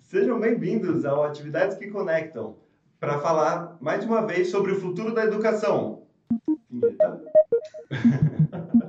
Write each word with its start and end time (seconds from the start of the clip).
Sejam 0.00 0.40
bem-vindos 0.40 1.04
ao 1.04 1.24
Atividades 1.24 1.76
que 1.76 1.90
Conectam, 1.90 2.56
para 2.98 3.20
falar 3.20 3.76
mais 3.82 4.02
uma 4.02 4.26
vez 4.26 4.50
sobre 4.50 4.72
o 4.72 4.80
futuro 4.80 5.12
da 5.12 5.24
educação. 5.24 6.06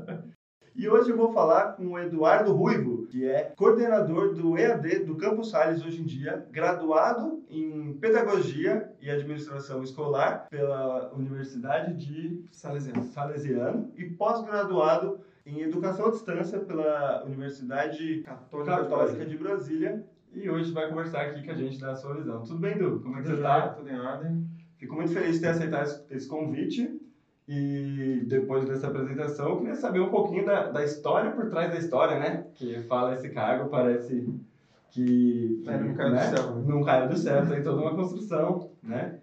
e 0.77 0.87
hoje 0.87 1.09
eu 1.09 1.17
vou 1.17 1.33
falar 1.33 1.73
com 1.73 1.87
o 1.87 1.99
Eduardo 1.99 2.53
Ruivo, 2.53 3.07
que 3.07 3.27
é 3.27 3.51
coordenador 3.55 4.35
do 4.35 4.55
EAD 4.55 4.99
do 5.05 5.15
Campus 5.15 5.49
Sales 5.49 5.83
hoje 5.83 6.01
em 6.01 6.05
dia, 6.05 6.45
graduado 6.51 7.43
em 7.49 7.97
Pedagogia 7.99 8.93
e 9.01 9.09
Administração 9.09 9.81
Escolar 9.81 10.47
pela 10.51 11.11
Universidade 11.15 11.95
de 11.95 12.45
Salesiano, 12.51 13.03
Salesiano 13.05 13.91
e 13.97 14.05
pós-graduado 14.05 15.19
em 15.47 15.61
Educação 15.61 16.09
à 16.09 16.11
Distância 16.11 16.59
pela 16.59 17.23
Universidade 17.25 18.21
Católica, 18.21 18.77
Católica 18.77 19.25
de 19.25 19.35
Brasília 19.35 20.05
e 20.31 20.47
hoje 20.47 20.71
vai 20.71 20.89
conversar 20.89 21.21
aqui 21.21 21.43
com 21.43 21.51
a 21.51 21.55
gente 21.55 21.79
da 21.79 21.95
sua 21.95 22.13
visão. 22.13 22.43
Tudo 22.43 22.59
bem, 22.59 22.77
Du? 22.77 22.99
Como 22.99 23.17
é 23.17 23.21
que 23.21 23.27
você 23.27 23.33
está? 23.33 23.69
Tudo 23.69 23.89
em 23.89 23.99
ordem. 23.99 24.47
Fico 24.77 24.93
muito 24.93 25.11
feliz 25.11 25.35
de 25.35 25.41
ter 25.41 25.47
aceitado 25.47 26.03
esse 26.11 26.27
convite. 26.27 26.96
E 27.47 28.25
depois 28.27 28.65
dessa 28.65 28.87
apresentação, 28.87 29.49
eu 29.49 29.59
queria 29.59 29.75
saber 29.75 30.01
um 30.01 30.09
pouquinho 30.09 30.45
da, 30.45 30.69
da 30.69 30.83
história 30.83 31.31
por 31.31 31.49
trás 31.49 31.71
da 31.71 31.77
história, 31.77 32.19
né? 32.19 32.45
Que 32.55 32.81
fala 32.83 33.13
esse 33.13 33.29
cargo, 33.29 33.69
parece 33.69 34.27
que. 34.91 35.63
É, 35.65 35.77
não 35.77 35.93
caiu 35.93 36.11
né? 36.11 36.29
do 36.29 36.35
céu. 36.35 36.55
Não 36.55 36.83
caiu 36.83 37.07
do 37.07 37.17
céu, 37.17 37.47
tem 37.47 37.63
toda 37.63 37.81
uma 37.81 37.95
construção, 37.95 38.71
né? 38.83 39.21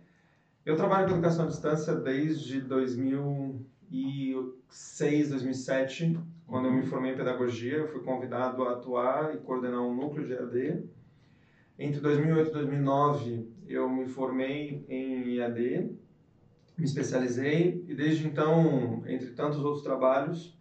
Eu 0.65 0.75
trabalho 0.77 1.07
com 1.07 1.13
educação 1.13 1.45
à 1.45 1.49
distância 1.49 1.95
desde 1.95 2.63
2006, 2.63 5.29
2007, 5.29 6.19
quando 6.47 6.69
eu 6.69 6.73
me 6.73 6.85
formei 6.85 7.13
em 7.13 7.17
pedagogia. 7.17 7.77
Eu 7.77 7.89
fui 7.89 8.01
convidado 8.01 8.63
a 8.63 8.73
atuar 8.73 9.35
e 9.35 9.39
coordenar 9.39 9.83
um 9.83 9.95
núcleo 9.95 10.27
de 10.27 10.33
EAD. 10.33 10.83
Entre 11.79 12.01
2008 12.01 12.49
e 12.49 12.53
2009, 12.53 13.47
eu 13.69 13.87
me 13.91 14.07
formei 14.07 14.83
em 14.89 15.37
EAD, 15.37 15.95
me 16.77 16.85
especializei 16.85 17.85
e 17.89 17.95
desde 17.95 18.27
então, 18.27 19.03
entre 19.07 19.31
tantos 19.31 19.65
outros 19.65 19.83
trabalhos, 19.83 20.57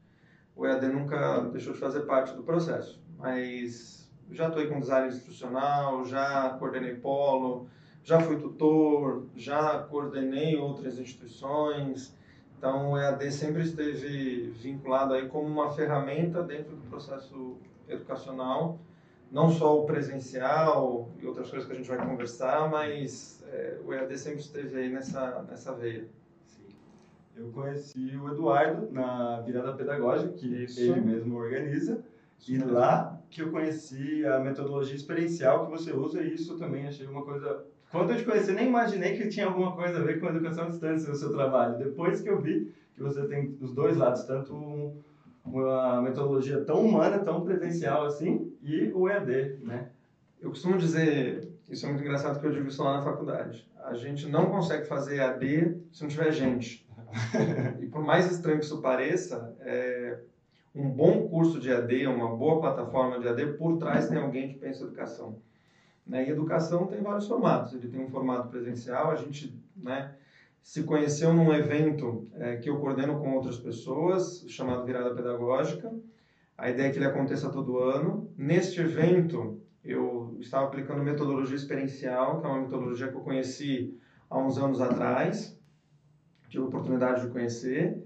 o 0.56 0.66
EAD 0.66 0.88
nunca 0.88 1.42
deixou 1.52 1.74
de 1.74 1.80
fazer 1.80 2.02
parte 2.02 2.36
do 2.36 2.44
processo. 2.44 3.02
Mas 3.18 4.12
já 4.32 4.48
atuei 4.48 4.68
com 4.68 4.80
design 4.80 5.08
instrucional, 5.08 6.06
já 6.06 6.50
coordenei 6.60 6.96
polo, 6.96 7.68
já 8.04 8.20
fui 8.20 8.38
tutor, 8.38 9.26
já 9.36 9.80
coordenei 9.80 10.56
outras 10.58 11.00
instituições. 11.00 12.16
Então, 12.58 12.92
o 12.92 12.98
EAD 12.98 13.32
sempre 13.32 13.64
esteve 13.64 14.52
vinculado 14.52 15.14
aí 15.14 15.28
como 15.28 15.48
uma 15.48 15.72
ferramenta 15.72 16.44
dentro 16.44 16.76
do 16.76 16.90
processo 16.90 17.58
educacional 17.88 18.80
não 19.34 19.50
só 19.50 19.80
o 19.80 19.86
presencial 19.86 21.10
e 21.20 21.26
outras 21.26 21.50
coisas 21.50 21.68
que 21.68 21.74
a 21.74 21.76
gente 21.76 21.90
vai 21.90 21.98
conversar, 21.98 22.70
mas 22.70 23.43
é, 23.54 23.78
o 23.86 23.94
EAD 23.94 24.18
sempre 24.18 24.40
esteve 24.40 24.76
aí 24.78 24.90
nessa, 24.90 25.44
nessa 25.44 25.74
veia. 25.74 26.08
Sim. 26.48 26.64
Eu 27.38 27.52
conheci 27.52 28.18
o 28.18 28.30
Eduardo 28.30 28.92
na 28.92 29.42
virada 29.42 29.74
pedagógica, 29.74 30.34
que 30.34 30.48
Isso. 30.48 30.82
ele 30.82 31.02
mesmo 31.02 31.36
organiza. 31.38 32.04
E 32.48 32.58
lá 32.58 33.22
que 33.30 33.42
eu 33.42 33.52
conheci 33.52 34.26
a 34.26 34.40
metodologia 34.40 34.96
experiencial 34.96 35.66
que 35.66 35.72
você 35.72 35.94
usa, 35.94 36.22
e 36.22 36.34
isso 36.34 36.54
eu 36.54 36.58
também 36.58 36.86
achei 36.86 37.08
uma 37.08 37.24
coisa. 37.24 37.64
Quando 37.90 38.12
eu 38.12 38.18
te 38.18 38.26
conheci, 38.26 38.52
nem 38.52 38.68
imaginei 38.68 39.16
que 39.16 39.30
tinha 39.30 39.46
alguma 39.46 39.74
coisa 39.76 40.00
a 40.00 40.04
ver 40.04 40.20
com 40.20 40.28
a 40.28 40.30
educação 40.32 40.66
à 40.66 40.70
distância 40.70 41.10
no 41.10 41.16
seu 41.16 41.32
trabalho. 41.32 41.78
Depois 41.78 42.22
que 42.22 42.30
eu 42.30 42.42
vi 42.42 42.74
que 42.94 43.02
você 43.02 43.26
tem 43.28 43.58
os 43.62 43.74
dois 43.74 43.96
lados, 43.96 44.24
tanto 44.24 44.54
um, 44.54 45.02
uma 45.46 46.02
metodologia 46.02 46.62
tão 46.66 46.86
humana, 46.86 47.20
tão 47.20 47.46
presencial 47.46 48.06
assim, 48.06 48.52
e 48.62 48.92
o 48.94 49.08
EAD, 49.08 49.60
né? 49.64 49.90
Eu 50.42 50.50
costumo 50.50 50.78
dizer, 50.78 51.53
isso 51.74 51.86
é 51.86 51.90
muito 51.90 52.04
engraçado 52.04 52.40
que 52.40 52.46
eu 52.46 52.52
digo 52.52 52.68
isso 52.68 52.84
lá 52.84 52.98
na 52.98 53.02
faculdade. 53.02 53.68
A 53.84 53.96
gente 53.96 54.30
não 54.30 54.46
consegue 54.50 54.86
fazer 54.86 55.18
EAD 55.18 55.82
se 55.92 56.04
não 56.04 56.10
tiver 56.10 56.32
gente. 56.32 56.88
e 57.82 57.88
por 57.88 58.04
mais 58.04 58.32
estranho 58.32 58.60
que 58.60 58.66
isso 58.66 58.80
pareça, 58.80 59.56
é, 59.60 60.20
um 60.74 60.90
bom 60.90 61.28
curso 61.28 61.60
de 61.60 61.70
EAD, 61.70 62.08
uma 62.08 62.36
boa 62.36 62.60
plataforma 62.60 63.20
de 63.20 63.28
EAD, 63.28 63.58
por 63.58 63.78
trás 63.78 64.08
tem 64.08 64.18
alguém 64.18 64.50
que 64.50 64.60
pensa 64.60 64.84
educação. 64.84 65.40
Né? 66.06 66.28
E 66.28 66.32
educação 66.32 66.86
tem 66.86 67.02
vários 67.02 67.28
formatos. 67.28 67.74
Ele 67.74 67.88
tem 67.88 68.00
um 68.00 68.10
formato 68.10 68.50
presencial, 68.50 69.10
a 69.10 69.16
gente 69.16 69.60
né, 69.76 70.14
se 70.62 70.84
conheceu 70.84 71.34
num 71.34 71.52
evento 71.54 72.28
é, 72.36 72.58
que 72.58 72.70
eu 72.70 72.80
coordeno 72.80 73.20
com 73.20 73.34
outras 73.34 73.58
pessoas, 73.58 74.46
chamado 74.48 74.86
Virada 74.86 75.14
Pedagógica. 75.14 75.92
A 76.56 76.70
ideia 76.70 76.88
é 76.88 76.92
que 76.92 77.00
ele 77.00 77.06
aconteça 77.06 77.50
todo 77.50 77.80
ano. 77.80 78.32
Neste 78.38 78.80
evento, 78.80 79.60
eu 79.84 80.38
estava 80.40 80.66
aplicando 80.66 81.04
metodologia 81.04 81.56
experiencial, 81.56 82.40
que 82.40 82.46
é 82.46 82.50
uma 82.50 82.62
metodologia 82.62 83.10
que 83.10 83.18
eu 83.18 83.22
conheci 83.22 84.00
há 84.30 84.38
uns 84.40 84.58
anos 84.58 84.80
atrás, 84.80 85.60
tive 86.48 86.64
a 86.64 86.68
oportunidade 86.68 87.26
de 87.26 87.32
conhecer. 87.32 88.02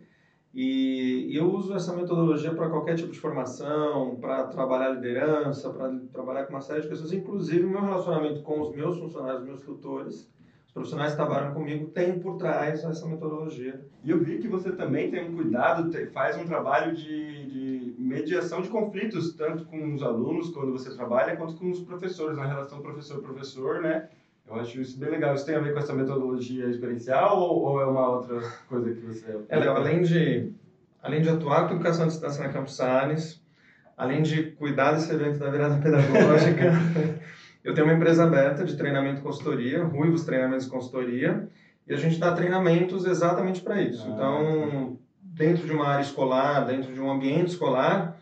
E 0.54 1.36
eu 1.38 1.52
uso 1.52 1.76
essa 1.76 1.94
metodologia 1.94 2.52
para 2.52 2.68
qualquer 2.68 2.96
tipo 2.96 3.12
de 3.12 3.20
formação, 3.20 4.18
para 4.20 4.46
trabalhar 4.46 4.90
liderança, 4.90 5.70
para 5.70 5.96
trabalhar 6.12 6.46
com 6.46 6.54
uma 6.54 6.62
série 6.62 6.82
de 6.82 6.88
pessoas, 6.88 7.12
inclusive 7.12 7.64
o 7.64 7.70
meu 7.70 7.84
relacionamento 7.84 8.42
com 8.42 8.60
os 8.60 8.74
meus 8.74 8.98
funcionários, 8.98 9.44
meus 9.44 9.62
tutores, 9.62 10.32
os 10.66 10.72
profissionais 10.74 11.12
que 11.12 11.18
trabalham 11.18 11.54
comigo, 11.54 11.90
tem 11.90 12.20
por 12.20 12.38
trás 12.38 12.84
essa 12.84 13.06
metodologia. 13.06 13.86
E 14.04 14.10
eu 14.10 14.20
vi 14.20 14.40
que 14.40 14.48
você 14.48 14.72
também 14.72 15.12
tem 15.12 15.30
um 15.30 15.36
cuidado, 15.36 15.92
faz 16.12 16.36
um 16.38 16.46
trabalho 16.46 16.96
de, 16.96 17.46
de 17.46 17.87
mediação 18.08 18.62
de 18.62 18.70
conflitos, 18.70 19.34
tanto 19.34 19.66
com 19.66 19.94
os 19.94 20.02
alunos, 20.02 20.50
quando 20.52 20.72
você 20.72 20.96
trabalha, 20.96 21.36
quanto 21.36 21.56
com 21.56 21.70
os 21.70 21.82
professores, 21.82 22.38
na 22.38 22.46
relação 22.46 22.82
professor-professor, 22.82 23.82
né? 23.82 24.08
Eu 24.48 24.56
acho 24.56 24.80
isso 24.80 24.98
bem 24.98 25.10
legal. 25.10 25.36
Isso 25.36 25.46
tem 25.46 25.56
a 25.56 25.60
ver 25.60 25.74
com 25.74 25.80
essa 25.80 25.94
metodologia 25.94 26.68
experiencial 26.68 27.38
ou, 27.38 27.64
ou 27.64 27.82
é 27.82 27.86
uma 27.86 28.08
outra 28.10 28.40
coisa 28.70 28.94
que 28.94 29.02
você... 29.02 29.38
É, 29.50 29.60
Léo, 29.60 29.76
além 29.76 30.02
de, 30.02 30.52
além 31.04 31.22
de 31.22 31.30
atuar 31.30 31.68
com 31.68 31.76
educação 31.76 32.06
à 32.06 32.08
distância 32.08 32.44
na 32.44 32.54
Campus 32.54 32.76
Salles, 32.78 33.42
além 33.98 34.22
de 34.22 34.52
cuidar 34.52 34.94
desse 34.94 35.12
evento 35.14 35.40
da 35.40 35.50
virada 35.50 35.82
pedagógica, 35.82 36.72
eu 37.62 37.74
tenho 37.74 37.88
uma 37.88 37.96
empresa 37.96 38.24
aberta 38.24 38.64
de 38.64 38.78
treinamento 38.78 39.20
e 39.20 39.24
consultoria, 39.24 39.84
Ruivos 39.84 40.24
Treinamentos 40.24 40.68
e 40.68 40.70
Consultoria, 40.70 41.50
e 41.86 41.94
a 41.94 41.98
gente 41.98 42.18
dá 42.18 42.32
treinamentos 42.32 43.06
exatamente 43.06 43.62
para 43.62 43.82
isso. 43.82 44.06
Ah, 44.08 44.14
então, 44.14 44.98
dentro 45.38 45.66
de 45.66 45.74
uma 45.74 45.88
área 45.88 46.02
escolar, 46.02 46.66
dentro 46.66 46.94
de 46.94 47.00
um 47.00 47.10
ambiente 47.10 47.50
escolar, 47.50 48.20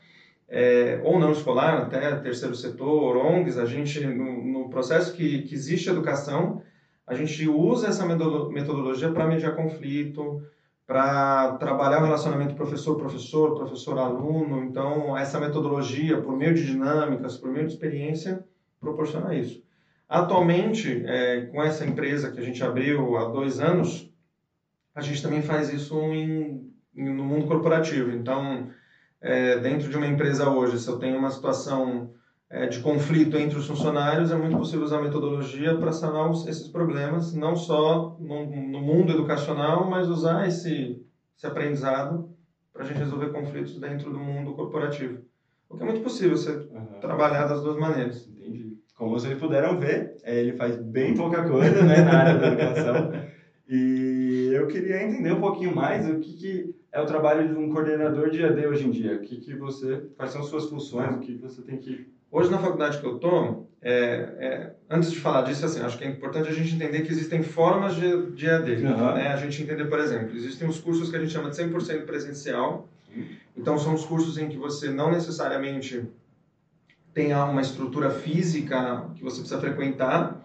é, 0.47 0.99
ou 1.03 1.19
não 1.19 1.31
escolar, 1.31 1.83
até 1.83 2.15
terceiro 2.15 2.55
setor, 2.55 3.17
ONGs, 3.17 3.57
a 3.57 3.65
gente, 3.65 4.05
no, 4.05 4.43
no 4.45 4.69
processo 4.69 5.13
que, 5.13 5.43
que 5.43 5.53
existe 5.55 5.89
educação, 5.89 6.61
a 7.07 7.13
gente 7.13 7.47
usa 7.47 7.87
essa 7.87 8.05
metodolo- 8.05 8.51
metodologia 8.51 9.09
para 9.11 9.25
mediar 9.27 9.55
conflito, 9.55 10.41
para 10.85 11.57
trabalhar 11.57 11.99
o 11.99 12.03
relacionamento 12.03 12.53
professor-professor, 12.55 13.55
professor-aluno. 13.55 14.63
Então, 14.63 15.17
essa 15.17 15.39
metodologia, 15.39 16.21
por 16.21 16.35
meio 16.35 16.53
de 16.53 16.63
dinâmicas, 16.65 17.35
por 17.37 17.49
meio 17.49 17.65
de 17.65 17.73
experiência, 17.73 18.43
proporciona 18.79 19.33
isso. 19.35 19.63
Atualmente, 20.07 21.01
é, 21.05 21.45
com 21.47 21.61
essa 21.61 21.83
empresa 21.85 22.29
que 22.29 22.39
a 22.39 22.43
gente 22.43 22.63
abriu 22.63 23.15
há 23.17 23.25
dois 23.25 23.59
anos, 23.59 24.13
a 24.93 25.01
gente 25.01 25.21
também 25.21 25.41
faz 25.41 25.69
isso 25.69 25.95
em- 26.13 26.69
no 26.95 27.23
mundo 27.25 27.45
corporativo. 27.45 28.11
Então, 28.11 28.65
é, 29.21 29.55
dentro 29.57 29.89
de 29.89 29.97
uma 29.97 30.07
empresa 30.07 30.47
hoje, 30.47 30.77
se 30.77 30.87
eu 30.89 30.97
tenho 30.97 31.17
uma 31.17 31.29
situação 31.29 32.09
é, 32.49 32.65
de 32.67 32.79
conflito 32.79 33.37
entre 33.37 33.57
os 33.57 33.65
funcionários, 33.65 34.31
é 34.31 34.35
muito 34.35 34.55
possível 34.57 34.83
usar 34.83 34.97
a 34.97 34.99
metodologia 34.99 35.77
para 35.77 35.91
sanar 35.91 36.29
os- 36.29 36.45
esses 36.45 36.67
problemas, 36.67 37.33
não 37.33 37.55
só 37.55 38.15
no, 38.19 38.45
no 38.45 38.79
mundo 38.79 39.11
educacional, 39.11 39.85
mas 39.87 40.07
usar 40.07 40.45
esse, 40.45 41.01
esse 41.35 41.45
aprendizado 41.47 42.29
para 42.71 42.83
a 42.83 42.85
gente 42.85 42.97
resolver 42.99 43.29
conflitos 43.31 43.79
dentro 43.79 44.11
do 44.11 44.19
mundo 44.19 44.53
corporativo. 44.53 45.19
O 45.67 45.75
que 45.75 45.81
é 45.81 45.85
muito 45.85 46.01
possível 46.01 46.35
você 46.35 46.53
Aham. 46.71 46.99
trabalhar 46.99 47.43
das 47.45 47.61
duas 47.61 47.75
maneiras. 47.75 48.27
Entendi. 48.27 48.75
Como 48.95 49.09
vocês 49.09 49.37
puderam 49.37 49.77
ver, 49.77 50.15
é, 50.23 50.39
ele 50.39 50.53
faz 50.53 50.75
bem 50.75 51.13
pouca 51.13 51.41
coisa 51.45 51.83
né, 51.83 52.01
na 52.01 52.13
área 52.17 52.35
da 52.35 52.45
educação. 52.45 53.09
E 53.67 54.49
eu 54.53 54.67
queria 54.67 55.01
entender 55.01 55.31
um 55.31 55.39
pouquinho 55.39 55.71
mais 55.73 56.05
o 56.07 56.19
que, 56.19 56.33
que 56.33 56.73
é 56.95 57.01
o 57.01 57.05
trabalho 57.05 57.45
de 57.45 57.53
um 57.53 57.69
coordenador 57.69 58.29
de 58.29 58.41
AD 58.41 58.67
hoje 58.67 58.87
em 58.87 58.91
dia. 58.91 59.17
O 59.17 59.19
que, 59.19 59.35
que 59.35 59.53
você, 59.53 60.03
quais 60.15 60.31
são 60.31 60.41
suas 60.41 60.69
funções, 60.69 61.13
o 61.17 61.19
que 61.19 61.35
você 61.35 61.61
tem 61.61 61.77
que... 61.77 62.07
Hoje, 62.31 62.49
na 62.49 62.57
faculdade 62.57 62.99
que 62.99 63.05
eu 63.05 63.15
estou, 63.15 63.69
é, 63.81 63.93
é, 64.39 64.71
antes 64.89 65.11
de 65.11 65.19
falar 65.19 65.41
disso, 65.41 65.65
assim, 65.65 65.81
acho 65.81 65.97
que 65.97 66.05
é 66.05 66.07
importante 66.07 66.47
a 66.47 66.53
gente 66.53 66.73
entender 66.73 67.01
que 67.01 67.11
existem 67.11 67.43
formas 67.43 67.95
de, 67.95 68.31
de 68.31 68.45
EAD. 68.47 68.85
Aham. 68.85 69.13
Né? 69.13 69.27
A 69.27 69.35
gente 69.35 69.61
entender, 69.61 69.85
por 69.85 69.99
exemplo, 69.99 70.37
existem 70.37 70.69
os 70.69 70.79
cursos 70.79 71.09
que 71.09 71.17
a 71.17 71.19
gente 71.19 71.33
chama 71.33 71.49
de 71.49 71.57
100% 71.57 72.05
presencial. 72.05 72.87
Então, 73.57 73.77
são 73.77 73.93
os 73.93 74.05
cursos 74.05 74.37
em 74.37 74.47
que 74.47 74.57
você 74.57 74.89
não 74.89 75.11
necessariamente 75.11 76.01
tem 77.13 77.33
uma 77.33 77.61
estrutura 77.61 78.09
física 78.09 79.09
que 79.15 79.23
você 79.23 79.39
precisa 79.39 79.59
frequentar. 79.59 80.41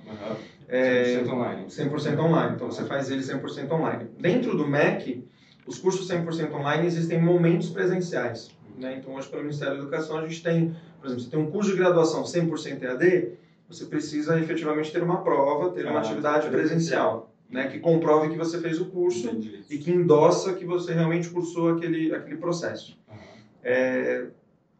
É, 0.68 1.22
100% 1.22 1.28
online. 1.32 1.66
100% 1.66 2.18
online. 2.18 2.54
Então 2.54 2.70
você 2.70 2.84
faz 2.84 3.08
ele 3.10 3.22
100% 3.22 3.70
online. 3.72 4.08
Dentro 4.18 4.56
do 4.56 4.66
MEC, 4.66 5.24
os 5.66 5.78
cursos 5.78 6.08
100% 6.08 6.52
online 6.52 6.86
existem 6.86 7.20
momentos 7.20 7.70
presenciais. 7.70 8.50
Né? 8.78 8.96
Então 8.98 9.14
hoje, 9.14 9.28
pelo 9.28 9.42
Ministério 9.42 9.74
da 9.74 9.80
Educação, 9.82 10.18
a 10.18 10.26
gente 10.26 10.42
tem, 10.42 10.74
por 10.98 11.06
exemplo, 11.06 11.24
você 11.24 11.30
tem 11.30 11.38
um 11.38 11.50
curso 11.50 11.70
de 11.70 11.76
graduação 11.76 12.22
100% 12.22 12.82
EAD, 12.82 13.32
você 13.68 13.84
precisa 13.84 14.38
efetivamente 14.40 14.90
ter 14.90 15.02
uma 15.02 15.22
prova, 15.22 15.70
ter 15.70 15.84
uma 15.86 15.98
ah, 15.98 16.00
atividade 16.00 16.48
presencial, 16.48 17.32
né, 17.48 17.68
que 17.68 17.78
comprove 17.78 18.30
que 18.30 18.36
você 18.36 18.60
fez 18.60 18.80
o 18.80 18.86
curso 18.86 19.28
Entendi. 19.28 19.60
e 19.70 19.78
que 19.78 19.90
endossa 19.90 20.54
que 20.54 20.64
você 20.64 20.92
realmente 20.92 21.28
cursou 21.28 21.70
aquele, 21.70 22.12
aquele 22.14 22.36
processo. 22.36 22.98
Uhum. 23.08 23.16
É, 23.62 24.26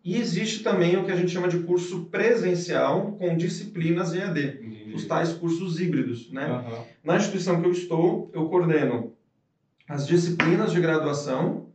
e 0.02 0.16
existe 0.16 0.62
também 0.62 0.96
o 0.96 1.04
que 1.04 1.12
a 1.12 1.16
gente 1.16 1.30
chama 1.30 1.46
de 1.46 1.58
curso 1.60 2.06
presencial 2.06 3.12
com 3.12 3.36
disciplinas 3.36 4.14
EAD, 4.14 4.40
Entendi. 4.40 4.92
os 4.94 5.04
tais 5.04 5.32
cursos 5.32 5.78
híbridos. 5.78 6.30
Né? 6.32 6.46
Uhum. 6.46 6.84
Na 7.04 7.16
instituição 7.16 7.60
que 7.60 7.68
eu 7.68 7.72
estou, 7.72 8.30
eu 8.32 8.48
coordeno 8.48 9.12
as 9.90 10.06
disciplinas 10.06 10.70
de 10.70 10.80
graduação 10.80 11.66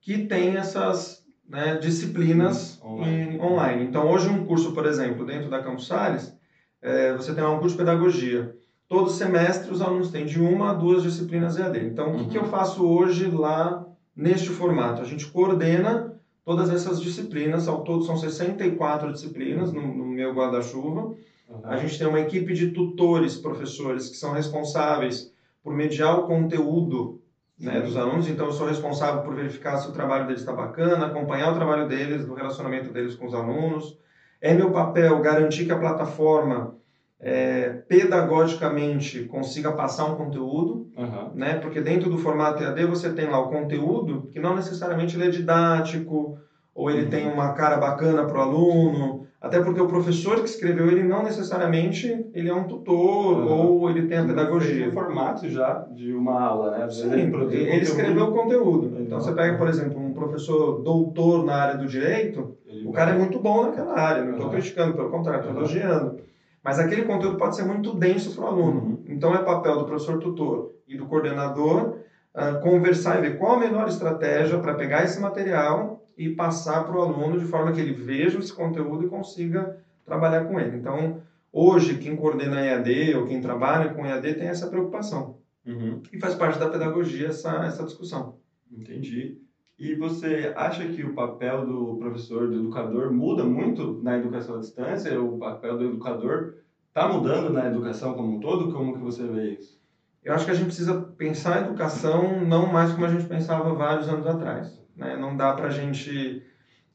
que 0.00 0.26
têm 0.26 0.56
essas 0.56 1.24
né, 1.48 1.76
disciplinas 1.76 2.80
online. 2.84 3.36
Em, 3.36 3.40
online. 3.40 3.84
Então, 3.84 4.10
hoje 4.10 4.28
um 4.28 4.44
curso, 4.44 4.72
por 4.72 4.84
exemplo, 4.86 5.24
dentro 5.24 5.48
da 5.48 5.62
Campus 5.62 5.86
Salles, 5.86 6.36
é, 6.82 7.14
você 7.14 7.32
tem 7.32 7.44
lá 7.44 7.52
um 7.52 7.60
curso 7.60 7.76
de 7.76 7.82
pedagogia. 7.84 8.56
Todo 8.88 9.08
semestre 9.08 9.70
os 9.70 9.80
alunos 9.80 10.10
têm 10.10 10.26
de 10.26 10.40
uma 10.40 10.70
a 10.70 10.74
duas 10.74 11.04
disciplinas 11.04 11.56
EAD. 11.56 11.78
Então, 11.86 12.08
uhum. 12.08 12.14
o 12.14 12.18
que, 12.24 12.30
que 12.30 12.38
eu 12.38 12.42
uhum. 12.42 12.48
faço 12.48 12.84
hoje 12.84 13.30
lá 13.30 13.86
neste 14.16 14.48
formato? 14.48 15.00
A 15.00 15.04
gente 15.04 15.26
coordena 15.28 16.12
todas 16.44 16.70
essas 16.70 17.00
disciplinas, 17.00 17.68
ao 17.68 17.84
todo 17.84 18.02
são 18.02 18.16
64 18.16 19.12
disciplinas 19.12 19.72
no, 19.72 19.80
no 19.80 20.06
meu 20.06 20.34
guarda-chuva. 20.34 21.02
Uhum. 21.48 21.60
A 21.62 21.76
gente 21.76 21.96
tem 21.96 22.06
uma 22.08 22.20
equipe 22.20 22.52
de 22.52 22.72
tutores, 22.72 23.36
professores, 23.36 24.08
que 24.08 24.16
são 24.16 24.32
responsáveis 24.32 25.32
por 25.62 25.72
mediar 25.72 26.18
o 26.18 26.26
conteúdo 26.26 27.22
né, 27.64 27.80
dos 27.80 27.96
alunos. 27.96 28.28
Então, 28.28 28.46
eu 28.46 28.52
sou 28.52 28.66
responsável 28.66 29.22
por 29.22 29.34
verificar 29.34 29.76
se 29.76 29.88
o 29.88 29.92
trabalho 29.92 30.26
deles 30.26 30.40
está 30.40 30.52
bacana, 30.52 31.06
acompanhar 31.06 31.50
o 31.50 31.54
trabalho 31.54 31.88
deles, 31.88 32.26
do 32.26 32.34
relacionamento 32.34 32.90
deles 32.90 33.14
com 33.14 33.26
os 33.26 33.34
alunos. 33.34 33.98
É 34.40 34.52
meu 34.52 34.70
papel 34.70 35.20
garantir 35.20 35.64
que 35.64 35.72
a 35.72 35.78
plataforma 35.78 36.76
é, 37.18 37.70
pedagogicamente 37.88 39.24
consiga 39.24 39.72
passar 39.72 40.04
um 40.04 40.16
conteúdo, 40.16 40.86
uhum. 40.96 41.30
né? 41.34 41.54
Porque 41.54 41.80
dentro 41.80 42.10
do 42.10 42.18
formato 42.18 42.62
EAD 42.62 42.84
você 42.84 43.10
tem 43.10 43.26
lá 43.26 43.38
o 43.38 43.48
conteúdo 43.48 44.28
que 44.30 44.38
não 44.38 44.54
necessariamente 44.54 45.16
ele 45.16 45.24
é 45.24 45.30
didático 45.30 46.38
ou 46.74 46.90
ele 46.90 47.04
uhum. 47.04 47.10
tem 47.10 47.26
uma 47.26 47.54
cara 47.54 47.78
bacana 47.78 48.26
para 48.26 48.38
o 48.38 48.42
aluno, 48.42 49.26
até 49.44 49.60
porque 49.60 49.78
o 49.78 49.86
professor 49.86 50.36
que 50.36 50.48
escreveu 50.48 50.90
ele 50.90 51.02
não 51.02 51.22
necessariamente 51.22 52.26
ele 52.32 52.48
é 52.48 52.54
um 52.54 52.64
tutor 52.64 53.36
uhum. 53.36 53.80
ou 53.80 53.90
ele 53.90 54.06
tem 54.08 54.16
a 54.16 54.24
pedagogia. 54.24 54.84
Tem 54.84 54.88
um 54.88 54.92
formato 54.92 55.46
já 55.50 55.86
de 55.94 56.14
uma 56.14 56.40
aula, 56.40 56.78
né? 56.78 56.88
Sim, 56.88 57.12
ele, 57.12 57.54
ele 57.54 57.82
escreveu 57.82 58.24
o 58.24 58.32
conteúdo. 58.32 58.96
Então 59.02 59.20
você 59.20 59.32
pega, 59.32 59.58
por 59.58 59.68
exemplo, 59.68 60.00
um 60.00 60.14
professor 60.14 60.82
doutor 60.82 61.44
na 61.44 61.56
área 61.56 61.76
do 61.76 61.86
direito, 61.86 62.56
ele 62.66 62.88
o 62.88 62.92
cara 62.92 63.10
é 63.10 63.18
muito 63.18 63.38
bom 63.38 63.66
naquela 63.66 63.98
área, 63.98 64.24
não 64.24 64.32
estou 64.32 64.48
criticando, 64.48 64.94
pelo 64.94 65.10
contrário, 65.10 65.40
estou 65.40 65.54
elogiando. 65.54 66.20
Mas 66.64 66.78
aquele 66.78 67.02
conteúdo 67.02 67.36
pode 67.36 67.54
ser 67.54 67.64
muito 67.64 67.94
denso 67.94 68.34
para 68.34 68.44
o 68.44 68.46
aluno. 68.46 68.80
Uhum. 68.80 69.04
Então, 69.08 69.34
é 69.34 69.42
papel 69.42 69.76
do 69.76 69.84
professor 69.84 70.18
tutor 70.18 70.72
e 70.88 70.96
do 70.96 71.04
coordenador 71.04 71.96
uh, 72.34 72.60
conversar 72.62 73.18
e 73.18 73.28
ver 73.28 73.36
qual 73.36 73.56
a 73.56 73.58
melhor 73.58 73.86
estratégia 73.88 74.58
para 74.58 74.72
pegar 74.72 75.04
esse 75.04 75.20
material 75.20 76.00
e 76.16 76.28
passar 76.30 76.84
para 76.84 76.96
o 76.96 77.02
aluno 77.02 77.38
de 77.38 77.44
forma 77.44 77.72
que 77.72 77.80
ele 77.80 77.92
veja 77.92 78.38
esse 78.38 78.52
conteúdo 78.52 79.04
e 79.04 79.08
consiga 79.08 79.78
trabalhar 80.04 80.44
com 80.44 80.58
ele. 80.60 80.76
Então, 80.76 81.20
hoje, 81.52 81.98
quem 81.98 82.16
coordena 82.16 82.60
EAD 82.60 83.14
ou 83.16 83.26
quem 83.26 83.40
trabalha 83.40 83.92
com 83.92 84.06
EAD 84.06 84.34
tem 84.34 84.48
essa 84.48 84.68
preocupação. 84.68 85.38
Uhum. 85.66 86.02
E 86.12 86.18
faz 86.18 86.34
parte 86.34 86.58
da 86.58 86.68
pedagogia 86.68 87.28
essa, 87.28 87.64
essa 87.64 87.84
discussão. 87.84 88.36
Entendi. 88.70 89.38
E 89.78 89.94
você 89.96 90.52
acha 90.54 90.86
que 90.86 91.04
o 91.04 91.14
papel 91.14 91.66
do 91.66 91.96
professor, 91.96 92.48
do 92.48 92.60
educador, 92.60 93.12
muda 93.12 93.42
muito 93.42 94.00
na 94.02 94.16
educação 94.16 94.56
à 94.56 94.60
distância? 94.60 95.20
O 95.20 95.38
papel 95.38 95.76
do 95.76 95.84
educador 95.86 96.54
está 96.88 97.08
mudando 97.08 97.52
na 97.52 97.66
educação 97.66 98.14
como 98.14 98.36
um 98.36 98.40
todo? 98.40 98.72
Como 98.72 98.94
que 98.94 99.02
você 99.02 99.26
vê 99.26 99.54
isso? 99.54 99.82
Eu 100.22 100.32
acho 100.32 100.44
que 100.44 100.52
a 100.52 100.54
gente 100.54 100.66
precisa 100.66 101.02
pensar 101.18 101.56
a 101.56 101.66
educação 101.66 102.46
não 102.46 102.72
mais 102.72 102.92
como 102.92 103.04
a 103.04 103.10
gente 103.10 103.26
pensava 103.26 103.74
vários 103.74 104.08
anos 104.08 104.26
atrás. 104.26 104.83
Né? 104.96 105.16
Não 105.16 105.36
dá 105.36 105.52
para 105.52 105.66
a 105.66 105.70
gente 105.70 106.42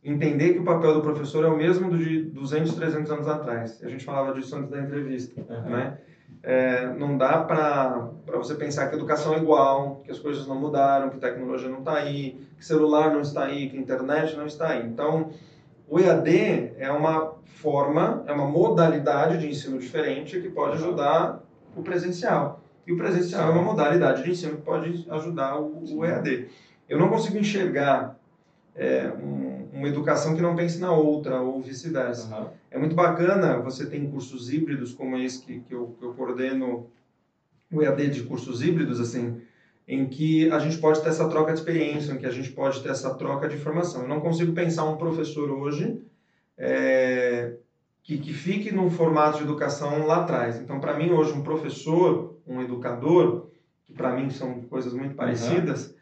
entender 0.03 0.53
que 0.53 0.59
o 0.59 0.63
papel 0.63 0.93
do 0.93 1.01
professor 1.01 1.43
é 1.43 1.47
o 1.47 1.57
mesmo 1.57 1.89
do 1.89 1.97
de 1.97 2.21
200, 2.23 2.73
300 2.73 3.11
anos 3.11 3.27
atrás. 3.27 3.83
A 3.83 3.89
gente 3.89 4.05
falava 4.05 4.33
disso 4.33 4.55
antes 4.55 4.69
da 4.69 4.79
entrevista. 4.79 5.41
Uhum. 5.41 5.69
Né? 5.69 5.97
É, 6.41 6.87
não 6.93 7.17
dá 7.17 7.39
para 7.43 8.11
você 8.37 8.55
pensar 8.55 8.87
que 8.87 8.95
a 8.95 8.97
educação 8.97 9.33
é 9.33 9.39
igual, 9.39 9.97
que 10.05 10.11
as 10.11 10.19
coisas 10.19 10.47
não 10.47 10.59
mudaram, 10.59 11.09
que 11.09 11.17
a 11.17 11.19
tecnologia 11.19 11.67
não 11.67 11.79
está 11.79 11.95
aí, 11.95 12.39
que 12.57 12.65
celular 12.65 13.11
não 13.11 13.21
está 13.21 13.45
aí, 13.45 13.69
que 13.69 13.77
a 13.77 13.79
internet 13.79 14.37
não 14.37 14.45
está 14.45 14.69
aí. 14.69 14.85
Então, 14.85 15.31
o 15.87 15.99
EAD 15.99 16.73
é 16.77 16.89
uma 16.91 17.33
forma, 17.43 18.23
é 18.25 18.31
uma 18.31 18.47
modalidade 18.47 19.37
de 19.37 19.49
ensino 19.49 19.77
diferente 19.79 20.39
que 20.39 20.49
pode 20.49 20.75
ajudar 20.75 21.43
o 21.75 21.81
presencial. 21.81 22.63
E 22.87 22.93
o 22.93 22.97
presencial 22.97 23.49
é 23.49 23.51
uma 23.51 23.61
modalidade 23.61 24.23
de 24.23 24.31
ensino 24.31 24.55
que 24.55 24.61
pode 24.61 25.05
ajudar 25.09 25.59
o, 25.59 25.83
o 25.97 26.05
EAD. 26.05 26.47
Eu 26.89 26.97
não 26.97 27.07
consigo 27.07 27.37
enxergar 27.37 28.19
é, 28.75 29.11
um, 29.11 29.67
uma 29.71 29.87
educação 29.87 30.35
que 30.35 30.41
não 30.41 30.55
pense 30.55 30.79
na 30.79 30.91
outra, 30.91 31.39
ou 31.39 31.61
vice-versa. 31.61 32.35
Uhum. 32.35 32.47
É 32.71 32.77
muito 32.79 32.95
bacana, 32.95 33.59
você 33.59 33.85
tem 33.85 34.09
cursos 34.09 34.51
híbridos 34.51 34.93
como 34.93 35.15
esse 35.17 35.41
que, 35.43 35.59
que, 35.59 35.73
eu, 35.73 35.95
que 35.99 36.03
eu 36.03 36.13
coordeno, 36.13 36.87
o 37.71 37.81
EAD 37.81 38.09
de 38.09 38.23
cursos 38.23 38.63
híbridos, 38.63 38.99
assim, 38.99 39.39
em 39.87 40.07
que 40.07 40.51
a 40.51 40.59
gente 40.59 40.77
pode 40.77 41.01
ter 41.01 41.09
essa 41.09 41.27
troca 41.29 41.53
de 41.53 41.59
experiência, 41.59 42.13
em 42.13 42.17
que 42.17 42.25
a 42.25 42.31
gente 42.31 42.51
pode 42.51 42.81
ter 42.81 42.89
essa 42.89 43.13
troca 43.13 43.47
de 43.47 43.55
informação. 43.55 44.03
Eu 44.03 44.07
não 44.07 44.19
consigo 44.19 44.53
pensar 44.53 44.85
um 44.85 44.97
professor 44.97 45.49
hoje 45.51 46.01
é, 46.57 47.53
que, 48.03 48.17
que 48.17 48.33
fique 48.33 48.71
num 48.71 48.89
formato 48.89 49.37
de 49.37 49.43
educação 49.43 50.05
lá 50.05 50.23
atrás. 50.23 50.59
Então, 50.59 50.79
para 50.79 50.95
mim, 50.95 51.11
hoje, 51.11 51.33
um 51.33 51.43
professor, 51.43 52.37
um 52.45 52.61
educador, 52.61 53.49
que 53.85 53.93
para 53.93 54.13
mim 54.15 54.29
são 54.29 54.61
coisas 54.61 54.93
muito 54.93 55.15
parecidas, 55.15 55.87
uhum. 55.87 55.98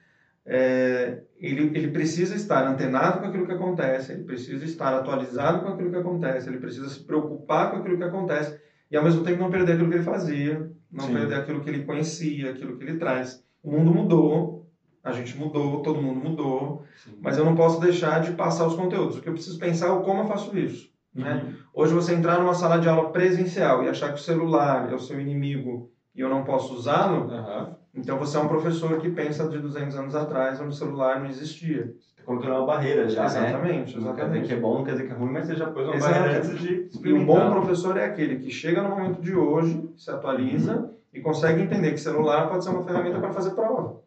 É, 0.47 1.19
ele, 1.38 1.77
ele 1.77 1.89
precisa 1.89 2.33
estar 2.33 2.65
antenado 2.65 3.19
com 3.19 3.25
aquilo 3.25 3.45
que 3.45 3.51
acontece, 3.51 4.13
ele 4.13 4.23
precisa 4.23 4.63
estar 4.63 4.94
atualizado 4.94 5.61
com 5.61 5.69
aquilo 5.69 5.91
que 5.91 5.97
acontece, 5.97 6.49
ele 6.49 6.57
precisa 6.57 6.89
se 6.89 7.05
preocupar 7.05 7.69
com 7.69 7.77
aquilo 7.77 7.97
que 7.97 8.03
acontece 8.03 8.57
e 8.89 8.95
ao 8.95 9.03
mesmo 9.03 9.23
tempo 9.23 9.39
não 9.39 9.49
perder 9.49 9.73
aquilo 9.73 9.89
que 9.89 9.95
ele 9.95 10.03
fazia, 10.03 10.67
não 10.89 11.05
Sim. 11.05 11.13
perder 11.13 11.35
aquilo 11.35 11.61
que 11.61 11.69
ele 11.69 11.83
conhecia, 11.83 12.49
aquilo 12.49 12.77
que 12.77 12.83
ele 12.83 12.97
traz. 12.97 13.44
O 13.61 13.69
mundo 13.69 13.91
mudou, 13.91 14.65
a 15.03 15.12
gente 15.12 15.38
mudou, 15.38 15.81
todo 15.81 16.01
mundo 16.01 16.19
mudou, 16.19 16.81
Sim. 17.03 17.17
mas 17.22 17.38
eu 17.38 17.43
não 17.43 17.53
posso 17.53 17.79
deixar 17.81 18.22
de 18.22 18.31
passar 18.31 18.65
os 18.65 18.75
conteúdos. 18.75 19.17
O 19.17 19.22
que 19.22 19.27
eu 19.27 19.33
preciso 19.33 19.60
pensar 19.60 19.88
é 19.93 20.01
como 20.01 20.22
eu 20.22 20.27
faço 20.27 20.57
isso. 20.57 20.89
Uhum. 21.13 21.24
Né? 21.24 21.53
Hoje 21.74 21.93
você 21.93 22.13
entrar 22.13 22.39
numa 22.39 22.53
sala 22.53 22.79
de 22.79 22.88
aula 22.88 23.12
presencial 23.12 23.83
e 23.83 23.89
achar 23.89 24.10
que 24.10 24.19
o 24.19 24.24
celular 24.24 24.89
é 24.89 24.95
o 24.95 25.00
seu 25.00 25.19
inimigo 25.19 25.89
e 26.15 26.22
eu 26.22 26.29
não 26.29 26.43
posso 26.43 26.74
usá-lo, 26.74 27.27
uhum. 27.27 27.76
Então 27.94 28.17
você 28.17 28.38
é 28.38 28.39
um 28.39 28.48
professor 28.48 29.00
que 29.00 29.10
pensa 29.10 29.48
de 29.48 29.58
200 29.58 29.98
anos 29.98 30.15
atrás, 30.15 30.60
onde 30.60 30.70
o 30.70 30.74
celular 30.74 31.20
não 31.20 31.27
existia. 31.27 31.94
Você 32.13 32.22
colocando 32.24 32.53
uma 32.53 32.65
barreira 32.65 33.10
já, 33.10 33.25
Exatamente, 33.25 33.96
né? 33.96 34.00
exatamente. 34.00 34.00
Não 34.00 34.15
quer 34.15 34.27
dizer 34.27 34.44
que 34.44 34.53
é 34.53 34.60
bom, 34.60 34.74
não 34.75 34.84
quer 34.84 34.91
dizer 34.91 35.08
que 35.08 35.13
é 35.13 35.15
ruim, 35.15 35.32
mas 35.32 35.48
você 35.48 35.56
já 35.56 35.65
pôs 35.67 35.86
uma 35.86 35.96
Exato. 35.96 36.13
barreira 36.13 36.38
antes 36.38 36.60
de 36.60 36.89
E 37.03 37.13
um 37.13 37.25
bom 37.25 37.51
professor 37.51 37.98
é 37.98 38.06
aquele 38.06 38.38
que 38.38 38.50
chega 38.50 38.82
no 38.82 38.89
momento 38.89 39.22
de 39.22 39.36
hoje, 39.36 39.89
se 39.96 40.12
atualiza 40.12 40.75
uhum. 40.75 40.94
e 41.13 41.22
consegue 41.22 41.62
entender 41.62 41.91
que 41.91 42.00
celular 42.00 42.50
pode 42.50 42.63
ser 42.63 42.70
uma 42.70 42.84
ferramenta 42.84 43.20
para 43.20 43.32
fazer 43.32 43.51
prova. 43.51 44.01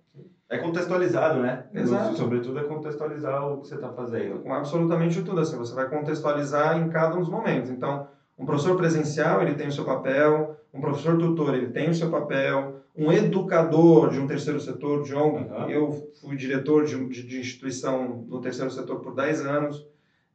É 0.50 0.58
contextualizado, 0.58 1.40
né? 1.40 1.64
Exato. 1.72 2.16
Sobretudo 2.16 2.58
é 2.58 2.64
contextualizar 2.64 3.46
o 3.46 3.60
que 3.60 3.68
você 3.68 3.76
está 3.76 3.88
fazendo. 3.90 4.40
Com 4.40 4.52
absolutamente 4.52 5.22
tudo, 5.22 5.40
assim, 5.40 5.56
você 5.56 5.72
vai 5.72 5.88
contextualizar 5.88 6.76
em 6.76 6.88
cada 6.88 7.16
um 7.16 7.20
dos 7.20 7.28
momentos. 7.28 7.70
Então, 7.70 8.08
um 8.36 8.44
professor 8.44 8.76
presencial, 8.76 9.42
ele 9.42 9.54
tem 9.54 9.68
o 9.68 9.72
seu 9.72 9.84
papel, 9.84 10.56
um 10.72 10.80
professor 10.80 11.18
tutor, 11.18 11.54
ele 11.54 11.68
tem 11.68 11.90
o 11.90 11.94
seu 11.94 12.10
papel, 12.10 12.80
um 12.96 13.12
educador 13.12 14.10
de 14.10 14.20
um 14.20 14.26
terceiro 14.26 14.60
setor, 14.60 15.02
de 15.02 15.14
ONG, 15.14 15.50
uhum. 15.50 15.70
eu 15.70 16.10
fui 16.20 16.36
diretor 16.36 16.84
de, 16.84 16.96
de, 17.08 17.22
de, 17.26 17.40
instituição 17.40 18.24
no 18.28 18.40
terceiro 18.40 18.70
setor 18.70 19.00
por 19.00 19.14
10 19.14 19.46
anos, 19.46 19.86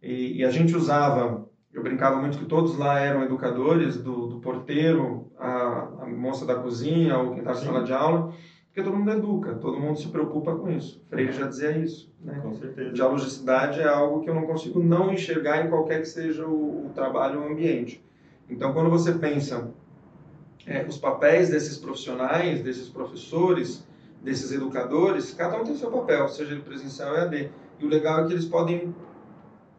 e, 0.02 0.40
e, 0.40 0.46
a 0.46 0.50
gente 0.50 0.76
usava, 0.76 1.48
eu 1.74 1.82
brincava 1.82 2.20
muito 2.20 2.38
que 2.38 2.46
todos 2.46 2.78
lá 2.78 3.00
eram 3.00 3.24
educadores, 3.24 3.98
do, 3.98 4.28
do 4.28 4.40
porteiro, 4.40 5.32
a, 5.38 5.90
a 6.02 6.06
moça 6.06 6.46
da 6.46 6.56
cozinha, 6.56 7.18
ou 7.18 7.32
quem 7.32 7.40
estava 7.40 7.60
na 7.60 7.66
sala 7.66 7.84
de 7.84 7.94
aula, 7.94 8.34
porque 8.76 8.84
todo 8.84 8.98
mundo 8.98 9.12
educa, 9.12 9.56
todo 9.56 9.80
mundo 9.80 9.98
se 9.98 10.10
preocupa 10.10 10.54
com 10.54 10.70
isso. 10.70 11.02
Freire 11.10 11.32
já 11.32 11.48
dizia 11.48 11.78
isso. 11.78 12.14
Né? 12.22 12.38
Com 12.44 12.54
certeza. 12.54 12.92
Dialogicidade 12.92 13.80
é 13.80 13.88
algo 13.88 14.20
que 14.20 14.30
eu 14.30 14.36
não 14.36 14.46
consigo 14.46 14.84
não 14.84 15.14
enxergar 15.14 15.66
em 15.66 15.70
qualquer 15.70 16.02
que 16.02 16.08
seja 16.10 16.46
o, 16.46 16.88
o 16.88 16.92
trabalho 16.94 17.40
ou 17.40 17.48
o 17.48 17.52
ambiente. 17.54 18.04
Então, 18.50 18.74
quando 18.74 18.90
você 18.90 19.14
pensa 19.14 19.72
é, 20.66 20.86
os 20.88 20.98
papéis 20.98 21.50
desses 21.50 21.78
profissionais, 21.78 22.62
desses 22.64 22.90
professores, 22.90 23.86
desses 24.22 24.52
educadores, 24.52 25.34
cada 25.34 25.62
um 25.62 25.64
tem 25.64 25.78
seu 25.78 25.92
papel, 25.92 26.28
seja 26.28 26.54
ele 26.54 26.62
presencial 26.62 27.12
ou 27.12 27.18
EAD. 27.18 27.52
E 27.80 27.86
o 27.86 27.88
legal 27.88 28.24
é 28.24 28.28
que 28.28 28.34
eles 28.34 28.46
podem, 28.46 28.94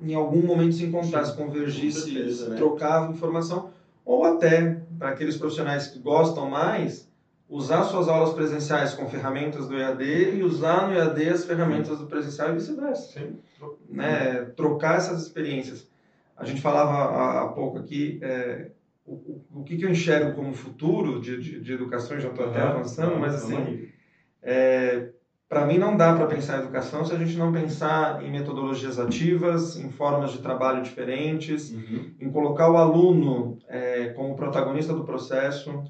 em 0.01 0.15
algum 0.15 0.43
momento, 0.43 0.75
se 0.75 0.85
encontrar, 0.85 1.25
Sim, 1.25 1.33
se 1.33 1.37
convergir, 1.37 1.93
se, 1.93 2.03
certeza, 2.03 2.45
se 2.45 2.51
né? 2.51 2.57
trocar 2.57 3.11
informação, 3.11 3.71
ou 4.05 4.25
até, 4.25 4.81
para 4.99 5.09
aqueles 5.09 5.37
profissionais 5.37 5.89
que 5.89 5.99
gostam 5.99 6.49
mais, 6.49 7.09
usar 7.49 7.85
suas 7.85 8.09
aulas 8.09 8.33
presenciais 8.35 8.95
com 8.95 9.09
ferramentas 9.09 9.67
do 9.69 9.77
EAD 9.77 10.37
e 10.37 10.43
usar 10.43 10.89
no 10.89 10.95
EAD 10.95 11.29
as 11.29 11.45
ferramentas 11.45 11.99
do 11.99 12.07
presencial 12.07 12.51
e 12.51 12.55
vice-versa. 12.55 13.21
Né? 13.89 14.47
Trocar 14.57 14.97
essas 14.97 15.23
experiências. 15.23 15.89
A 16.37 16.45
gente 16.45 16.61
falava 16.61 17.41
há, 17.43 17.49
pouco 17.49 17.79
aqui 17.79 18.19
é, 18.23 18.71
o, 19.07 19.45
o, 19.61 19.63
que, 19.63 19.77
que, 19.77 19.85
eu 19.85 19.91
enxergo 19.91 20.35
como 20.35 20.53
futuro 20.53 21.21
de, 21.21 21.41
de, 21.41 21.61
de 21.61 21.73
educação, 21.73 22.19
já 22.19 22.29
estou 22.29 22.47
até 22.47 22.61
avançando, 22.61 23.17
mas 23.19 23.37
assim, 23.37 23.89
é, 24.43 25.11
para 25.49 25.65
mim 25.65 25.79
não 25.79 25.97
dá 25.97 26.15
para 26.15 26.27
pensar 26.27 26.57
em 26.57 26.63
educação 26.63 27.05
se 27.05 27.15
a 27.15 27.19
gente 27.19 27.37
não 27.37 27.53
pensar 27.53 28.23
em 28.25 28.31
metodologias 28.31 28.99
ativas, 28.99 29.77
em 29.77 29.91
formas 29.91 30.33
de 30.33 30.39
trabalho 30.39 30.83
diferentes, 30.83 31.71
uhum. 31.71 32.15
em 32.21 32.31
colocar 32.31 32.69
o 32.69 32.77
aluno 32.77 33.59
é, 33.69 34.09
como 34.09 34.35
protagonista 34.35 34.93
do 34.93 35.05
processo, 35.05 35.85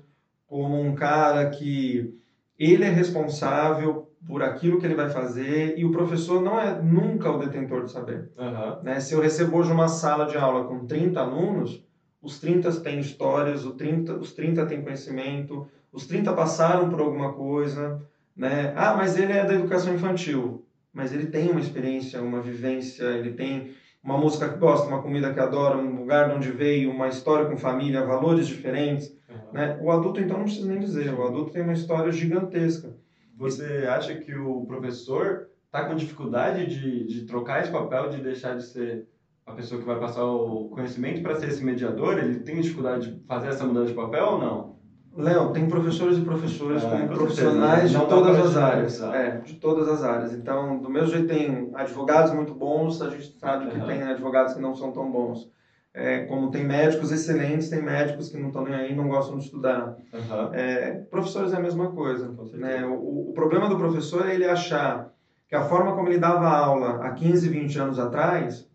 como 0.46 0.78
um 0.78 0.94
cara 0.94 1.49
que 1.49 2.14
ele 2.58 2.85
é 2.85 2.90
responsável 2.90 4.11
por 4.26 4.42
aquilo 4.42 4.78
que 4.78 4.87
ele 4.87 4.94
vai 4.94 5.08
fazer 5.08 5.78
e 5.78 5.85
o 5.85 5.90
professor 5.90 6.42
não 6.42 6.61
é 6.61 6.82
nunca 6.82 7.30
o 7.30 7.38
detentor 7.38 7.85
de 7.85 7.92
saber. 7.92 8.30
Uhum. 8.37 8.82
Né? 8.82 9.00
Se 9.00 9.14
eu 9.14 9.20
recebo 9.20 9.56
hoje 9.56 9.73
uma 9.73 9.88
sala 9.88 10.26
de 10.26 10.37
aula 10.37 10.64
com 10.64 10.87
30 10.87 11.20
alunos, 11.20 11.87
os 12.20 12.38
30 12.38 12.70
têm 12.80 12.99
histórias, 12.99 13.64
os 13.64 13.75
30, 13.75 14.16
os 14.16 14.32
30 14.32 14.66
têm 14.66 14.82
conhecimento, 14.82 15.66
os 15.92 16.06
30 16.06 16.32
passaram 16.32 16.88
por 16.88 17.00
alguma 17.00 17.32
coisa, 17.32 18.02
né? 18.35 18.73
Ah, 18.76 18.94
mas 18.94 19.16
ele 19.16 19.32
é 19.32 19.44
da 19.44 19.54
educação 19.54 19.94
infantil, 19.94 20.64
mas 20.92 21.12
ele 21.12 21.26
tem 21.26 21.50
uma 21.50 21.61
experiência, 21.61 22.20
uma 22.23 22.40
vivência, 22.40 23.04
ele 23.04 23.32
tem 23.32 23.75
uma 24.02 24.16
música 24.16 24.49
que 24.49 24.58
gosta, 24.58 24.87
uma 24.87 25.02
comida 25.02 25.32
que 25.32 25.40
adora, 25.40 25.76
um 25.76 25.96
lugar 25.96 26.28
de 26.28 26.35
onde 26.37 26.50
veio, 26.52 26.90
uma 26.90 27.08
história 27.08 27.46
com 27.46 27.56
família, 27.56 28.04
valores 28.04 28.46
diferentes. 28.46 29.08
Uhum. 29.28 29.52
Né? 29.52 29.78
O 29.80 29.90
adulto, 29.90 30.20
então, 30.20 30.38
não 30.38 30.44
precisa 30.44 30.68
nem 30.68 30.78
dizer, 30.78 31.12
o 31.12 31.26
adulto 31.26 31.50
tem 31.50 31.62
uma 31.62 31.73
história 31.73 32.12
gigantesca. 32.12 32.94
Você 33.37 33.85
acha 33.88 34.14
que 34.14 34.35
o 34.35 34.64
professor 34.64 35.49
está 35.66 35.85
com 35.85 35.96
dificuldade 35.96 36.66
de, 36.66 37.04
de 37.04 37.26
trocar 37.26 37.62
esse 37.62 37.73
papel, 37.73 38.08
de 38.08 38.23
deixar 38.23 38.54
de 38.54 38.64
ser 38.64 39.06
a 39.46 39.52
pessoa 39.52 39.80
que 39.80 39.86
vai 39.86 39.98
passar 39.98 40.24
o 40.24 40.68
conhecimento 40.70 41.22
para 41.22 41.36
ser 41.36 41.48
esse 41.48 41.64
mediador? 41.64 42.18
Ele 42.18 42.40
tem 42.40 42.60
dificuldade 42.60 43.12
de 43.12 43.24
fazer 43.26 43.48
essa 43.48 43.64
mudança 43.64 43.86
de 43.86 43.94
papel 43.94 44.26
ou 44.26 44.38
não? 44.38 44.76
Léo, 45.16 45.50
tem 45.50 45.66
professores 45.66 46.18
e 46.18 46.20
professoras 46.20 46.84
é, 46.84 46.90
como 46.90 47.08
profissionais 47.08 47.90
de 47.90 47.98
todas 48.06 48.38
as 48.38 48.56
áreas. 48.56 49.02
É, 49.02 49.38
de 49.38 49.54
todas 49.54 49.88
as 49.88 50.02
áreas. 50.04 50.34
Então, 50.34 50.78
do 50.78 50.90
mesmo 50.90 51.08
jeito 51.08 51.28
tem 51.28 51.70
advogados 51.74 52.34
muito 52.34 52.52
bons, 52.52 53.00
a 53.00 53.08
gente 53.08 53.38
sabe 53.38 53.70
que 53.70 53.78
uhum. 53.78 53.86
tem 53.86 54.02
advogados 54.02 54.52
que 54.52 54.60
não 54.60 54.74
são 54.74 54.92
tão 54.92 55.10
bons. 55.10 55.50
É, 55.94 56.26
como 56.26 56.50
tem 56.50 56.62
médicos 56.62 57.10
excelentes, 57.10 57.70
tem 57.70 57.82
médicos 57.82 58.28
que 58.28 58.36
não 58.36 58.48
estão 58.48 58.62
nem 58.62 58.74
aí, 58.74 58.94
não 58.94 59.08
gostam 59.08 59.38
de 59.38 59.44
estudar. 59.44 59.96
Uhum. 60.12 60.52
É, 60.52 60.90
professores 61.10 61.54
é 61.54 61.56
a 61.56 61.60
mesma 61.60 61.90
coisa. 61.92 62.30
Né? 62.52 62.84
O, 62.84 63.30
o, 63.30 63.32
problema 63.32 63.70
do 63.70 63.78
professor 63.78 64.28
é 64.28 64.34
ele 64.34 64.44
achar 64.44 65.10
que 65.48 65.54
a 65.54 65.62
forma 65.62 65.94
como 65.94 66.08
ele 66.08 66.18
dava 66.18 66.50
aula 66.50 67.00
há 67.02 67.12
15, 67.12 67.48
20 67.48 67.78
anos 67.78 67.98
atrás 67.98 68.68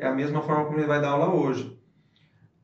é 0.00 0.06
a 0.06 0.14
mesma 0.14 0.40
forma 0.40 0.64
como 0.64 0.78
ele 0.78 0.86
vai 0.86 1.00
dar 1.00 1.10
aula 1.10 1.32
hoje. 1.32 1.78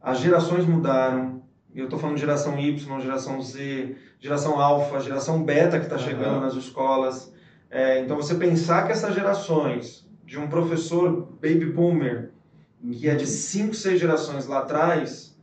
As 0.00 0.18
gerações 0.18 0.66
mudaram, 0.66 1.42
eu 1.74 1.84
estou 1.84 1.98
falando 1.98 2.16
de 2.16 2.22
geração 2.22 2.58
Y, 2.58 3.00
geração 3.00 3.40
Z, 3.42 3.96
geração 4.18 4.58
alfa, 4.58 5.00
geração 5.00 5.42
beta 5.42 5.78
que 5.78 5.84
está 5.84 5.98
chegando 5.98 6.36
uhum. 6.36 6.40
nas 6.40 6.54
escolas. 6.54 7.32
É, 7.70 8.00
então, 8.00 8.16
você 8.16 8.34
pensar 8.34 8.86
que 8.86 8.92
essas 8.92 9.14
gerações, 9.14 10.08
de 10.24 10.38
um 10.38 10.48
professor 10.48 11.28
baby 11.40 11.66
boomer, 11.66 12.30
que 12.90 13.08
é 13.08 13.14
de 13.14 13.26
5, 13.26 13.74
6 13.74 14.00
gerações 14.00 14.46
lá 14.46 14.60
atrás, 14.60 15.36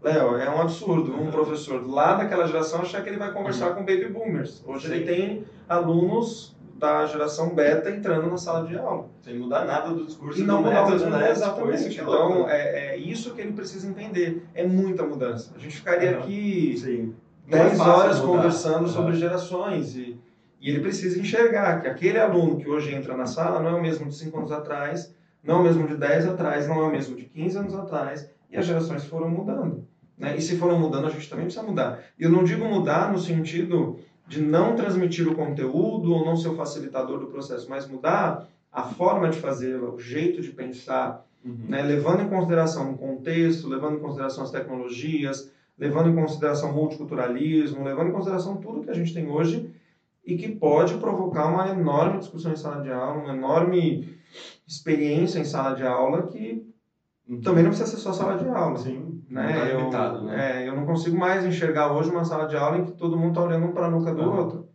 Léo, 0.00 0.36
é 0.36 0.50
um 0.50 0.60
absurdo. 0.60 1.14
Um 1.14 1.30
professor 1.30 1.84
lá 1.88 2.14
daquela 2.14 2.46
geração 2.46 2.82
achar 2.82 3.02
que 3.02 3.08
ele 3.08 3.18
vai 3.18 3.32
conversar 3.32 3.70
uhum. 3.70 3.74
com 3.76 3.80
baby 3.80 4.08
boomers. 4.08 4.62
Hoje 4.66 4.88
Sim. 4.88 4.94
ele 4.94 5.04
tem 5.04 5.44
alunos 5.68 6.56
da 6.82 7.06
geração 7.06 7.54
beta 7.54 7.88
entrando 7.90 8.28
na 8.28 8.36
sala 8.36 8.66
de 8.66 8.76
aula. 8.76 9.08
Sem 9.22 9.38
mudar 9.38 9.64
nada 9.64 9.94
do 9.94 10.04
discurso 10.04 10.40
e 10.40 10.42
não 10.42 10.60
mudar 10.60 10.84
método, 10.84 11.10
né? 11.10 11.30
Exatamente. 11.30 12.00
É 12.00 12.02
então, 12.02 12.48
é, 12.48 12.94
é, 12.94 12.96
isso 12.96 13.32
que 13.34 13.40
ele 13.40 13.52
precisa 13.52 13.86
entender. 13.86 14.44
É 14.52 14.66
muita 14.66 15.04
mudança. 15.04 15.52
A 15.54 15.60
gente 15.60 15.76
ficaria 15.76 16.10
uhum. 16.10 16.18
aqui 16.18 16.74
Sim. 16.76 17.14
10 17.46 17.78
é 17.78 17.82
horas 17.82 18.18
conversando 18.18 18.86
uhum. 18.86 18.88
sobre 18.88 19.14
gerações 19.14 19.94
e, 19.94 20.18
e 20.60 20.70
ele 20.70 20.80
precisa 20.80 21.20
enxergar 21.20 21.80
que 21.80 21.86
aquele 21.86 22.18
aluno 22.18 22.56
que 22.56 22.68
hoje 22.68 22.92
entra 22.92 23.16
na 23.16 23.26
sala 23.26 23.60
não 23.60 23.70
é 23.70 23.74
o 23.74 23.82
mesmo 23.82 24.08
de 24.08 24.16
5 24.16 24.36
anos 24.36 24.50
atrás, 24.50 25.14
não 25.40 25.56
é 25.56 25.58
o 25.60 25.62
mesmo 25.62 25.86
de 25.86 25.96
10 25.96 26.30
atrás, 26.30 26.66
não 26.66 26.80
é 26.80 26.82
o 26.82 26.90
mesmo 26.90 27.14
de 27.14 27.26
15 27.26 27.58
anos 27.58 27.74
atrás, 27.76 28.28
e 28.50 28.56
as 28.56 28.66
gerações 28.66 29.04
foram 29.04 29.28
mudando. 29.28 29.86
Né? 30.18 30.36
E 30.36 30.42
se 30.42 30.56
foram 30.56 30.80
mudando, 30.80 31.06
a 31.06 31.10
gente 31.10 31.30
também 31.30 31.44
precisa 31.44 31.64
mudar. 31.64 32.00
E 32.18 32.24
eu 32.24 32.30
não 32.30 32.42
digo 32.42 32.64
mudar 32.64 33.12
no 33.12 33.18
sentido 33.18 33.98
de 34.32 34.40
não 34.40 34.74
transmitir 34.74 35.28
o 35.28 35.34
conteúdo 35.34 36.14
ou 36.14 36.24
não 36.24 36.34
ser 36.34 36.48
o 36.48 36.56
facilitador 36.56 37.18
do 37.18 37.26
processo, 37.26 37.68
mas 37.68 37.86
mudar 37.86 38.48
a 38.72 38.82
forma 38.82 39.28
de 39.28 39.38
fazê-lo, 39.38 39.94
o 39.94 40.00
jeito 40.00 40.40
de 40.40 40.50
pensar, 40.50 41.22
uhum. 41.44 41.66
né? 41.68 41.82
levando 41.82 42.22
em 42.22 42.28
consideração 42.30 42.92
o 42.92 42.96
contexto, 42.96 43.68
levando 43.68 43.96
em 43.96 44.00
consideração 44.00 44.42
as 44.42 44.50
tecnologias, 44.50 45.50
levando 45.78 46.08
em 46.08 46.14
consideração 46.14 46.70
o 46.70 46.74
multiculturalismo, 46.74 47.84
levando 47.84 48.08
em 48.08 48.12
consideração 48.12 48.56
tudo 48.56 48.80
que 48.80 48.88
a 48.88 48.94
gente 48.94 49.12
tem 49.12 49.28
hoje 49.28 49.70
e 50.24 50.34
que 50.38 50.48
pode 50.48 50.94
provocar 50.94 51.48
uma 51.48 51.68
enorme 51.68 52.18
discussão 52.18 52.52
em 52.52 52.56
sala 52.56 52.82
de 52.82 52.90
aula, 52.90 53.22
uma 53.22 53.34
enorme 53.34 54.16
experiência 54.66 55.40
em 55.40 55.44
sala 55.44 55.76
de 55.76 55.82
aula 55.82 56.28
que 56.28 56.66
uhum. 57.28 57.42
também 57.42 57.64
não 57.64 57.70
precisa 57.70 57.90
ser 57.90 57.98
só 57.98 58.14
sala 58.14 58.38
de 58.38 58.48
aula. 58.48 58.78
Sim. 58.78 59.11
Né? 59.32 59.88
Tá 59.90 60.12
eu, 60.14 60.22
né? 60.24 60.62
É, 60.62 60.68
eu 60.68 60.76
não 60.76 60.84
consigo 60.84 61.16
mais 61.16 61.42
enxergar 61.42 61.90
hoje 61.90 62.10
uma 62.10 62.22
sala 62.22 62.46
de 62.46 62.54
aula 62.54 62.76
em 62.76 62.84
que 62.84 62.92
todo 62.92 63.16
mundo 63.16 63.30
está 63.30 63.42
olhando 63.42 63.66
um 63.66 63.72
para 63.72 63.86
a 63.86 63.90
nuca 63.90 64.12
do 64.12 64.22
uhum. 64.22 64.36
outro. 64.36 64.68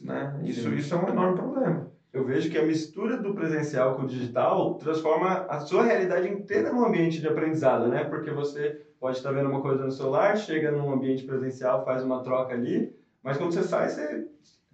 Né? 0.00 0.40
Isso, 0.42 0.70
isso 0.70 0.94
é 0.94 0.96
um 0.96 1.08
enorme 1.08 1.36
problema. 1.36 1.90
Eu 2.10 2.24
vejo 2.24 2.50
que 2.50 2.58
a 2.58 2.64
mistura 2.64 3.18
do 3.18 3.34
presencial 3.34 3.94
com 3.94 4.02
o 4.02 4.06
digital 4.06 4.74
transforma 4.76 5.44
a 5.48 5.60
sua 5.60 5.82
realidade 5.82 6.28
inteira 6.28 6.72
num 6.72 6.84
ambiente 6.84 7.20
de 7.20 7.28
aprendizado, 7.28 7.88
né? 7.88 8.02
Porque 8.04 8.30
você 8.30 8.80
pode 8.98 9.18
estar 9.18 9.30
vendo 9.30 9.50
uma 9.50 9.60
coisa 9.60 9.84
no 9.84 9.92
celular, 9.92 10.36
chega 10.36 10.72
num 10.72 10.90
ambiente 10.90 11.22
presencial, 11.22 11.84
faz 11.84 12.02
uma 12.02 12.22
troca 12.22 12.54
ali, 12.54 12.92
mas 13.22 13.36
quando 13.36 13.52
você 13.52 13.62
sai, 13.62 13.90
você 13.90 14.26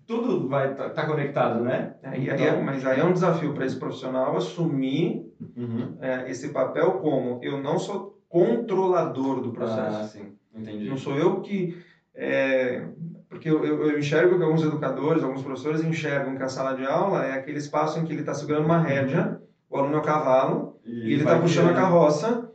tudo 0.07 0.49
vai 0.49 0.71
estar 0.71 0.91
tá, 0.91 1.03
tá 1.03 1.07
conectado, 1.07 1.63
né? 1.63 1.97
É, 2.03 2.17
então... 2.17 2.47
aí, 2.47 2.63
mas 2.63 2.87
aí 2.87 3.01
é 3.01 3.05
um 3.05 3.13
desafio 3.13 3.53
para 3.53 3.67
esse 3.67 3.77
profissional 3.77 4.37
assumir 4.37 5.31
uhum. 5.55 5.97
é, 6.01 6.31
esse 6.31 6.51
papel 6.51 6.93
como 6.93 7.41
eu 7.43 7.61
não 7.61 7.79
sou 7.79 8.16
controlador 8.29 9.41
do 9.41 9.53
processo. 9.53 9.99
Ah, 9.99 10.05
sim. 10.05 10.33
Entendi. 10.55 10.89
Não 10.89 10.97
sou 10.97 11.17
eu 11.17 11.41
que... 11.41 11.77
É, 12.15 12.83
porque 13.29 13.51
eu, 13.51 13.63
eu, 13.63 13.91
eu, 13.91 13.99
enxergo 13.99 14.39
que 14.39 14.43
alguns 14.43 14.63
educadores, 14.63 15.23
alguns 15.23 15.43
professores 15.43 15.85
enxergam 15.85 16.35
que 16.35 16.43
a 16.43 16.49
sala 16.49 16.75
de 16.75 16.85
aula 16.85 17.27
é 17.27 17.35
aquele 17.35 17.59
espaço 17.59 17.99
em 17.99 18.05
que 18.05 18.13
ele 18.13 18.21
está 18.21 18.33
segurando 18.33 18.65
uma 18.65 18.79
rédea, 18.79 19.39
o 19.69 19.77
aluno 19.77 19.97
é 19.97 19.99
o 19.99 20.03
cavalo, 20.03 20.81
e, 20.83 20.91
e 20.91 21.13
ele 21.13 21.23
está 21.23 21.39
puxando 21.39 21.69
a 21.69 21.75
carroça. 21.75 22.51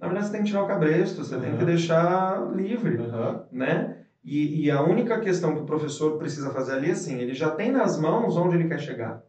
Na 0.00 0.08
verdade, 0.08 0.26
você 0.26 0.32
tem 0.32 0.42
que 0.42 0.48
tirar 0.48 0.64
o 0.64 0.66
cabresto, 0.66 1.24
você 1.24 1.36
uhum. 1.36 1.40
tem 1.40 1.56
que 1.56 1.64
deixar 1.64 2.52
livre, 2.52 2.96
uhum. 2.96 3.40
né? 3.52 3.98
E, 4.24 4.64
e, 4.64 4.70
a 4.70 4.82
única 4.82 5.20
questão 5.20 5.54
que 5.54 5.62
o 5.62 5.66
professor 5.66 6.18
precisa 6.18 6.50
fazer 6.50 6.72
ali 6.72 6.88
é 6.88 6.92
assim, 6.92 7.18
ele 7.18 7.32
já 7.32 7.50
tem 7.50 7.70
nas 7.70 7.98
mãos 7.98 8.36
onde 8.36 8.56
ele 8.56 8.68
quer 8.68 8.78
chegar. 8.78 9.22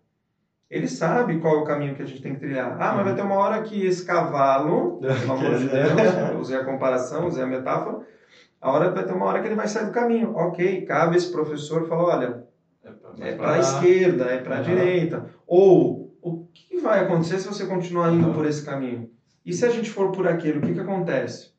Ele 0.69 0.87
sabe 0.87 1.39
qual 1.39 1.55
é 1.55 1.57
o 1.59 1.63
caminho 1.63 1.95
que 1.95 2.03
a 2.03 2.05
gente 2.05 2.21
tem 2.21 2.33
que 2.33 2.39
trilhar. 2.39 2.77
Ah, 2.79 2.93
mas 2.93 3.05
vai 3.05 3.15
ter 3.15 3.23
uma 3.23 3.35
hora 3.35 3.61
que 3.63 3.85
esse 3.85 4.05
cavalo, 4.05 4.99
pelo 5.01 5.33
amor 5.33 5.57
de 5.57 5.67
Deus, 5.67 6.39
usei 6.39 6.57
a 6.57 6.63
comparação, 6.63 7.27
usei 7.27 7.43
a 7.43 7.47
metáfora, 7.47 8.05
a 8.61 8.71
hora 8.71 8.91
vai 8.91 9.03
ter 9.03 9.13
uma 9.13 9.25
hora 9.25 9.39
que 9.41 9.47
ele 9.47 9.55
vai 9.55 9.67
sair 9.67 9.85
do 9.85 9.91
caminho. 9.91 10.33
Ok, 10.35 10.85
cabe 10.85 11.15
esse 11.15 11.31
professor 11.31 11.87
falar, 11.87 12.17
olha, 12.17 12.43
é 13.19 13.33
para 13.33 13.53
a 13.53 13.57
é 13.57 13.59
esquerda, 13.59 14.25
é 14.25 14.37
para 14.37 14.55
a 14.55 14.59
uhum. 14.59 14.63
direita. 14.65 15.25
Ou, 15.47 16.13
o 16.21 16.45
que 16.53 16.77
vai 16.77 16.99
acontecer 16.99 17.39
se 17.39 17.47
você 17.47 17.65
continuar 17.65 18.13
indo 18.13 18.27
uhum. 18.27 18.33
por 18.33 18.45
esse 18.45 18.63
caminho? 18.63 19.09
E 19.45 19.53
se 19.53 19.65
a 19.65 19.69
gente 19.69 19.89
for 19.89 20.11
por 20.11 20.27
aquele, 20.27 20.59
o 20.59 20.61
que, 20.61 20.73
que 20.73 20.79
acontece? 20.79 21.51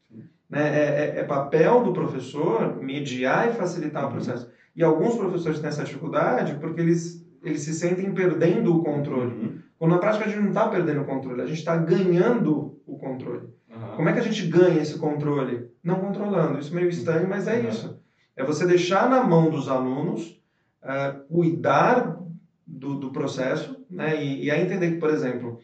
Né? 0.49 0.69
É, 0.69 1.05
é, 1.05 1.21
é, 1.21 1.25
papel 1.25 1.83
do 1.83 1.93
professor 1.93 2.81
mediar 2.83 3.49
e 3.49 3.53
facilitar 3.53 4.05
uhum. 4.05 4.11
o 4.11 4.13
processo. 4.13 4.51
E 4.75 4.83
alguns 4.83 5.17
professores 5.17 5.59
têm 5.59 5.69
essa 5.69 5.85
dificuldade 5.85 6.55
porque 6.61 6.81
eles 6.81 7.21
eles 7.43 7.61
se 7.63 7.73
sentem 7.73 8.13
perdendo 8.13 8.77
o 8.77 8.83
controle. 8.83 9.33
Uhum. 9.33 9.59
Quando 9.79 9.93
na 9.93 9.99
prática 9.99 10.27
a 10.27 10.29
gente 10.29 10.41
não 10.41 10.51
está 10.51 10.69
perdendo 10.69 11.01
o 11.01 11.07
controle, 11.07 11.41
a 11.41 11.47
gente 11.47 11.59
está 11.59 11.77
ganhando 11.77 12.79
o 12.87 12.99
controle. 12.99 13.49
Uhum. 13.69 13.97
Como 13.97 14.09
é 14.09 14.13
que 14.13 14.19
a 14.19 14.23
gente 14.23 14.47
ganha 14.47 14.81
esse 14.81 14.99
controle? 14.99 15.71
Não 15.83 16.01
controlando. 16.01 16.59
Isso 16.59 16.73
é 16.73 16.77
meio 16.77 16.89
estranho, 16.89 17.29
mas 17.29 17.49
é 17.49 17.61
uhum. 17.61 17.69
isso. 17.69 18.01
É 18.37 18.45
você 18.45 18.67
deixar 18.67 19.09
na 19.09 19.23
mão 19.23 19.51
dos 19.51 19.69
alunos 19.69 20.43
uh, 20.83 21.25
cuidar 21.33 22.19
do, 22.67 22.95
do 22.95 23.11
processo 23.11 23.85
né? 23.89 24.23
e, 24.23 24.45
e 24.45 24.51
aí 24.51 24.63
entender 24.63 24.93
que, 24.93 24.99
por 24.99 25.11
exemplo, 25.11 25.59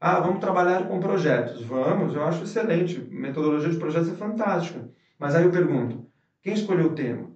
ah, 0.00 0.20
vamos 0.20 0.40
trabalhar 0.40 0.88
com 0.88 1.00
projetos. 1.00 1.62
Vamos, 1.62 2.14
eu 2.14 2.22
acho 2.22 2.44
excelente. 2.44 2.98
Metodologia 3.10 3.70
de 3.70 3.76
projetos 3.76 4.08
é 4.08 4.14
fantástica. 4.14 4.88
Mas 5.18 5.34
aí 5.34 5.44
eu 5.44 5.50
pergunto, 5.50 6.06
quem 6.42 6.54
escolheu 6.54 6.86
o 6.86 6.94
tema? 6.94 7.30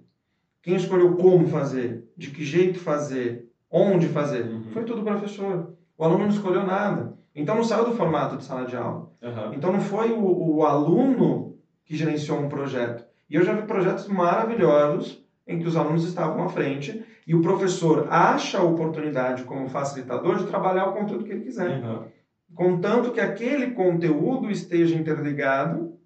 Quem 0.63 0.75
escolheu 0.75 1.15
como 1.15 1.47
fazer? 1.47 2.11
De 2.17 2.31
que 2.31 2.43
jeito 2.43 2.79
fazer? 2.79 3.53
onde 3.73 4.07
fazer. 4.07 4.45
Uhum. 4.45 4.63
Foi 4.71 4.83
tudo 4.83 5.01
o 5.01 5.03
professor. 5.03 5.73
O 5.97 6.03
aluno 6.03 6.25
não 6.25 6.29
escolheu 6.29 6.63
nada. 6.63 7.17
Então 7.35 7.55
não 7.55 7.63
saiu 7.63 7.85
do 7.85 7.95
formato 7.95 8.37
de 8.37 8.43
sala 8.43 8.65
de 8.65 8.77
aula. 8.77 9.09
Uhum. 9.19 9.53
Então 9.55 9.73
não 9.73 9.81
foi 9.81 10.11
o, 10.11 10.57
o, 10.57 10.63
aluno 10.63 11.57
que 11.83 11.97
gerenciou 11.97 12.39
um 12.39 12.47
projeto. 12.47 13.03
E 13.27 13.35
eu 13.35 13.43
já 13.43 13.53
vi 13.53 13.63
projetos 13.63 14.07
maravilhosos 14.07 15.25
em 15.47 15.57
que 15.57 15.67
os 15.67 15.75
alunos 15.75 16.05
estavam 16.05 16.43
à 16.43 16.49
frente 16.49 17.03
e 17.25 17.33
o 17.33 17.41
professor 17.41 18.07
acha 18.09 18.59
a 18.59 18.63
oportunidade 18.63 19.43
como 19.43 19.67
facilitador 19.67 20.37
de 20.37 20.45
trabalhar 20.45 20.89
o 20.89 20.93
conteúdo 20.93 21.25
que 21.25 21.31
ele 21.31 21.43
quiser. 21.43 21.83
Uhum. 21.83 22.03
Contanto 22.53 23.11
que 23.11 23.19
aquele 23.19 23.71
conteúdo 23.71 24.51
esteja 24.51 24.95
interligado 24.95 25.97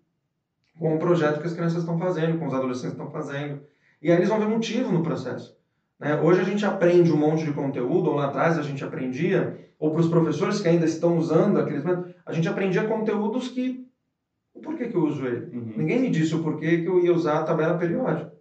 com 0.80 0.96
o 0.96 1.00
projeto 1.00 1.42
que 1.42 1.48
as 1.48 1.54
crianças 1.54 1.80
estão 1.80 2.00
fazendo, 2.00 2.40
com 2.40 2.48
os 2.48 2.54
adolescentes 2.54 2.94
estão 2.94 3.10
fazendo. 3.10 3.62
E 4.02 4.12
aí 4.12 4.18
eles 4.18 4.30
vão 4.30 4.40
ver 4.40 4.48
motivo 4.48 4.92
no 4.92 5.04
processo. 5.04 5.58
Né? 6.00 6.22
Hoje 6.22 6.42
a 6.42 6.44
gente 6.44 6.66
aprende 6.66 7.12
um 7.12 7.18
monte 7.18 7.46
de 7.46 7.52
conteúdo, 7.52 8.10
ou 8.10 8.16
lá 8.16 8.28
atrás 8.28 8.58
a 8.58 8.62
gente 8.62 8.84
aprendia, 8.84 9.68
ou 9.80 9.92
para 9.92 10.02
os 10.02 10.08
professores 10.08 10.60
que 10.60 10.68
ainda 10.68 10.86
estão 10.86 11.18
usando 11.18 11.60
aqueles 11.60 11.84
métodos, 11.84 12.14
a 12.26 12.32
gente 12.32 12.48
aprendia 12.48 12.88
conteúdos 12.88 13.48
que. 13.50 13.86
O 14.54 14.60
porquê 14.60 14.88
que 14.88 14.96
eu 14.96 15.02
uso 15.02 15.26
ele? 15.26 15.56
Uhum. 15.56 15.74
Ninguém 15.78 16.00
me 16.00 16.10
disse 16.10 16.34
o 16.36 16.42
porquê 16.42 16.82
que 16.82 16.88
eu 16.88 17.00
ia 17.00 17.14
usar 17.14 17.38
a 17.38 17.44
tabela 17.44 17.76
periódica. 17.76 18.32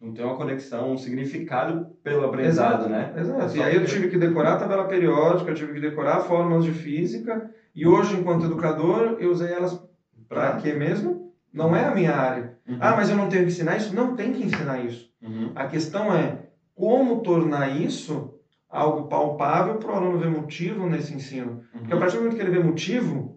Não 0.00 0.12
tem 0.12 0.24
uma 0.24 0.36
conexão, 0.36 0.92
um 0.92 0.96
significado 0.96 1.86
pelo 2.02 2.22
aprendizado, 2.24 2.88
né? 2.88 3.12
Exato. 3.16 3.56
É 3.56 3.58
E 3.58 3.62
aí 3.62 3.74
eu 3.74 3.84
tive 3.86 4.06
que 4.06 4.16
decorar 4.16 4.52
a 4.52 4.56
tabela 4.56 4.84
periódica, 4.84 5.50
eu 5.50 5.54
tive 5.54 5.72
que 5.72 5.80
decorar 5.80 6.20
fórmulas 6.20 6.64
de 6.64 6.72
física, 6.72 7.50
e 7.74 7.86
hoje, 7.86 8.14
enquanto 8.14 8.44
educador, 8.44 9.16
eu 9.18 9.30
usei 9.30 9.50
elas 9.50 9.80
para 10.28 10.56
quê 10.56 10.74
mesmo? 10.74 11.23
Não 11.54 11.74
é 11.76 11.84
a 11.86 11.90
minha 11.94 12.12
área. 12.12 12.52
Uhum. 12.66 12.76
Ah, 12.80 12.94
mas 12.94 13.08
eu 13.08 13.16
não 13.16 13.28
tenho 13.28 13.44
que 13.44 13.48
ensinar 13.52 13.76
isso? 13.76 13.94
Não 13.94 14.16
tem 14.16 14.32
que 14.32 14.42
ensinar 14.42 14.78
isso. 14.80 15.06
Uhum. 15.22 15.52
A 15.54 15.64
questão 15.64 16.12
é 16.12 16.48
como 16.74 17.22
tornar 17.22 17.68
isso 17.68 18.34
algo 18.68 19.02
palpável 19.08 19.76
para 19.76 19.92
o 19.92 19.94
aluno 19.94 20.18
ver 20.18 20.28
motivo 20.28 20.86
nesse 20.86 21.14
ensino. 21.14 21.56
Porque 21.70 21.92
a 21.92 21.94
Uhum. 21.94 21.98
partir 22.00 22.14
do 22.16 22.18
momento 22.20 22.34
que 22.34 22.42
ele 22.42 22.50
vê 22.50 22.58
motivo, 22.58 23.30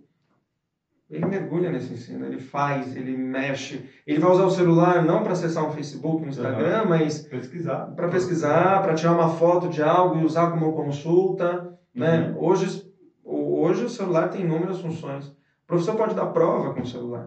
ele 1.10 1.26
mergulha 1.26 1.70
nesse 1.70 1.92
ensino, 1.92 2.26
ele 2.26 2.38
faz, 2.38 2.94
ele 2.96 3.14
mexe. 3.14 3.80
Ele 4.06 4.20
vai 4.20 4.30
usar 4.30 4.44
o 4.44 4.50
celular 4.50 5.00
não 5.00 5.22
para 5.22 5.32
acessar 5.34 5.64
um 5.64 5.70
Facebook, 5.70 6.24
um 6.26 6.28
Instagram, 6.28 6.84
mas 6.84 7.20
Pesquisar. 7.30 7.86
para 7.96 8.08
pesquisar, 8.08 8.80
para 8.80 8.94
tirar 8.94 9.12
uma 9.12 9.28
foto 9.28 9.68
de 9.70 9.82
algo 9.82 10.16
e 10.18 10.24
usar 10.24 10.48
como 10.48 10.70
consulta. 10.72 11.64
Né? 11.94 12.20
Uhum. 12.20 12.32
Hoje, 12.34 12.82
hoje 13.24 13.84
o 13.86 13.90
celular 13.90 14.28
tem 14.28 14.42
inúmeras 14.42 14.80
funções. 14.80 15.28
O 15.28 15.32
professor 15.68 15.94
pode 15.94 16.14
dar 16.16 16.26
prova 16.26 16.70
com 16.70 16.82
o 16.82 16.86
celular. 16.86 17.26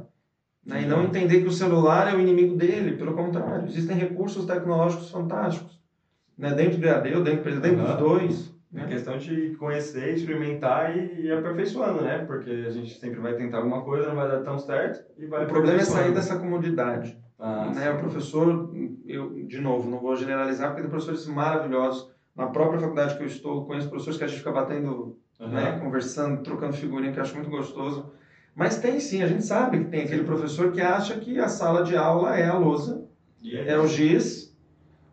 Né? 0.70 0.82
E 0.82 0.86
não 0.86 0.98
Uhum. 0.98 1.04
entender 1.06 1.40
que 1.40 1.48
o 1.48 1.52
celular 1.52 2.06
é 2.08 2.14
o 2.14 2.20
inimigo 2.20 2.54
dele, 2.54 2.92
pelo 2.92 3.12
contrário. 3.14 3.66
Existem 3.66 3.96
recursos 3.96 4.44
tecnológicos 4.44 5.10
fantásticos. 5.10 5.80
Né? 6.36 6.52
Dentro 6.52 6.78
do 6.78 6.86
EAD 6.86 7.14
ou 7.14 7.20
dentro, 7.22 7.60
dentro 7.60 7.82
dos 7.82 7.90
Uhum. 7.90 7.96
dois. 7.96 8.50
É 8.72 8.80
Né? 8.80 8.86
questão 8.86 9.16
de 9.16 9.52
conhecer, 9.58 10.14
experimentar 10.14 10.96
e 10.96 11.24
ir 11.26 11.32
aperfeiçoando, 11.32 12.02
né? 12.02 12.18
Porque 12.20 12.48
a 12.48 12.70
gente 12.70 12.96
sempre 12.98 13.18
vai 13.20 13.34
tentar 13.34 13.56
alguma 13.58 13.82
coisa, 13.82 14.06
não 14.06 14.14
vai 14.14 14.28
dar 14.28 14.38
tão 14.38 14.56
certo 14.58 15.00
e 15.16 15.26
vai 15.26 15.42
O 15.42 15.46
problema 15.48 15.80
é 15.80 15.82
sair 15.84 16.12
dessa 16.12 16.36
comodidade. 16.36 17.16
Ah, 17.38 17.72
né? 17.74 17.90
O 17.90 17.96
professor, 17.96 18.70
eu, 19.04 19.32
de 19.44 19.58
novo, 19.58 19.88
não 19.88 20.00
vou 20.00 20.14
generalizar, 20.14 20.68
porque 20.68 20.80
tem 20.82 20.88
professores 20.88 21.26
maravilhosos. 21.26 22.08
Na 22.34 22.46
própria 22.46 22.78
faculdade 22.78 23.14
que 23.16 23.22
eu 23.22 23.26
estou, 23.26 23.64
conheço 23.66 23.88
professores 23.88 24.16
que 24.16 24.22
a 24.24 24.26
gente 24.26 24.38
fica 24.38 24.50
batendo 24.52 25.12
aham. 25.40 25.52
né, 25.52 25.72
conversando, 25.72 26.42
trocando 26.42 26.74
figurinha, 26.74 27.10
que 27.10 27.18
eu 27.18 27.22
acho 27.22 27.34
muito 27.34 27.48
gostoso. 27.50 28.08
Mas 28.60 28.76
tem 28.76 29.00
sim, 29.00 29.22
a 29.22 29.26
gente 29.26 29.42
sabe 29.42 29.78
que 29.78 29.84
tem 29.86 30.02
aquele 30.02 30.22
professor 30.22 30.70
que 30.70 30.82
acha 30.82 31.14
que 31.14 31.38
a 31.40 31.48
sala 31.48 31.82
de 31.82 31.96
aula 31.96 32.36
é 32.36 32.46
a 32.46 32.52
lousa, 32.58 33.06
E 33.42 33.56
é 33.56 33.78
o 33.78 33.86
giz, 33.86 34.54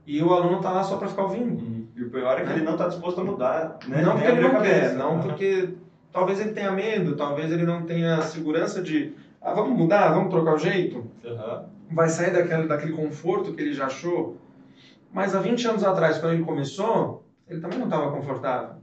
e 0.05 0.21
o 0.21 0.33
aluno 0.33 0.57
está 0.57 0.69
lá 0.69 0.83
só 0.83 0.97
para 0.97 1.07
ficar 1.07 1.23
ouvindo. 1.23 1.63
Uhum. 1.63 1.87
E 1.95 2.03
o 2.03 2.09
pior 2.09 2.37
é 2.37 2.41
que 2.41 2.49
Né? 2.49 2.55
ele 2.57 2.65
não 2.65 2.73
está 2.73 2.89
disposto 2.89 3.21
a 3.21 3.23
mudar, 3.23 3.79
né? 3.87 4.01
Não 4.01 4.15
porque 4.15 4.27
ele 4.27 4.41
não 4.41 4.61
quer, 4.61 4.93
não 4.95 5.11
Aham. 5.13 5.21
porque 5.21 5.75
talvez 6.11 6.41
ele 6.41 6.51
tenha 6.51 6.71
medo, 6.71 7.15
talvez 7.15 7.49
ele 7.49 7.63
não 7.63 7.83
tenha 7.85 8.21
segurança 8.21 8.81
de, 8.81 9.13
ah, 9.41 9.53
vamos 9.53 9.77
mudar, 9.77 10.11
vamos 10.11 10.29
trocar 10.29 10.55
o 10.55 10.57
jeito. 10.57 11.09
Aham. 11.23 11.67
Vai 11.89 12.09
sair 12.09 12.33
daquele, 12.33 12.67
daquele 12.67 12.91
conforto 12.91 13.53
que 13.53 13.61
ele 13.61 13.71
já 13.71 13.85
achou. 13.85 14.35
Mas 15.09 15.33
há 15.33 15.39
20 15.39 15.65
anos 15.69 15.85
atrás, 15.85 16.17
quando 16.17 16.33
ele 16.33 16.43
começou, 16.43 17.23
ele 17.47 17.61
também 17.61 17.79
não 17.79 17.85
estava 17.85 18.11
confortável. 18.11 18.75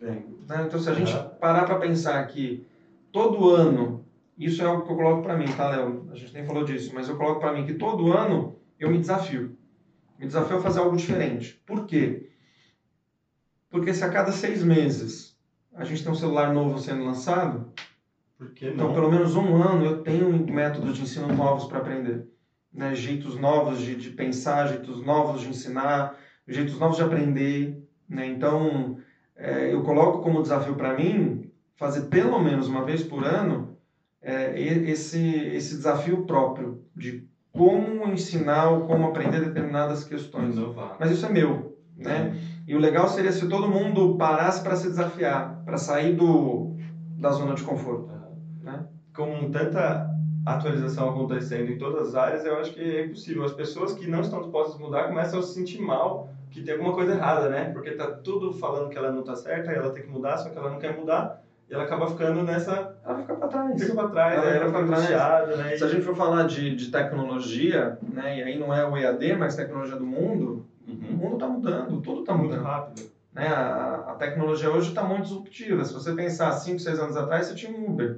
Né? 0.00 0.22
Então, 0.66 0.80
se 0.80 0.88
a 0.88 0.94
gente 0.94 1.14
parar 1.38 1.64
para 1.66 1.74
pensar 1.74 2.26
que 2.28 2.66
todo 3.12 3.50
ano, 3.50 4.05
isso 4.36 4.62
é 4.62 4.66
algo 4.66 4.84
que 4.84 4.92
eu 4.92 4.96
coloco 4.96 5.22
para 5.22 5.36
mim, 5.36 5.46
tá, 5.46 5.70
Léo? 5.70 6.08
A 6.10 6.14
gente 6.14 6.34
nem 6.34 6.44
falou 6.44 6.64
disso, 6.64 6.92
mas 6.94 7.08
eu 7.08 7.16
coloco 7.16 7.40
para 7.40 7.52
mim 7.52 7.64
que 7.64 7.74
todo 7.74 8.12
ano 8.12 8.58
eu 8.78 8.90
me 8.90 8.98
desafio. 8.98 9.56
Me 10.18 10.26
desafio 10.26 10.58
a 10.58 10.60
fazer 10.60 10.80
algo 10.80 10.96
diferente. 10.96 11.62
Por 11.66 11.86
quê? 11.86 12.30
Porque 13.70 13.94
se 13.94 14.04
a 14.04 14.10
cada 14.10 14.32
seis 14.32 14.62
meses 14.62 15.36
a 15.74 15.84
gente 15.84 16.02
tem 16.02 16.12
um 16.12 16.14
celular 16.14 16.52
novo 16.52 16.78
sendo 16.78 17.04
lançado, 17.04 17.72
então 18.60 18.92
pelo 18.92 19.10
menos 19.10 19.34
um 19.34 19.56
ano 19.56 19.84
eu 19.84 20.02
tenho 20.02 20.30
métodos 20.50 20.94
de 20.94 21.02
ensino 21.02 21.28
novos 21.28 21.64
para 21.64 21.78
aprender. 21.78 22.26
Né? 22.72 22.94
Jeitos 22.94 23.36
novos 23.36 23.80
de, 23.80 23.94
de 23.94 24.10
pensar, 24.10 24.68
jeitos 24.68 25.02
novos 25.02 25.42
de 25.42 25.48
ensinar, 25.48 26.16
jeitos 26.46 26.78
novos 26.78 26.96
de 26.96 27.02
aprender. 27.02 27.82
Né? 28.08 28.26
Então, 28.26 28.98
é, 29.34 29.72
eu 29.72 29.82
coloco 29.82 30.22
como 30.22 30.42
desafio 30.42 30.74
para 30.74 30.94
mim 30.94 31.50
fazer 31.74 32.02
pelo 32.02 32.38
menos 32.38 32.68
uma 32.68 32.84
vez 32.84 33.02
por 33.02 33.24
ano 33.24 33.75
é, 34.26 34.58
esse, 34.58 35.20
esse 35.54 35.76
desafio 35.76 36.26
próprio 36.26 36.82
de 36.92 37.24
como 37.52 38.08
ensinar 38.08 38.68
ou 38.70 38.84
como 38.84 39.06
aprender 39.06 39.40
determinadas 39.40 40.02
questões. 40.02 40.56
Inovar. 40.56 40.96
Mas 40.98 41.10
isso 41.10 41.24
é 41.24 41.28
meu, 41.28 41.78
né? 41.96 42.36
E 42.66 42.74
o 42.74 42.78
legal 42.78 43.06
seria 43.06 43.30
se 43.30 43.46
todo 43.46 43.68
mundo 43.68 44.16
parasse 44.16 44.60
para 44.60 44.74
se 44.74 44.88
desafiar, 44.88 45.62
para 45.64 45.76
sair 45.76 46.16
do, 46.16 46.74
da 47.16 47.30
zona 47.30 47.54
de 47.54 47.62
conforto. 47.62 48.12
Né? 48.60 48.84
Com 49.14 49.48
tanta 49.48 50.12
atualização 50.44 51.08
acontecendo 51.08 51.70
em 51.70 51.78
todas 51.78 52.08
as 52.08 52.14
áreas, 52.16 52.44
eu 52.44 52.58
acho 52.58 52.72
que 52.72 52.80
é 52.80 53.02
impossível. 53.02 53.44
As 53.44 53.52
pessoas 53.52 53.92
que 53.92 54.08
não 54.08 54.20
estão 54.20 54.40
dispostas 54.40 54.76
a 54.76 54.82
mudar 54.82 55.06
começam 55.06 55.38
a 55.38 55.42
se 55.42 55.52
sentir 55.52 55.78
mal, 55.78 56.28
que 56.50 56.60
tem 56.60 56.72
alguma 56.72 56.92
coisa 56.92 57.12
errada, 57.12 57.48
né? 57.48 57.70
Porque 57.72 57.92
tá 57.92 58.08
tudo 58.08 58.50
falando 58.50 58.88
que 58.88 58.98
ela 58.98 59.08
não 59.08 59.22
tá 59.22 59.36
certa, 59.36 59.70
e 59.70 59.76
ela 59.76 59.90
tem 59.90 60.02
que 60.02 60.10
mudar, 60.10 60.36
só 60.36 60.48
que 60.50 60.58
ela 60.58 60.68
não 60.68 60.78
quer 60.78 60.92
mudar, 60.96 61.45
e 61.68 61.72
ela 61.74 61.82
acaba 61.82 62.06
ficando 62.06 62.42
nessa... 62.42 62.88
Ela 63.02 63.14
fica 63.14 63.34
para 63.34 63.46
trás. 63.48 63.80
Fica 63.80 63.92
pra 63.94 64.04
trás, 64.04 64.34
Ela 64.36 64.46
ela 64.46 64.58
pra 64.58 64.66
fica 64.66 64.84
trás. 64.84 65.02
angustiada, 65.02 65.56
né? 65.56 65.76
Se 65.76 65.84
a 65.84 65.86
gente 65.86 66.02
for 66.02 66.14
falar 66.14 66.42
de, 66.42 66.72
de 66.72 66.86
tecnologia, 66.88 67.96
né, 68.00 68.36
e 68.36 68.42
aí 68.42 68.56
não 68.56 68.72
é 68.72 68.82
o 68.84 68.96
EAD, 68.96 69.34
mas 69.34 69.54
tecnologia 69.54 69.96
do 69.96 70.04
mundo, 70.04 70.62
o 70.86 70.90
Uhum. 70.90 71.14
mundo 71.16 71.34
está 71.34 71.46
mudando, 71.46 71.98
tudo 71.98 72.20
está 72.20 72.32
Muito 72.32 72.52
mudando. 72.52 72.62
rápido. 72.62 73.02
Né? 73.32 73.48
A, 73.48 74.10
a 74.10 74.14
tecnologia 74.14 74.70
hoje 74.70 74.88
está 74.88 75.02
muito 75.02 75.22
disruptiva. 75.24 75.84
Se 75.84 75.92
você 75.92 76.12
pensar 76.12 76.50
5, 76.52 76.78
6 76.80 76.98
anos 76.98 77.16
atrás, 77.16 77.44
você 77.46 77.52
tinha 77.54 77.70
um 77.70 77.86
Uber. 77.88 78.16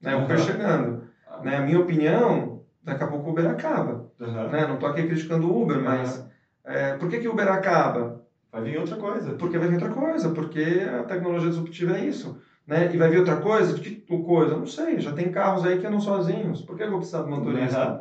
Né? 0.00 0.14
O 0.14 0.22
Uber 0.22 0.36
Uhum. 0.36 0.44
chegando. 0.44 1.00
Né? 1.40 1.56
A 1.56 1.60
minha 1.60 1.78
opinião, 1.78 2.60
daqui 2.82 3.02
a 3.02 3.06
pouco 3.06 3.28
o 3.28 3.30
Uber 3.30 3.46
acaba. 3.46 4.06
Uhum. 4.18 4.48
Né? 4.50 4.64
Não 4.64 4.74
estou 4.74 4.88
aqui 4.88 5.02
criticando 5.04 5.48
o 5.48 5.60
Uber, 5.60 5.78
mas 5.78 6.22
é, 6.64 6.92
por 6.92 7.08
que, 7.08 7.18
que 7.18 7.26
o 7.28 7.30
Uber 7.32 7.48
acaba? 7.48 8.20
Vai 8.50 8.62
vir 8.62 8.76
outra 8.78 8.96
coisa. 8.96 9.32
Porque 9.34 9.58
vai 9.58 9.66
vir 9.66 9.74
outra 9.74 9.88
coisa, 9.88 10.28
porque 10.28 10.86
a 10.98 11.02
tecnologia 11.02 11.48
disruptiva 11.48 11.92
é 11.96 12.00
isso. 12.00 12.36
Né? 12.66 12.94
E 12.94 12.96
vai 12.96 13.10
vir 13.10 13.18
outra 13.18 13.36
coisa? 13.36 13.78
Que 13.78 13.96
coisa? 14.22 14.56
Não 14.56 14.66
sei. 14.66 14.98
Já 14.98 15.12
tem 15.12 15.30
carros 15.30 15.64
aí 15.64 15.78
que 15.78 15.86
andam 15.86 16.00
sozinhos. 16.00 16.62
Por 16.62 16.76
que 16.76 16.82
eu 16.82 16.88
vou 16.88 16.98
precisar 16.98 17.22
do 17.22 17.28
motorista? 17.30 17.88
Uhum. 17.88 18.00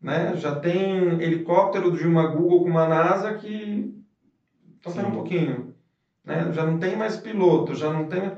Né? 0.00 0.36
Já 0.36 0.54
tem 0.54 1.20
helicóptero 1.20 1.90
de 1.96 2.06
uma 2.06 2.26
Google 2.26 2.62
com 2.62 2.70
uma 2.70 2.86
NASA 2.86 3.34
que. 3.34 3.92
Então, 4.78 4.92
pera 4.92 5.08
um 5.08 5.12
pouquinho. 5.12 5.74
Né? 6.24 6.52
Já 6.52 6.64
não 6.64 6.78
tem 6.78 6.96
mais 6.96 7.16
piloto, 7.16 7.74
já 7.74 7.92
não 7.92 8.06
tem. 8.08 8.32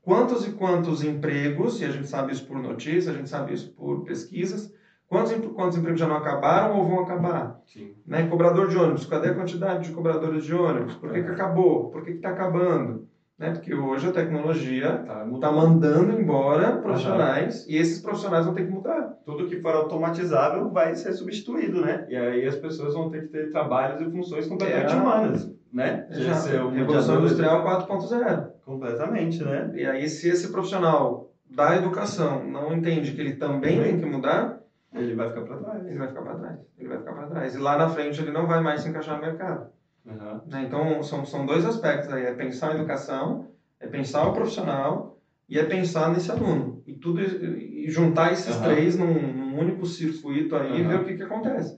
Quantos 0.00 0.46
e 0.46 0.52
quantos 0.52 1.02
empregos, 1.02 1.80
e 1.80 1.84
a 1.84 1.90
gente 1.90 2.08
sabe 2.08 2.32
isso 2.32 2.46
por 2.46 2.58
notícia, 2.58 3.12
a 3.12 3.14
gente 3.14 3.28
sabe 3.28 3.52
isso 3.52 3.70
por 3.72 4.02
pesquisas, 4.02 4.74
quantos, 5.06 5.32
quantos 5.54 5.78
empregos 5.78 6.00
já 6.00 6.08
não 6.08 6.16
acabaram 6.16 6.76
ou 6.76 6.84
vão 6.84 7.00
acabar? 7.00 7.60
Sim. 7.66 7.94
Né? 8.04 8.26
Cobrador 8.26 8.68
de 8.68 8.76
ônibus, 8.76 9.06
cadê 9.06 9.28
a 9.28 9.34
quantidade 9.34 9.84
de 9.84 9.94
cobradores 9.94 10.44
de 10.44 10.52
ônibus? 10.52 10.96
Por 10.96 11.12
que, 11.12 11.22
que 11.22 11.30
acabou? 11.30 11.88
Por 11.90 12.02
que 12.02 12.10
está 12.10 12.30
acabando? 12.30 13.06
Né? 13.42 13.50
Porque 13.50 13.74
hoje 13.74 14.06
a 14.06 14.12
tecnologia 14.12 14.98
Tá, 14.98 15.24
está 15.24 15.24
mudando. 15.24 15.54
mandando 15.56 16.12
embora 16.20 16.76
profissionais 16.76 17.66
e 17.68 17.76
esses 17.76 18.00
profissionais 18.00 18.44
vão 18.44 18.54
ter 18.54 18.64
que 18.66 18.70
mudar. 18.70 19.16
Tudo 19.24 19.46
que 19.48 19.60
for 19.60 19.74
automatizável 19.74 20.70
vai 20.70 20.94
ser 20.94 21.12
substituído, 21.12 21.80
né? 21.80 22.06
E 22.08 22.16
aí 22.16 22.46
as 22.46 22.56
pessoas 22.56 22.94
vão 22.94 23.10
ter 23.10 23.22
que 23.22 23.28
ter 23.28 23.50
trabalhos 23.50 24.00
e 24.00 24.10
funções 24.10 24.46
completamente 24.46 24.94
É. 24.94 24.96
humanas, 24.96 25.50
né? 25.72 26.06
Já, 26.10 26.34
ser 26.34 26.60
um 26.62 26.70
Revolução 26.70 27.18
Industrial 27.18 27.64
4.0. 27.64 28.48
Completamente, 28.64 29.42
né? 29.42 29.72
E 29.74 29.84
aí, 29.84 30.08
se 30.08 30.28
esse 30.28 30.48
profissional 30.52 31.28
da 31.50 31.74
educação 31.76 32.44
não 32.44 32.72
entende 32.72 33.12
que 33.12 33.20
ele 33.20 33.34
também 33.34 33.82
tem 33.82 33.98
que 33.98 34.06
mudar, 34.06 34.60
Ele 34.94 35.14
vai 35.14 35.28
ficar 35.28 35.42
para 35.42 35.56
trás. 35.56 35.86
ele 35.86 35.98
vai 35.98 36.08
ficar 36.08 36.22
para 36.22 36.34
trás. 36.36 36.58
Ele 36.78 36.88
vai 36.88 36.98
ficar 36.98 37.12
para 37.12 37.26
trás. 37.26 37.54
E 37.54 37.58
lá 37.58 37.76
na 37.76 37.88
frente 37.88 38.20
ele 38.20 38.30
não 38.30 38.46
vai 38.46 38.60
mais 38.62 38.82
se 38.82 38.88
encaixar 38.88 39.16
no 39.16 39.22
mercado. 39.22 39.66
Uhum. 40.04 40.42
né? 40.44 40.60
Então, 40.62 41.02
são, 41.02 41.24
são 41.24 41.44
dois 41.44 41.64
aspectos 41.64 42.08
aí. 42.10 42.22
É 42.24 42.30
pensar 42.30 42.68
a 42.68 42.72
educação, 42.72 43.48
é 43.78 43.86
pensar 43.86 44.24
o 44.24 44.32
profissional 44.32 45.16
e 45.48 45.58
é 45.58 45.62
pensar 45.62 46.08
nesse 46.08 46.30
aluno. 46.30 46.80
E 46.86 46.92
tudo 46.92 47.20
e 47.20 47.88
juntar 47.88 48.30
esses 48.30 48.56
Aham. 48.56 48.60
três 48.60 48.94
num, 48.96 49.32
num 49.32 49.58
único 49.58 49.84
circuito 49.86 50.54
aí 50.56 50.78
e 50.78 50.82
ver 50.82 50.96
o 50.96 51.02
que, 51.04 51.14
que 51.14 51.22
acontece. 51.22 51.76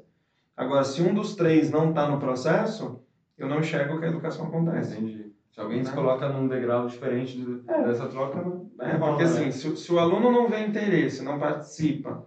Agora, 0.56 0.84
se 0.84 1.00
um 1.00 1.12
dos 1.12 1.34
três 1.34 1.68
não 1.70 1.88
está 1.88 2.06
no 2.06 2.18
processo, 2.18 3.00
eu 3.36 3.46
não 3.48 3.60
enxergo 3.60 3.96
que 3.98 4.04
a 4.04 4.08
educação 4.08 4.46
acontece. 4.46 5.00
Entendi. 5.00 5.30
Se 5.50 5.60
alguém 5.60 5.82
se 5.84 5.90
Né? 5.90 5.92
coloca 5.92 6.26
num 6.28 6.46
degrau 6.48 6.84
diferente 6.84 7.36
de- 7.36 7.56
É. 7.66 7.74
dessa 7.80 8.06
troca, 8.06 8.40
não 8.40 8.66
É, 8.80 8.96
porque 8.96 9.22
assim, 9.22 9.50
né? 9.50 9.52
se, 9.52 9.76
se 9.76 9.92
o 9.92 9.98
aluno 9.98 10.28
não 10.30 10.48
vê 10.48 10.58
interesse, 10.60 11.22
não 11.22 11.38
participa, 11.38 12.24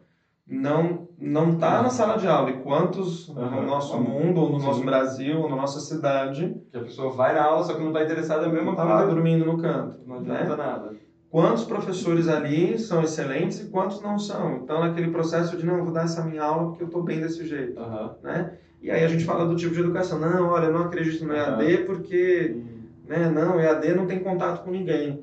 não 0.48 1.06
não 1.20 1.50
está 1.50 1.82
na 1.82 1.90
sala 1.90 2.16
de 2.18 2.28
aula 2.28 2.52
e 2.52 2.54
quantos 2.62 3.28
no 3.30 3.42
Aham. 3.42 3.66
nosso 3.66 4.00
mundo 4.00 4.40
ou 4.40 4.50
no 4.52 4.60
Sim. 4.60 4.66
nosso 4.68 4.86
Brasil 4.86 5.40
ou 5.42 5.50
na 5.50 5.56
nossa 5.56 5.80
cidade 5.80 6.56
Que 6.72 6.78
a 6.78 6.82
pessoa 6.82 7.10
vai 7.12 7.34
na 7.34 7.42
aula, 7.44 7.64
só 7.64 7.74
que 7.74 7.80
não 7.82 7.88
está 7.88 8.04
interessada 8.04 8.48
na 8.48 8.54
mesma 8.54 8.76
coisa. 8.76 9.08
dormindo 9.08 9.44
no 9.44 9.58
canto 9.58 9.98
Não 10.06 10.20
né? 10.22 10.42
adianta 10.42 10.56
nada. 10.56 10.96
quantos 11.30 11.64
professores 11.64 12.28
ali 12.30 12.78
são 12.78 13.02
excelentes 13.02 13.60
e 13.60 13.66
quantos 13.66 14.00
não 14.00 14.18
são 14.18 14.58
então 14.58 14.80
naquele 14.80 15.10
processo 15.10 15.58
de 15.58 15.66
não 15.66 15.84
vou 15.84 15.92
dar 15.92 16.04
essa 16.04 16.24
minha 16.24 16.44
aula 16.44 16.68
porque 16.70 16.84
eu 16.84 16.88
estou 16.88 17.04
bem 17.04 17.20
desse 17.20 17.44
jeito 17.46 17.78
Aham. 17.80 18.14
né 18.22 18.54
e 18.80 18.92
aí 18.92 19.04
a 19.04 19.08
gente 19.08 19.26
fala 19.26 19.44
do 19.44 19.56
tipo 19.56 19.74
de 19.74 19.80
educação 19.80 20.20
não 20.20 20.50
olha 20.50 20.66
eu 20.66 20.72
não 20.74 20.82
acredito 20.82 21.26
no 21.26 21.34
Aham. 21.34 21.62
EAD 21.64 21.80
porque 21.86 22.56
né 23.04 23.28
não 23.28 23.60
EAD 23.60 23.94
não 23.96 24.06
tem 24.06 24.20
contato 24.20 24.64
com 24.64 24.70
ninguém 24.70 25.20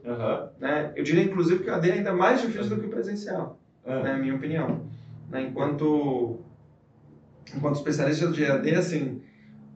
né 0.58 0.90
eu 0.96 1.04
diria 1.04 1.22
inclusive 1.22 1.62
que 1.62 1.70
o 1.70 1.72
EAD 1.72 1.88
é 1.88 1.92
ainda 1.94 2.12
mais 2.12 2.40
difícil 2.40 2.74
do 2.74 2.80
que 2.80 2.86
o 2.86 2.90
presencial 2.90 3.56
na 4.02 4.16
minha 4.16 4.34
opinião. 4.34 4.80
Né? 5.28 5.42
Enquanto, 5.42 6.38
enquanto 7.54 7.76
especialista 7.76 8.30
de 8.30 8.42
EAD, 8.44 8.74
assim, 8.74 9.20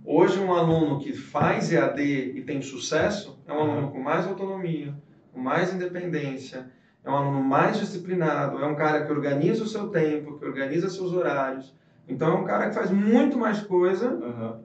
hoje 0.05 0.39
um 0.41 0.53
aluno 0.53 1.01
que 1.01 1.13
faz 1.13 1.73
EAD 1.73 2.01
e 2.37 2.43
tem 2.43 2.63
sucesso 2.63 3.39
é 3.47 3.53
um 3.53 3.57
Uhum. 3.57 3.71
aluno 3.73 3.91
com 3.93 4.01
mais 4.01 4.27
autonomia, 4.27 4.95
com 5.33 5.41
mais 5.41 5.73
independência, 5.73 6.69
é 7.05 7.11
um 7.11 7.15
aluno 7.15 7.41
mais 7.43 7.79
disciplinado, 7.79 8.59
é 8.59 8.67
um 8.67 8.75
cara 8.75 9.05
que 9.05 9.11
organiza 9.13 9.63
o 9.63 9.67
seu 9.67 9.89
tempo, 9.89 10.37
que 10.39 10.45
organiza 10.45 10.89
seus 10.89 11.13
horários. 11.13 11.75
Então 12.07 12.29
é 12.39 12.41
um 12.41 12.45
cara 12.45 12.69
que 12.69 12.75
faz 12.75 12.91
muito 12.91 13.39
mais 13.39 13.61
coisa 13.61 14.09
Aham. 14.11 14.59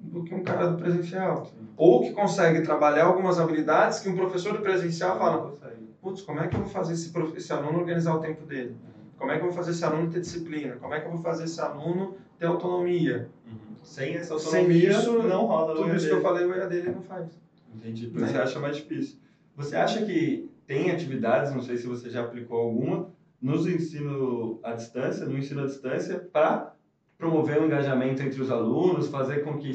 do 0.00 0.22
que 0.22 0.34
um 0.34 0.42
cara 0.42 0.66
do 0.66 0.76
presencial. 0.76 1.46
Ou 1.76 2.00
que 2.02 2.10
consegue 2.10 2.60
trabalhar 2.60 3.04
algumas 3.04 3.38
habilidades 3.38 4.00
que 4.00 4.08
um 4.08 4.14
professor 4.14 4.52
do 4.52 4.60
presencial 4.60 5.16
fala, 5.16 5.52
putz, 6.00 6.22
como 6.22 6.40
é 6.40 6.48
que 6.48 6.56
eu 6.56 6.60
vou 6.60 6.68
fazer 6.68 6.92
esse, 6.92 7.10
esse 7.36 7.52
aluno 7.52 7.78
organizar 7.78 8.12
o 8.14 8.18
tempo 8.18 8.44
dele? 8.44 8.74
Como 9.18 9.32
é 9.32 9.36
que 9.36 9.42
eu 9.42 9.48
vou 9.48 9.56
fazer 9.56 9.70
esse 9.72 9.84
aluno 9.84 10.08
ter 10.08 10.20
disciplina? 10.20 10.76
Como 10.76 10.94
é 10.94 11.00
que 11.00 11.06
eu 11.06 11.10
vou 11.10 11.20
fazer 11.20 11.44
esse 11.44 11.60
aluno 11.60 12.14
ter 12.38 12.46
autonomia? 12.46 13.28
Uhum. 13.46 13.76
Sem 13.82 14.14
essa 14.14 14.38
Sem 14.38 14.60
autonomia, 14.60 14.90
isso, 14.90 15.22
não 15.24 15.44
rola 15.46 15.74
Tudo 15.74 15.94
isso 15.96 16.06
que 16.06 16.14
eu 16.14 16.22
falei, 16.22 16.44
o 16.44 16.54
EAD 16.54 16.76
ele 16.76 16.90
não 16.90 17.02
faz. 17.02 17.26
Entendi. 17.74 18.06
Por 18.06 18.20
Né? 18.20 18.26
isso 18.26 18.34
você 18.36 18.40
acha 18.40 18.60
mais 18.60 18.76
difícil. 18.76 19.18
Você 19.56 19.76
acha 19.76 20.04
que 20.04 20.48
tem 20.66 20.90
atividades, 20.90 21.52
não 21.52 21.60
sei 21.60 21.76
se 21.76 21.86
você 21.86 22.08
já 22.08 22.20
aplicou 22.20 22.58
alguma, 22.58 23.08
nos 23.40 23.66
ensino 23.66 24.58
à 24.62 24.72
distância, 24.72 25.26
no 25.26 25.36
ensino 25.36 25.62
à 25.62 25.66
distância, 25.66 26.28
para 26.32 26.72
promover 27.16 27.60
o 27.60 27.64
engajamento 27.64 28.22
entre 28.22 28.40
os 28.40 28.50
alunos, 28.50 29.08
fazer 29.08 29.42
com 29.42 29.58
que 29.58 29.72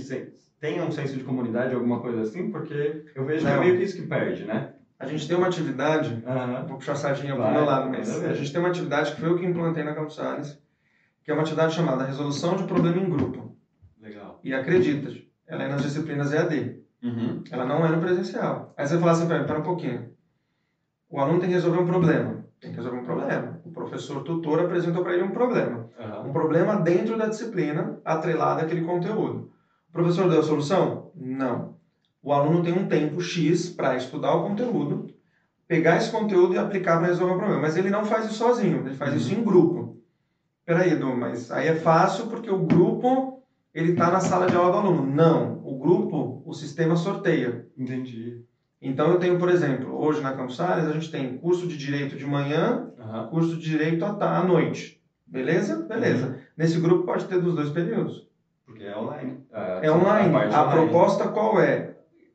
tenha 0.59 0.83
um 0.83 0.91
senso 0.91 1.17
de 1.17 1.23
comunidade, 1.23 1.73
alguma 1.73 1.99
coisa 1.99 2.21
assim? 2.21 2.49
Porque 2.49 3.03
eu 3.13 3.25
vejo 3.25 3.45
que 3.45 3.51
é 3.51 3.55
Não. 3.55 3.59
meio 3.61 3.75
que 3.77 3.83
isso 3.83 3.95
que 3.97 4.03
perde, 4.03 4.45
né? 4.45 4.72
A 4.99 5.05
gente 5.05 5.27
tem 5.27 5.35
uma 5.35 5.45
atividade, 5.45 6.21
Aham. 6.25 6.65
vou 6.65 6.77
puxar 6.77 6.93
a 6.93 6.95
sardinha 6.95 7.33
pro 7.33 7.43
Vai, 7.43 7.53
meu 7.53 7.63
lado, 7.63 7.89
mas 7.89 8.21
a 8.21 8.33
gente 8.33 8.51
tem 8.51 8.59
uma 8.59 8.67
atividade 8.67 9.11
que 9.11 9.19
foi 9.19 9.27
eu 9.29 9.35
que 9.35 9.45
implantei 9.45 9.83
na 9.83 9.93
Campos 9.93 10.15
Salles, 10.15 10.55
que 11.23 11.31
é 11.31 11.33
uma 11.33 11.41
atividade 11.41 11.73
chamada 11.73 12.03
Resolução 12.03 12.55
de 12.55 12.63
Problema 12.63 12.97
em 12.99 13.07
Grupo. 13.07 13.49
Legal. 13.99 14.37
E 14.43 14.53
acredita, 14.53 15.09
ela 15.45 15.63
é 15.63 15.67
nas 15.67 15.81
disciplinas 15.81 16.31
EAD. 16.31 16.71
Uhum. 17.01 17.37
Ela 17.49 17.65
não 17.65 17.85
é 17.85 17.89
no 17.89 17.97
presencial. 17.97 18.71
Aí 18.77 18.85
você 18.85 18.97
fala 18.97 19.11
assim, 19.11 19.25
pera, 19.25 19.43
pera 19.43 19.59
um 19.59 19.61
pouquinho. 19.61 20.03
O 21.09 21.19
aluno 21.19 21.37
tem 21.39 21.49
que 21.49 21.53
resolver 21.53 21.77
um 21.77 21.83
problema. 21.83 22.39
Tem 22.59 22.71
que 22.71 22.77
resolver 22.77 22.97
um 22.97 23.01
problema. 23.01 23.57
O 23.61 23.69
professor 23.69 24.21
tutor 24.21 24.59
apresentou 24.59 25.01
para 25.01 25.13
ele 25.13 25.21
um 25.21 25.29
problema. 25.29 25.83
Aham. 25.97 26.23
Um 26.27 26.31
problema 26.31 26.75
dentro 26.75 27.15
da 27.15 27.27
disciplina, 27.27 27.91
atrelado 28.03 28.61
àquele 28.61 28.81
conteúdo. 28.81 29.43
O 29.89 29.91
professor 29.91 30.27
deu 30.27 30.39
a 30.39 30.41
solução? 30.41 30.97
Não. 31.13 31.67
O 32.23 32.33
aluno 32.33 32.63
tem 32.63 32.73
um 32.73 32.87
tempo 32.87 33.19
X 33.21 33.69
para 33.69 33.95
estudar 33.95 34.33
o 34.33 34.43
conteúdo, 34.43 35.05
pegar 35.67 35.97
esse 35.97 36.09
conteúdo 36.09 36.55
e 36.55 36.57
aplicar 36.57 36.97
para 36.97 37.07
resolver 37.07 37.33
o 37.33 37.37
problema. 37.37 37.61
Mas 37.61 37.75
ele 37.75 37.91
não 37.91 38.05
faz 38.05 38.25
isso 38.25 38.37
sozinho, 38.37 38.79
ele 38.85 38.95
faz 38.95 39.13
isso 39.13 39.31
em 39.31 39.43
grupo. 39.43 39.97
Peraí, 40.65 40.91
Edu, 40.91 41.13
mas 41.13 41.51
aí 41.51 41.67
é 41.67 41.73
fácil 41.73 42.25
porque 42.25 42.49
o 42.49 42.57
grupo 42.57 43.37
ele 43.73 43.89
está 43.89 44.09
na 44.09 44.19
sala 44.21 44.45
de 44.45 44.55
aula 44.55 44.69
do 44.69 44.77
aluno. 44.77 45.01
Não. 45.03 45.59
O 45.63 45.75
grupo, 45.75 46.41
o 46.43 46.53
sistema 46.53 46.95
sorteia. 46.95 47.61
Entendi. 47.77 48.37
Então 48.81 49.09
eu 49.09 49.17
tenho, 49.17 49.37
por 49.37 49.49
exemplo, 49.49 49.93
hoje 49.97 50.21
na 50.21 50.31
Campus 50.31 50.55
Salles 50.55 50.85
a 50.85 50.91
gente 50.91 51.09
tem 51.09 51.33
curso 51.33 51.65
de 51.65 51.75
direito 51.75 52.15
de 52.15 52.25
manhã, 52.25 52.87
Aham. 52.97 53.27
curso 53.29 53.55
de 53.57 53.63
direito 53.63 54.05
à 54.05 54.37
à 54.37 54.41
noite. 54.41 54.99
Beleza? 55.25 55.85
Beleza. 55.87 56.37
Nesse 56.55 56.77
grupo 56.77 57.03
pode 57.03 57.25
ter 57.25 57.37
dos 57.37 57.53
dois 57.53 57.69
períodos. 57.69 58.25
Porque 58.65 58.83
é 58.83 58.95
online. 58.95 59.35
Ah, 59.51 59.79
É 59.81 59.91
online. 59.91 60.31
parte 60.31 60.53
A 60.53 60.61
online. 60.63 60.85
proposta 60.85 61.25
qual 61.27 61.59
é? 61.59 61.92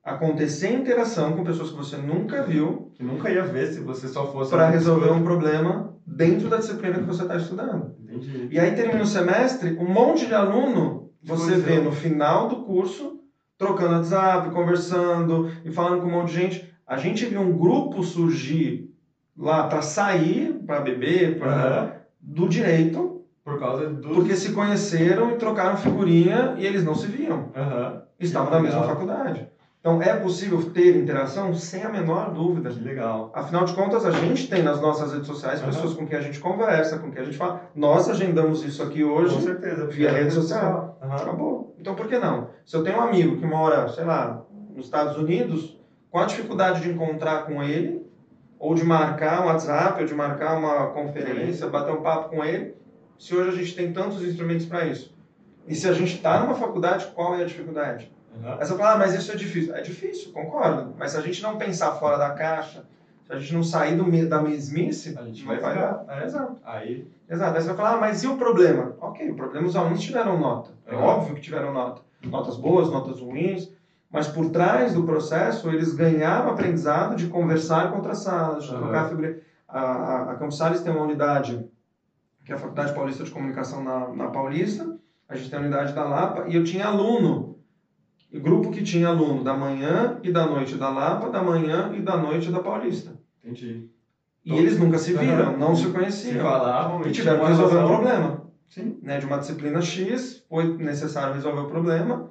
Acontecer 0.08 0.72
interação 0.72 1.34
com 1.34 1.42
pessoas 1.44 1.70
que 1.70 1.76
você 1.76 1.96
nunca 1.96 2.42
viu 2.42 2.90
Que 2.94 3.02
nunca 3.02 3.30
ia 3.30 3.44
ver 3.44 3.66
se 3.66 3.80
você 3.80 4.08
só 4.08 4.24
fosse... 4.32 4.50
para 4.50 4.68
resolver 4.68 5.10
um 5.10 5.22
problema 5.22 5.94
dentro 6.04 6.48
da 6.48 6.56
disciplina 6.56 6.98
que 6.98 7.04
você 7.04 7.22
está 7.22 7.36
estudando. 7.36 7.94
Entendi. 7.98 8.48
E 8.50 8.58
aí 8.58 8.74
termina 8.74 9.02
o 9.02 9.06
semestre, 9.06 9.76
um 9.78 9.86
monte 9.92 10.26
de 10.26 10.34
aluno 10.34 11.10
você 11.22 11.52
Pois 11.52 11.62
é. 11.64 11.66
vê 11.66 11.80
no 11.80 11.92
final 11.92 12.48
do 12.48 12.62
curso 12.64 13.18
trocando 13.58 13.94
WhatsApp, 13.96 14.48
conversando 14.50 15.50
e 15.64 15.70
falando 15.70 16.00
com 16.00 16.06
um 16.08 16.12
monte 16.12 16.28
de 16.28 16.34
gente. 16.34 16.72
A 16.86 16.96
gente 16.96 17.26
viu 17.26 17.40
um 17.40 17.58
grupo 17.58 18.02
surgir 18.02 18.88
lá 19.36 19.64
para 19.64 19.82
sair, 19.82 20.54
para 20.64 20.80
beber, 20.80 21.38
para 21.38 21.52
Aham. 21.52 21.92
do 22.20 22.48
direito, 22.48 23.20
Por 23.44 23.58
causa 23.58 23.88
do... 23.88 24.10
porque 24.10 24.34
se 24.34 24.52
conheceram 24.52 25.30
e 25.32 25.36
trocaram 25.36 25.76
figurinha 25.76 26.54
e 26.56 26.64
eles 26.64 26.82
não 26.82 26.94
se 26.94 27.06
viam. 27.08 27.50
Aham. 27.54 28.00
Estavam 28.18 28.50
na 28.50 28.60
mesma 28.60 28.82
faculdade. 28.82 29.46
Então 29.80 30.02
é 30.02 30.14
possível 30.16 30.70
ter 30.70 30.96
interação 30.96 31.54
sem 31.54 31.84
a 31.84 31.88
menor 31.88 32.32
dúvida. 32.32 32.70
Que 32.70 32.80
legal. 32.80 33.30
Afinal 33.32 33.64
de 33.64 33.72
contas, 33.74 34.04
a 34.04 34.10
gente 34.10 34.48
tem 34.48 34.62
nas 34.62 34.80
nossas 34.80 35.12
redes 35.12 35.26
sociais 35.26 35.60
Aham. 35.60 35.70
pessoas 35.70 35.94
com 35.94 36.06
quem 36.06 36.18
a 36.18 36.20
gente 36.20 36.40
conversa, 36.40 36.98
com 36.98 37.10
quem 37.12 37.22
a 37.22 37.24
gente 37.24 37.36
fala. 37.36 37.62
Nós 37.74 38.08
agendamos 38.10 38.64
isso 38.64 38.82
aqui 38.82 39.04
hoje. 39.04 39.34
Com 39.34 39.40
certeza. 39.40 39.86
via 39.86 40.10
rede 40.10 40.32
social. 40.32 40.98
Aham. 41.00 41.14
Acabou. 41.14 41.76
Então 41.78 41.94
por 41.94 42.08
que 42.08 42.18
não? 42.18 42.48
Se 42.66 42.76
eu 42.76 42.82
tenho 42.82 42.98
um 42.98 43.02
amigo 43.02 43.36
que 43.36 43.46
mora, 43.46 43.88
sei 43.88 44.04
lá, 44.04 44.44
nos 44.74 44.86
Estados 44.86 45.16
Unidos, 45.16 45.78
qual 46.10 46.24
a 46.24 46.26
dificuldade 46.26 46.80
de 46.80 46.90
encontrar 46.90 47.46
com 47.46 47.62
ele, 47.62 48.04
ou 48.58 48.74
de 48.74 48.84
marcar 48.84 49.42
um 49.42 49.46
WhatsApp, 49.46 50.00
ou 50.00 50.06
de 50.06 50.14
marcar 50.14 50.58
uma 50.58 50.88
conferência, 50.88 51.68
bater 51.68 51.92
um 51.92 52.02
papo 52.02 52.30
com 52.30 52.44
ele, 52.44 52.74
se 53.16 53.34
hoje 53.34 53.50
a 53.50 53.62
gente 53.62 53.76
tem 53.76 53.92
tantos 53.92 54.22
instrumentos 54.24 54.66
para 54.66 54.86
isso? 54.86 55.16
E 55.68 55.74
se 55.74 55.88
a 55.88 55.92
gente 55.92 56.16
está 56.16 56.40
numa 56.40 56.54
faculdade, 56.54 57.06
qual 57.14 57.36
é 57.36 57.42
a 57.42 57.46
dificuldade? 57.46 58.10
Aham. 58.44 58.56
Aí 58.58 58.64
você 58.66 58.74
fala, 58.74 58.92
ah, 58.92 58.96
mas 58.96 59.14
isso 59.14 59.30
é 59.30 59.34
difícil. 59.34 59.74
É 59.74 59.80
difícil, 59.80 60.30
concordo. 60.32 60.94
Mas 60.96 61.10
se 61.12 61.16
a 61.16 61.20
gente 61.20 61.42
não 61.42 61.56
pensar 61.56 61.92
fora 61.92 62.16
da 62.18 62.30
caixa, 62.30 62.84
se 63.26 63.32
a 63.32 63.36
gente 63.36 63.52
não 63.52 63.62
sair 63.62 63.94
do, 63.94 64.04
da 64.26 64.38
mesmice, 64.38 65.14
A 65.16 65.22
gente 65.22 65.44
vai 65.44 65.58
dar. 65.58 66.04
É. 66.08 66.24
Exato. 66.24 66.54
Aí, 66.62 67.04
Exato. 67.28 67.54
Aí 67.56 67.60
você 67.60 67.66
vai 67.66 67.76
falar, 67.76 67.92
ah, 67.92 67.96
mas 67.96 68.22
e 68.22 68.26
o 68.26 68.36
problema? 68.36 68.94
Ok, 68.98 69.28
o 69.28 69.34
problema 69.34 69.66
os 69.66 69.76
alunos 69.76 70.00
tiveram 70.00 70.36
nota. 70.38 70.72
É 70.86 70.94
Uhum. 70.94 71.02
óbvio 71.02 71.34
que 71.34 71.40
tiveram 71.40 71.70
nota. 71.70 72.00
Notas 72.30 72.56
boas, 72.56 72.88
notas 72.88 73.20
ruins. 73.20 73.70
Mas 74.10 74.26
por 74.26 74.46
trás 74.46 74.94
do 74.94 75.02
processo, 75.02 75.70
eles 75.70 75.92
ganharam 75.92 76.48
aprendizado 76.48 77.14
de 77.14 77.26
conversar 77.26 77.90
com 77.90 77.96
outras 77.96 78.18
salas, 78.18 78.64
de 78.64 78.70
Uhum. 78.70 78.78
trocar 78.78 79.04
figura. 79.06 79.36
A, 79.66 79.80
a, 79.80 80.30
a 80.30 80.34
Campos 80.34 80.56
Salles 80.56 80.80
tem 80.80 80.90
uma 80.90 81.02
unidade, 81.02 81.62
que 82.44 82.52
é 82.52 82.54
a 82.54 82.58
Faculdade 82.58 82.92
Paulista 82.92 83.22
de 83.24 83.30
Comunicação 83.30 83.82
na, 83.82 84.08
na 84.08 84.28
Paulista. 84.28 84.90
A 85.28 85.34
gente 85.34 85.50
tem 85.50 85.58
a 85.58 85.60
unidade 85.62 85.92
da 85.92 86.04
Lapa. 86.04 86.44
E 86.46 86.54
eu 86.54 86.62
tinha 86.62 86.86
aluno, 86.86 87.57
grupo 88.32 88.70
que 88.70 88.82
tinha 88.82 89.06
aluno 89.08 89.42
da 89.42 89.52
manhã 89.54 90.18
e 90.22 90.28
da 90.30 90.44
noite 90.44 90.76
da 90.76 90.88
Lapa, 90.88 91.28
da 91.28 91.40
manhã 91.40 91.90
e 91.92 92.00
da 92.00 92.16
noite 92.16 92.50
da 92.50 92.58
Paulista. 92.60 93.16
entendi. 93.42 93.84
E 94.44 94.56
eles 94.58 94.76
nunca 94.76 94.98
se 94.98 95.12
viram, 95.12 95.50
Uhum. 95.50 95.58
não 95.58 95.74
se 95.74 95.88
Se 96.20 96.36
conheciam. 96.36 96.38
falavam 96.38 97.02
E 97.02 97.10
tiveram 97.10 97.40
que 97.40 97.48
resolver 97.48 97.76
um 97.76 97.84
problema. 97.84 98.44
Sim. 98.68 98.98
Né, 99.00 99.16
de 99.18 99.24
uma 99.26 99.38
disciplina 99.38 99.80
X, 99.80 100.44
foi 100.48 100.74
necessário 100.78 101.32
resolver 101.32 101.60
o 101.60 101.66
problema. 101.66 102.28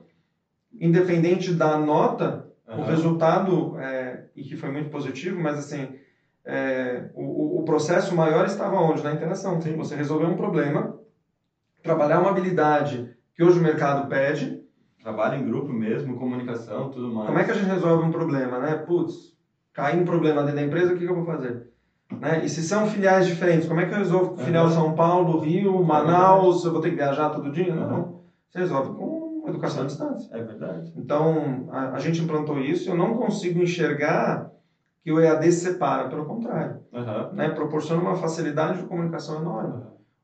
Independente 0.79 1.51
da 1.51 1.75
nota, 1.75 2.45
o 2.73 2.81
Aham. 2.81 2.83
resultado, 2.83 3.77
é, 3.77 4.21
e 4.35 4.43
que 4.43 4.55
foi 4.55 4.69
muito 4.69 4.89
positivo, 4.89 5.39
mas 5.39 5.57
assim, 5.57 5.93
é, 6.45 7.07
o, 7.13 7.57
o- 7.57 7.59
o 7.59 7.63
processo 7.63 8.13
maior 8.13 8.45
estava 8.45 8.77
onde? 8.77 9.03
Na 9.03 9.11
interação. 9.11 9.59
Sim. 9.61 9.75
Você 9.75 9.95
resolver 9.95 10.25
um 10.25 10.35
problema, 10.35 10.95
trabalhar 11.81 12.17
uma 12.19 12.29
habilidade 12.29 13.07
que 13.33 13.43
hoje 13.43 13.59
o 13.59 13.61
mercado 13.61 14.07
pede. 14.07 14.59
Trabalho 15.07 15.35
em 15.35 15.41
grupo 15.41 15.71
mesmo, 15.71 16.13
comunicação, 16.13 16.85
tudo 16.85 17.09
mais. 17.09 17.25
Como 17.25 17.39
é 17.39 17.43
que 17.45 17.49
a 17.49 17.53
gente 17.53 17.65
resolve 17.65 18.03
um 18.03 18.09
problema, 18.09 18.59
né? 18.59 18.75
Putz, 18.75 19.31
caiu 19.71 19.97
um 19.99 20.03
problema 20.03 20.43
dentro 20.43 20.55
da 20.55 20.61
empresa, 20.61 20.91
o 20.91 20.93
que, 20.93 21.01
que 21.01 21.09
eu 21.09 21.13
vou 21.13 21.23
fazer? 21.23 21.61
Né? 22.19 22.43
E 22.43 22.49
se 22.49 22.61
são 22.61 22.83
filiais 22.83 23.23
diferentes, 23.23 23.65
como 23.65 23.79
é 23.79 23.85
que 23.85 23.93
eu 23.93 23.97
resolvo 23.97 24.31
com 24.31 24.43
filial. 24.43 24.67
São 24.67 24.93
Paulo, 24.93 25.37
Rio, 25.37 25.81
Manaus, 25.81 26.61
eu 26.65 26.71
vou 26.71 26.79
ter 26.81 26.89
que 26.89 26.95
viajar 26.95 27.29
todo 27.29 27.49
dia? 27.49 27.73
Não. 27.73 27.83
Aham. 27.83 28.05
Você 28.49 28.59
resolve 28.59 28.89
com 28.89 29.45
educação 29.47 29.81
à 29.81 29.85
distância. 29.85 30.27
É 30.29 30.41
verdade. 30.41 30.91
Então, 30.93 31.63
a, 31.69 31.95
a 31.95 31.99
gente 31.99 32.21
implantou 32.21 32.59
isso, 32.59 32.89
eu 32.89 32.93
não 32.93 33.13
consigo 33.13 33.61
enxergar 33.61 34.45
que 35.01 35.09
o 35.09 35.17
EAD 35.17 35.49
separa, 35.53 36.03
pelo 36.03 36.21
contrário. 36.21 36.75
Aham. 36.91 37.27
Né? 37.31 37.47
Proporciona 37.47 38.01
uma 38.01 38.13
facilidade 38.13 38.75
de 38.75 38.83
comunicação 38.83 39.37
enorme. 39.37 39.79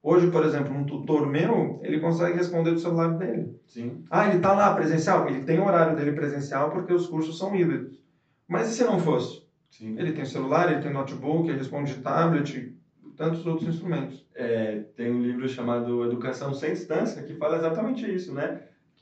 Hoje, 0.06 0.30
por 0.30 0.44
exemplo, 0.44 0.76
um 0.76 0.86
tutor 0.86 1.26
meu, 1.26 1.80
ele 1.82 1.98
consegue 1.98 2.36
responder 2.36 2.74
do 2.74 2.80
celular 2.80 3.08
dele. 3.18 3.50
Sim. 3.66 4.04
Ah, 4.10 4.26
ele 4.26 4.36
está 4.36 4.52
lá 4.52 4.70
presencial? 4.70 5.26
Ele 5.30 5.40
tem 5.40 5.58
o 5.60 5.64
horário 5.64 5.96
dele 5.96 6.12
presencial 6.12 6.70
porque 6.70 6.92
os 6.92 7.08
cursos 7.08 7.38
são 7.38 7.56
híbridos. 7.56 8.02
Mas 8.46 8.68
e 8.68 8.74
se 8.74 8.84
não 8.84 9.00
fosse? 9.00 9.40
Sim. 9.70 9.94
Ele 9.98 10.12
tem 10.12 10.26
celular, 10.26 10.68
ele 10.68 10.82
tem 10.82 10.92
notebook, 10.92 11.50
ele 11.50 11.58
responde 11.58 11.96
de 11.96 12.02
tablet, 12.02 12.70
tantos 13.16 13.46
outros 13.46 13.66
instrumentos. 13.66 14.26
É, 14.36 14.82
tem 14.94 15.10
um 15.10 15.20
livro 15.22 15.48
chamado 15.48 16.04
Educação 16.04 16.54
Sem 16.54 16.74
Distância 16.74 17.22
que 17.22 17.34
fala 17.34 17.56
exatamente 17.56 18.06
isso, 18.06 18.34
né? 18.34 18.60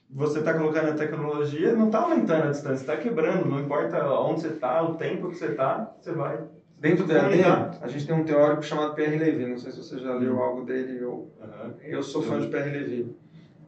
Você 0.08 0.38
está 0.40 0.54
colocando 0.54 0.90
a 0.90 0.94
tecnologia, 0.94 1.74
não 1.74 1.86
está 1.86 2.00
aumentando 2.00 2.46
a 2.46 2.50
distância, 2.50 2.84
está 2.84 2.96
quebrando, 2.96 3.48
não 3.48 3.58
importa 3.58 4.06
onde 4.20 4.42
você 4.42 4.50
está, 4.50 4.82
o 4.82 4.96
tempo 4.98 5.28
que 5.28 5.36
você 5.36 5.48
está, 5.48 5.90
você 6.00 6.12
vai. 6.12 6.44
Dentro 6.82 7.06
do 7.06 7.14
EAD, 7.14 7.78
a 7.80 7.88
gente 7.88 8.08
tem 8.08 8.16
um 8.16 8.24
teórico 8.24 8.64
chamado 8.64 8.96
Pierre 8.96 9.16
Levy, 9.16 9.46
não 9.46 9.58
sei 9.60 9.72
se 9.72 9.78
você 9.78 10.00
já 10.00 10.16
leu 10.16 10.42
algo 10.42 10.66
dele, 10.66 10.98
eu, 11.00 11.32
uhum. 11.40 11.74
eu 11.84 12.02
sou 12.02 12.24
fã 12.24 12.40
de 12.40 12.48
Pierre 12.48 12.72
Levy. 12.72 13.16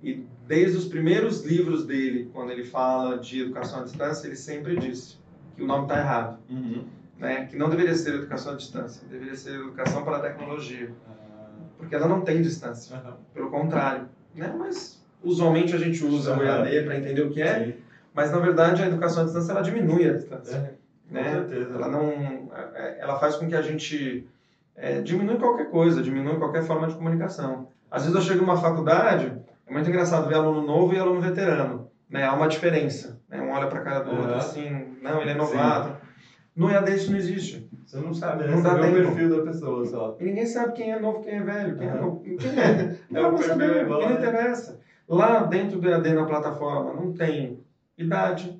E 0.02 0.26
desde 0.48 0.78
os 0.80 0.86
primeiros 0.86 1.46
livros 1.46 1.86
dele, 1.86 2.32
quando 2.34 2.50
ele 2.50 2.64
fala 2.64 3.20
de 3.20 3.44
educação 3.44 3.82
à 3.82 3.84
distância, 3.84 4.26
ele 4.26 4.36
sempre 4.36 4.76
disse 4.78 5.20
que 5.56 5.62
o 5.62 5.68
nome 5.68 5.84
está 5.84 6.00
errado. 6.00 6.40
Uhum. 6.50 6.86
Né? 7.20 7.46
Que 7.46 7.56
não 7.56 7.70
deveria 7.70 7.94
ser 7.94 8.16
educação 8.16 8.54
à 8.54 8.56
distância, 8.56 9.08
deveria 9.08 9.36
ser 9.36 9.60
educação 9.60 10.04
para 10.04 10.18
a 10.18 10.20
tecnologia. 10.20 10.88
Uhum. 10.88 11.66
Porque 11.78 11.94
ela 11.94 12.08
não 12.08 12.22
tem 12.22 12.42
distância. 12.42 12.98
Uhum. 12.98 13.14
Pelo 13.32 13.52
contrário. 13.52 14.10
Né? 14.34 14.52
Mas 14.58 15.06
usualmente 15.24 15.76
a 15.76 15.78
gente 15.78 16.04
usa 16.04 16.36
o 16.36 16.42
EAD 16.42 16.84
para 16.84 16.98
entender 16.98 17.22
o 17.22 17.30
que 17.30 17.44
é, 17.44 17.66
Sim. 17.66 17.74
mas 18.12 18.32
na 18.32 18.40
verdade 18.40 18.82
a 18.82 18.88
educação 18.88 19.22
à 19.22 19.26
distância 19.26 19.52
ela 19.52 19.62
diminui 19.62 20.10
a 20.10 20.14
distância. 20.14 20.82
É. 21.10 21.14
Né? 21.14 21.24
Com 21.24 21.30
certeza. 21.32 21.76
Ela, 21.76 21.88
não, 21.88 22.52
é, 22.76 22.98
ela 23.00 23.20
faz 23.20 23.36
com 23.36 23.48
que 23.48 23.56
a 23.56 23.62
gente 23.62 24.28
é, 24.76 25.02
diminui 25.02 25.38
qualquer 25.38 25.70
coisa, 25.70 26.02
diminui 26.02 26.38
qualquer 26.38 26.64
forma 26.64 26.88
de 26.88 26.96
comunicação. 26.96 27.68
Às 27.90 28.04
vezes 28.04 28.16
eu 28.16 28.22
chego 28.22 28.42
numa 28.42 28.58
faculdade, 28.58 29.32
é 29.68 29.72
muito 29.72 29.90
engraçado 29.90 30.28
ver 30.28 30.36
aluno 30.36 30.66
novo 30.66 30.94
e 30.94 30.98
aluno 30.98 31.22
veterano. 31.22 31.90
Né? 32.10 32.26
Há 32.26 32.34
uma 32.34 32.48
diferença. 32.48 33.20
Né? 33.30 33.42
Um 33.42 33.52
olha 33.52 33.68
para 33.68 33.80
a 33.80 33.84
cara 33.84 34.00
do 34.02 34.12
uhum. 34.12 34.20
outro 34.20 34.36
assim, 34.36 34.98
não, 35.02 35.22
ele 35.22 35.32
é 35.32 35.36
novato. 35.36 35.90
Sim. 35.90 35.96
No 36.56 36.70
EAD 36.70 36.94
isso 36.94 37.12
não 37.12 37.18
existe. 37.18 37.68
Você 37.86 37.98
não 37.98 38.14
sabe, 38.14 38.44
né? 38.44 38.56
Não 38.56 38.62
dá 38.62 38.76
o 38.76 38.80
perfil 38.80 39.38
da 39.38 39.44
pessoa 39.44 39.86
só. 39.86 40.16
E 40.20 40.24
ninguém 40.24 40.46
sabe 40.46 40.74
quem 40.74 40.92
é 40.92 41.00
novo, 41.00 41.22
quem 41.22 41.36
é 41.36 41.42
velho, 41.42 41.78
quem 41.78 41.88
uhum. 41.88 41.96
é 41.96 42.00
novo. 42.00 42.22
Quem 42.22 42.38
é? 42.60 42.96
Não, 43.10 43.26
é 43.26 43.32
não 43.32 43.38
saber, 43.40 43.82
igual, 43.82 44.02
não 44.02 44.12
interessa. 44.12 44.80
Lá 45.08 45.44
dentro 45.44 45.80
do 45.80 45.88
EAD 45.88 46.14
na 46.14 46.26
plataforma 46.26 46.94
não 46.94 47.12
tem 47.14 47.60
idade, 47.98 48.60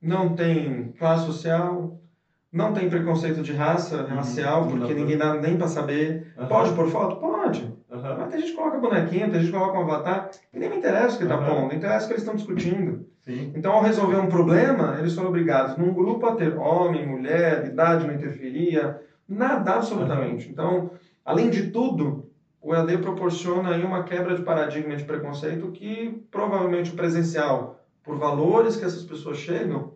não 0.00 0.34
tem 0.34 0.92
classe 0.98 1.26
social, 1.26 1.98
não 2.52 2.72
tem 2.72 2.88
preconceito 2.88 3.42
de 3.42 3.52
raça, 3.52 4.04
uhum. 4.04 4.16
racial, 4.16 4.66
porque 4.66 4.94
ninguém 4.94 5.18
dá 5.18 5.34
nem 5.34 5.56
para 5.56 5.68
saber. 5.68 6.32
Uhum. 6.38 6.46
Pode 6.46 6.72
pôr 6.72 6.88
foto? 6.88 7.16
Pode. 7.16 7.62
Uhum. 7.90 8.16
Mas 8.18 8.28
tem 8.30 8.40
gente 8.40 8.50
que 8.52 8.56
coloca 8.56 8.78
bonequinho, 8.78 9.30
tem 9.30 9.40
gente 9.40 9.52
que 9.52 9.58
coloca 9.58 9.78
um 9.78 9.82
avatar, 9.82 10.30
e 10.52 10.58
nem 10.58 10.70
me 10.70 10.76
interessa 10.76 11.16
o 11.16 11.18
que 11.18 11.24
está 11.24 11.38
pondo, 11.38 11.74
interessa 11.74 12.04
o 12.04 12.08
que 12.08 12.14
eles 12.14 12.22
estão 12.22 12.36
discutindo. 12.36 13.06
Sim. 13.20 13.52
Então, 13.54 13.72
ao 13.72 13.82
resolver 13.82 14.16
um 14.16 14.28
problema, 14.28 14.96
eles 14.98 15.14
foram 15.14 15.28
obrigados, 15.28 15.76
num 15.76 15.92
grupo, 15.92 16.26
a 16.26 16.34
ter 16.34 16.56
homem, 16.56 17.06
mulher, 17.06 17.66
idade 17.66 18.06
não 18.06 18.14
interferia, 18.14 18.98
nada 19.28 19.74
absolutamente. 19.74 20.48
Então, 20.48 20.90
além 21.24 21.50
de 21.50 21.70
tudo, 21.70 22.26
o 22.60 22.74
EAD 22.74 22.98
proporciona 22.98 23.70
aí 23.70 23.84
uma 23.84 24.02
quebra 24.02 24.34
de 24.34 24.42
paradigma 24.42 24.96
de 24.96 25.04
preconceito 25.04 25.70
que 25.70 26.22
provavelmente 26.30 26.92
o 26.92 26.96
presencial, 26.96 27.77
por 28.08 28.16
valores 28.16 28.76
que 28.76 28.86
essas 28.86 29.02
pessoas 29.02 29.36
chegam, 29.36 29.92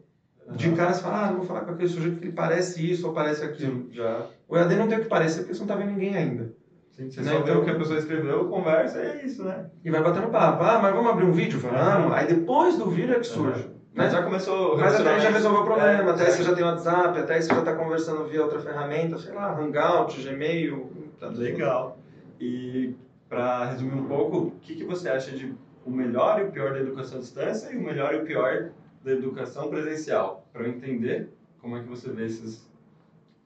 de 0.51 0.71
cara 0.73 0.93
você 0.93 1.03
fala, 1.03 1.25
ah, 1.25 1.31
não 1.31 1.39
vou 1.39 1.47
falar 1.47 1.63
com 1.63 1.71
aquele 1.71 1.89
sujeito 1.89 2.19
que 2.19 2.27
ele 2.27 2.33
parece 2.33 2.91
isso 2.91 3.07
ou 3.07 3.15
parece 3.15 3.43
aquilo. 3.43 3.89
Já. 3.91 4.27
O 4.47 4.55
EAD 4.55 4.77
não 4.77 4.87
tem 4.87 4.99
o 4.99 5.01
que 5.01 5.09
parecer 5.09 5.41
porque 5.41 5.55
você 5.55 5.61
não 5.61 5.67
está 5.67 5.77
vendo 5.77 5.95
ninguém 5.95 6.15
ainda. 6.15 6.53
Sim, 6.91 7.11
você 7.11 7.23
né? 7.23 7.33
só 7.33 7.41
vê 7.41 7.53
o 7.53 7.65
que 7.65 7.71
a 7.71 7.75
pessoa 7.75 7.99
escreveu, 7.99 8.45
conversa 8.49 9.03
e 9.03 9.07
é 9.07 9.25
isso, 9.25 9.43
né? 9.43 9.65
E 9.83 9.91
vai 9.91 10.03
batendo 10.03 10.29
papo. 10.29 10.63
Ah, 10.63 10.79
mas 10.83 10.95
vamos 10.95 11.11
abrir 11.11 11.25
um 11.25 11.33
vídeo? 11.33 11.59
Vamos. 11.59 12.13
Aí 12.13 12.27
depois 12.27 12.77
do 12.77 12.91
vídeo 12.91 13.15
é 13.15 13.19
que 13.19 13.27
surge. 13.27 13.63
Uhum. 13.63 13.69
Né? 13.69 13.75
Mas 13.95 14.13
já 14.13 14.23
começou 14.23 14.77
Mas 14.77 15.01
até 15.01 15.21
já 15.21 15.31
resolveu 15.31 15.63
o 15.63 15.65
problema, 15.65 16.11
é, 16.11 16.13
até 16.13 16.31
você 16.31 16.43
já 16.43 16.55
tem 16.55 16.65
WhatsApp, 16.65 17.19
até 17.19 17.41
você 17.41 17.49
já 17.49 17.59
está 17.61 17.75
conversando 17.75 18.27
via 18.27 18.43
outra 18.43 18.61
ferramenta, 18.61 19.19
sei 19.19 19.33
lá, 19.33 19.59
Hangout, 19.59 20.23
Gmail. 20.23 20.93
Legal. 21.35 21.99
E 22.39 22.95
para 23.27 23.71
resumir 23.71 23.95
um 23.95 24.05
pouco, 24.05 24.37
o 24.37 24.51
que, 24.61 24.75
que 24.75 24.85
você 24.85 25.09
acha 25.09 25.31
de 25.31 25.55
o 25.85 25.91
melhor 25.91 26.41
e 26.41 26.45
o 26.45 26.53
pior 26.53 26.73
da 26.73 26.81
educação 26.81 27.19
à 27.19 27.21
distância 27.21 27.73
e 27.73 27.77
o 27.77 27.83
melhor 27.83 28.15
e 28.15 28.19
o 28.19 28.25
pior 28.25 28.71
da 29.05 29.13
educação 29.13 29.69
presencial? 29.69 30.49
Para 30.53 30.63
eu 30.63 30.71
entender 30.71 31.33
como 31.61 31.77
é 31.77 31.83
que 31.83 31.89
você 31.89 32.11
vê 32.11 32.27
esses. 32.27 32.71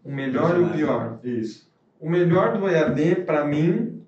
O 0.04 0.10
melhor 0.10 0.58
e 0.58 0.62
o 0.62 0.72
pior. 0.72 1.20
Isso. 1.22 1.70
O 2.00 2.08
melhor 2.08 2.56
do 2.56 2.68
EAD, 2.68 3.22
para 3.24 3.44
mim, 3.44 4.04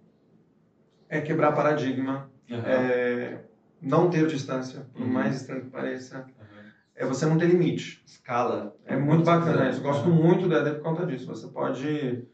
é 1.09 1.21
quebrar 1.21 1.53
paradigma, 1.53 2.31
uhum. 2.51 2.61
é 2.64 3.41
não 3.81 4.11
ter 4.11 4.27
distância, 4.27 4.87
por 4.93 5.03
uhum. 5.03 5.09
mais 5.09 5.37
estranho 5.37 5.62
que 5.62 5.71
pareça. 5.71 6.19
Uhum. 6.19 6.69
É 6.95 7.07
você 7.07 7.27
não 7.27 7.38
ter 7.38 7.47
limite. 7.47 8.03
Escala. 8.07 8.77
É 8.85 8.97
muito 8.97 9.25
bacana 9.25 9.71
isso. 9.71 9.81
Gosto 9.81 10.09
muito 10.09 10.49
do 10.49 10.55
EAD 10.55 10.73
por 10.77 10.83
conta 10.83 11.07
disso. 11.07 11.27
Você 11.27 11.47
pode 11.47 12.27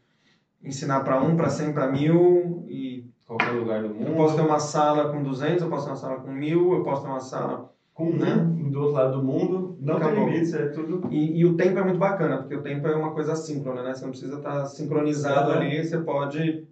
ensinar 0.63 1.01
para 1.01 1.21
um, 1.21 1.35
para 1.35 1.49
cem, 1.49 1.71
para 1.71 1.91
mil 1.91 2.65
e 2.67 2.94
qualquer 3.25 3.51
lugar 3.51 3.81
do 3.81 3.89
mundo. 3.89 4.07
Eu 4.07 4.15
posso 4.15 4.35
ter 4.35 4.41
uma 4.41 4.59
sala 4.59 5.11
com 5.11 5.23
200, 5.23 5.63
eu 5.63 5.69
posso 5.69 5.85
ter 5.85 5.91
uma 5.91 5.95
sala 5.95 6.19
com 6.19 6.31
mil, 6.31 6.73
eu 6.73 6.83
posso 6.83 7.01
ter 7.01 7.09
uma 7.09 7.19
sala 7.19 7.71
com 7.93 8.11
né? 8.11 8.35
um 8.35 8.69
do 8.69 8.81
outro 8.81 8.95
lado 8.95 9.17
do 9.17 9.23
mundo, 9.23 9.77
não 9.79 9.95
Acabou. 9.95 10.15
tem 10.15 10.25
limites, 10.25 10.53
é 10.53 10.67
tudo. 10.67 11.07
E, 11.09 11.39
e, 11.39 11.45
o 11.45 11.55
tempo 11.55 11.79
é 11.79 11.83
muito 11.83 11.97
bacana, 11.97 12.39
porque 12.39 12.55
o 12.55 12.61
tempo 12.61 12.85
é 12.87 12.95
uma 12.95 13.13
coisa 13.13 13.31
assíncrona, 13.31 13.81
né? 13.81 13.93
Você 13.93 14.03
não 14.03 14.11
precisa 14.11 14.35
estar 14.35 14.65
sincronizado 14.65 15.51
uhum. 15.51 15.57
ali, 15.57 15.83
você 15.83 15.97
pode 15.99 16.67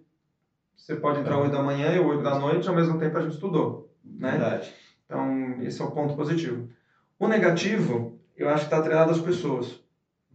você 0.76 0.96
pode 0.96 1.20
entrar 1.20 1.36
uhum. 1.36 1.44
8 1.44 1.52
da 1.52 1.62
manhã 1.62 1.94
e 1.94 1.98
8 1.98 2.22
da 2.22 2.38
noite, 2.38 2.68
ao 2.68 2.74
mesmo 2.74 2.98
tempo 2.98 3.16
a 3.16 3.22
gente 3.22 3.32
estudou, 3.32 3.90
né? 4.04 4.32
Verdade. 4.32 4.74
Então, 5.06 5.62
esse 5.62 5.80
é 5.80 5.84
o 5.84 5.92
ponto 5.92 6.14
positivo. 6.14 6.68
O 7.18 7.26
negativo, 7.26 8.18
eu 8.36 8.50
acho 8.50 8.64
que 8.64 8.66
está 8.66 8.78
atrelado 8.78 9.10
às 9.10 9.18
pessoas, 9.18 9.80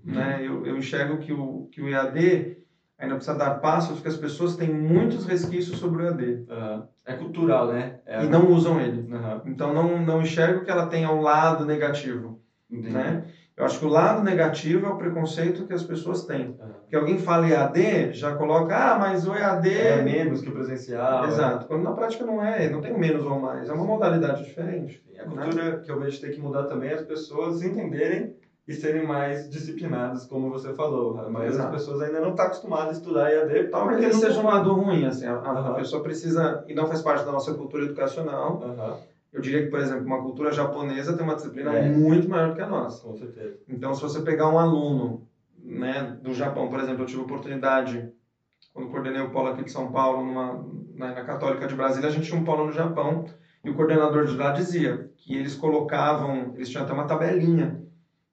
uhum. 0.04 0.14
né? 0.14 0.40
Eu, 0.42 0.66
eu 0.66 0.76
enxergo 0.76 1.20
que 1.20 1.32
o, 1.32 1.68
que 1.72 1.82
o 1.82 1.88
EAD 1.88 2.58
ainda 3.00 3.16
precisa 3.16 3.38
dar 3.38 3.62
passos, 3.62 3.96
porque 3.96 4.10
as 4.10 4.18
pessoas 4.18 4.56
têm 4.56 4.72
muitos 4.72 5.26
resquícios 5.26 5.80
sobre 5.80 6.04
o 6.04 6.06
EAD. 6.06 6.46
Uhum. 6.48 6.84
É 7.06 7.14
cultural, 7.14 7.72
né? 7.72 7.96
É 8.06 8.24
e 8.24 8.30
não 8.30 8.52
usam 8.52 8.80
ele. 8.80 9.02
Uhum. 9.12 9.42
Então, 9.46 9.74
não, 9.74 10.00
não 10.00 10.22
enxergo 10.22 10.64
que 10.64 10.70
ela 10.70 10.88
tenha 10.88 11.10
um 11.10 11.22
lado 11.22 11.66
negativo. 11.66 12.40
Entendi. 12.70 12.94
Né? 12.94 13.24
Eu 13.56 13.66
acho 13.66 13.80
que 13.80 13.86
o 13.86 13.90
lado 13.90 14.24
negativo 14.24 14.86
é 14.86 14.90
o 14.90 14.96
preconceito 14.96 15.66
que 15.66 15.74
as 15.74 15.84
pessoas 15.84 16.26
têm. 16.26 16.48
Uhum. 16.48 16.74
Porque 16.82 16.96
alguém 16.96 17.18
fala 17.18 17.48
EAD, 17.48 18.14
já 18.14 18.36
coloca, 18.36 18.76
ah, 18.76 18.98
mas 18.98 19.28
o 19.28 19.34
EAD... 19.34 19.70
É 19.70 20.02
menos 20.02 20.42
que 20.42 20.50
o 20.50 20.54
presencial. 20.54 21.26
Exato. 21.26 21.68
Quando 21.68 21.84
na 21.84 21.94
prática 21.94 22.26
não 22.26 22.44
é, 22.44 22.70
não 22.70 22.82
tem 22.82 22.98
menos 22.98 23.26
ou 23.26 23.40
mais. 23.40 23.70
É 23.70 23.74
uma 23.74 23.86
modalidade 23.86 24.44
diferente. 24.44 25.04
A 25.20 25.24
cultura 25.24 25.72
né? 25.72 25.82
que 25.84 25.92
eu 25.92 26.00
vejo 26.00 26.22
ter 26.22 26.32
que 26.32 26.40
mudar 26.40 26.64
também 26.66 26.90
é 26.90 26.94
as 26.94 27.02
pessoas 27.02 27.62
entenderem 27.62 28.34
e 28.70 28.74
serem 28.76 29.04
mais 29.04 29.50
disciplinadas, 29.50 30.28
como 30.28 30.52
você 30.52 30.72
falou. 30.76 31.20
A 31.20 31.28
maioria 31.28 31.58
das 31.58 31.72
pessoas 31.72 32.02
ainda 32.02 32.20
não 32.20 32.30
está 32.30 32.44
acostumada 32.44 32.90
a 32.90 32.92
estudar 32.92 33.34
EAD. 33.34 33.70
Talvez 33.70 34.00
ele 34.00 34.14
seja 34.14 34.40
um 34.40 34.46
lado 34.46 34.72
ruim, 34.74 35.06
assim, 35.06 35.26
a, 35.26 35.38
a 35.38 35.74
pessoa 35.74 36.04
precisa, 36.04 36.64
e 36.68 36.76
não 36.76 36.86
faz 36.86 37.02
parte 37.02 37.26
da 37.26 37.32
nossa 37.32 37.52
cultura 37.56 37.86
educacional. 37.86 38.62
Eu 39.34 39.42
diria 39.42 39.64
que, 39.64 39.72
por 39.72 39.80
exemplo, 39.80 40.06
uma 40.06 40.22
cultura 40.22 40.52
japonesa 40.52 41.18
tem 41.18 41.26
uma 41.26 41.34
disciplina 41.34 41.74
é. 41.74 41.90
muito 41.90 42.30
maior 42.30 42.50
do 42.50 42.56
que 42.56 42.62
a 42.62 42.68
nossa. 42.68 43.02
Com 43.08 43.16
certeza. 43.16 43.58
Então, 43.68 43.92
se 43.96 44.04
você 44.04 44.22
pegar 44.22 44.48
um 44.50 44.60
aluno 44.60 45.26
né, 45.58 46.16
do 46.22 46.32
Japão, 46.32 46.70
por 46.70 46.80
exemplo, 46.80 47.02
eu 47.02 47.08
tive 47.08 47.22
a 47.22 47.24
oportunidade, 47.24 48.08
quando 48.72 48.92
coordenei 48.92 49.22
o 49.22 49.32
polo 49.32 49.48
aqui 49.48 49.64
de 49.64 49.72
São 49.72 49.92
Paulo, 49.92 50.24
numa, 50.24 50.64
na, 50.94 51.16
na 51.16 51.24
Católica 51.24 51.66
de 51.66 51.74
Brasília, 51.74 52.08
a 52.08 52.12
gente 52.12 52.28
tinha 52.28 52.40
um 52.40 52.44
polo 52.44 52.68
no 52.68 52.72
Japão, 52.72 53.26
e 53.64 53.70
o 53.72 53.74
coordenador 53.74 54.26
de 54.26 54.38
lá 54.38 54.52
dizia 54.52 55.10
que 55.18 55.36
eles 55.36 55.56
colocavam, 55.56 56.54
eles 56.54 56.70
tinham 56.70 56.84
até 56.84 56.94
uma 56.94 57.06
tabelinha, 57.06 57.89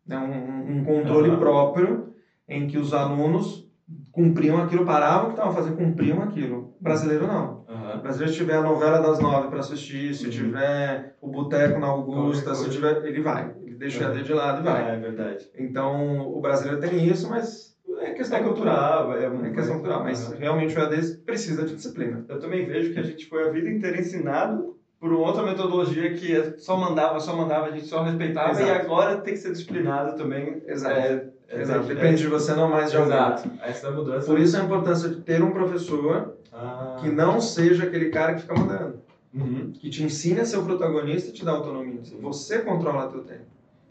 né, 0.07 0.19
um, 0.19 0.79
um 0.79 0.85
controle 0.85 1.31
uhum. 1.31 1.39
próprio 1.39 2.13
em 2.49 2.67
que 2.67 2.79
os 2.79 2.93
alunos 2.93 3.67
cumpriam 4.11 4.59
aquilo, 4.59 4.85
paravam 4.85 5.25
o 5.25 5.27
que 5.27 5.33
estavam 5.35 5.53
fazendo, 5.53 5.77
cumpriam 5.77 6.23
aquilo. 6.23 6.73
O 6.81 6.83
brasileiro 6.83 7.27
não. 7.27 7.65
Uhum. 7.69 7.99
O 7.99 8.03
brasileiro, 8.03 8.33
se 8.33 8.39
tiver 8.39 8.57
a 8.57 8.63
novela 8.63 8.99
das 8.99 9.19
nove 9.19 9.49
para 9.49 9.61
assistir, 9.61 10.15
se 10.15 10.25
uhum. 10.25 10.31
tiver 10.31 11.17
o 11.21 11.29
boteco 11.29 11.79
na 11.79 11.89
Augusta, 11.89 12.55
se 12.55 12.69
tiver, 12.69 13.05
ele 13.05 13.21
vai. 13.21 13.55
Ele 13.63 13.75
deixa 13.77 14.01
o 14.01 14.09
EAD 14.09 14.23
de 14.23 14.33
lado 14.33 14.61
e 14.61 14.65
vai. 14.65 14.91
É, 14.91 14.95
é 14.95 14.99
verdade. 14.99 15.49
Então, 15.57 16.21
o 16.21 16.41
brasileiro 16.41 16.81
tem 16.81 17.07
isso, 17.07 17.29
mas 17.29 17.77
é 18.01 18.11
questão 18.13 18.39
é 18.39 18.43
cultural, 18.43 19.13
é, 19.13 19.25
é 19.25 19.51
questão 19.51 19.75
cultural, 19.75 20.03
mas 20.03 20.33
realmente 20.33 20.77
o 20.77 20.81
EAD 20.81 21.19
precisa 21.25 21.65
de 21.65 21.75
disciplina. 21.75 22.25
Eu 22.29 22.39
também 22.39 22.67
vejo 22.67 22.93
que 22.93 22.99
a 22.99 23.05
gente 23.05 23.29
foi 23.29 23.47
a 23.47 23.51
vida 23.51 23.69
inteira 23.69 23.99
ensinado 23.99 24.76
por 24.99 25.13
outra 25.13 25.43
metodologia 25.43 26.15
que 26.15 26.59
só 26.59 26.77
mandava, 26.77 27.21
só 27.21 27.37
mandava, 27.37 27.67
a 27.67 27.71
gente 27.71 27.87
só 27.87 28.03
respeitava 28.03 28.53
Exato. 28.53 28.67
e 28.67 28.71
agora 28.71 29.17
tem 29.19 29.35
que 29.35 29.41
ser 29.41 29.53
disciplinado 29.53 30.17
também. 30.17 30.63
Exato. 30.67 30.99
É, 30.99 31.29
é, 31.49 31.61
Exato. 31.61 31.87
Depende 31.87 32.23
de 32.23 32.29
você, 32.29 32.55
não 32.55 32.69
mais. 32.69 32.93
Exato. 32.93 33.51
Essa 33.63 33.91
mudança. 33.91 34.27
Por 34.27 34.39
isso 34.39 34.57
a 34.57 34.65
importância 34.65 35.09
de 35.09 35.21
ter 35.21 35.43
um 35.43 35.53
professor 35.53 36.37
ah. 36.53 36.97
que 37.01 37.11
não 37.11 37.41
seja 37.41 37.85
aquele 37.85 38.09
cara 38.09 38.35
que 38.35 38.41
fica 38.43 38.55
mandando. 38.55 39.01
Uhum. 39.35 39.73
Que 39.73 39.91
te 39.91 40.03
ensine 40.03 40.41
a 40.41 40.47
ser 40.47 40.57
o 40.57 40.65
protagonista 40.65 41.29
e 41.29 41.33
te 41.33 41.45
dá 41.45 41.53
autonomia. 41.53 42.01
Você 42.23 42.61
controla 42.61 43.09
teu 43.09 43.21
tempo. 43.21 43.45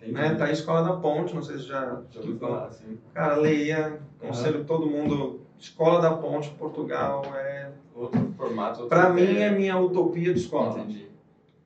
Né? 0.08 0.36
Tá 0.36 0.46
a 0.46 0.52
Escola 0.52 0.84
da 0.84 0.98
Ponte, 0.98 1.34
não 1.34 1.42
sei 1.42 1.58
se 1.58 1.64
já... 1.64 2.02
Já 2.12 2.20
ouviu 2.20 2.38
falar. 2.38 2.72
Cara, 3.14 3.36
leia. 3.38 4.00
Conselho 4.20 4.60
uhum. 4.60 4.66
todo 4.66 4.88
mundo. 4.88 5.45
Escola 5.60 6.02
da 6.02 6.12
Ponte, 6.14 6.50
Portugal, 6.52 7.24
é 7.36 7.70
outro 7.96 8.34
formato. 8.38 8.88
Para 8.88 9.10
mim 9.10 9.38
é 9.38 9.50
minha 9.50 9.78
utopia 9.78 10.34
de 10.34 10.40
escola. 10.40 10.80
Entendi. 10.80 11.08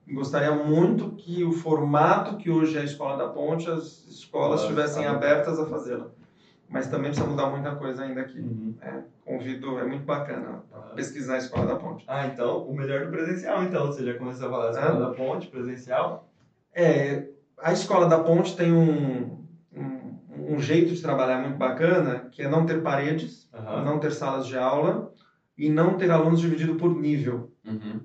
Gostaria 0.08 0.52
muito 0.52 1.10
que 1.10 1.44
o 1.44 1.52
formato 1.52 2.36
que 2.36 2.50
hoje 2.50 2.76
é 2.76 2.80
a 2.80 2.84
Escola 2.84 3.16
da 3.16 3.28
Ponte, 3.28 3.70
as 3.70 4.06
escolas 4.08 4.62
estivessem 4.62 5.06
abertas 5.06 5.58
a 5.58 5.66
fazê-la. 5.66 6.08
mas 6.68 6.86
também 6.86 7.10
precisa 7.10 7.28
mudar 7.28 7.46
muita 7.48 7.74
coisa 7.74 8.02
ainda 8.02 8.20
aqui. 8.22 8.38
Uhum. 8.38 8.74
É, 8.80 9.00
convido, 9.24 9.78
é 9.78 9.84
muito 9.84 10.04
bacana 10.04 10.62
pesquisar 10.94 11.34
a 11.34 11.38
Escola 11.38 11.66
da 11.66 11.76
Ponte. 11.76 12.04
Ah, 12.06 12.26
então, 12.26 12.58
o 12.64 12.74
melhor 12.74 13.06
do 13.06 13.10
presencial, 13.10 13.62
então. 13.62 13.86
Você 13.86 14.04
já 14.04 14.14
começou 14.14 14.46
a 14.46 14.50
falar 14.50 14.70
da 14.70 14.80
Escola 14.80 15.06
da 15.06 15.14
Ponte, 15.14 15.46
presencial? 15.48 16.28
É, 16.72 17.28
a 17.58 17.72
Escola 17.72 18.06
da 18.06 18.18
Ponte 18.18 18.56
tem 18.56 18.72
um, 18.72 19.39
um, 20.54 20.60
jeito 20.60 20.94
de 20.94 21.02
trabalhar 21.02 21.38
muito 21.38 21.56
bacana, 21.56 22.28
que 22.30 22.42
é 22.42 22.48
não 22.48 22.66
ter 22.66 22.82
paredes, 22.82 23.48
uhum. 23.52 23.84
não 23.84 23.98
ter 23.98 24.12
salas 24.12 24.46
de 24.46 24.56
aula 24.56 25.12
e 25.56 25.68
não 25.68 25.96
ter 25.96 26.10
alunos 26.10 26.40
divididos 26.40 26.76
por 26.76 26.94
nível. 26.94 27.52
Uhum. 27.66 28.00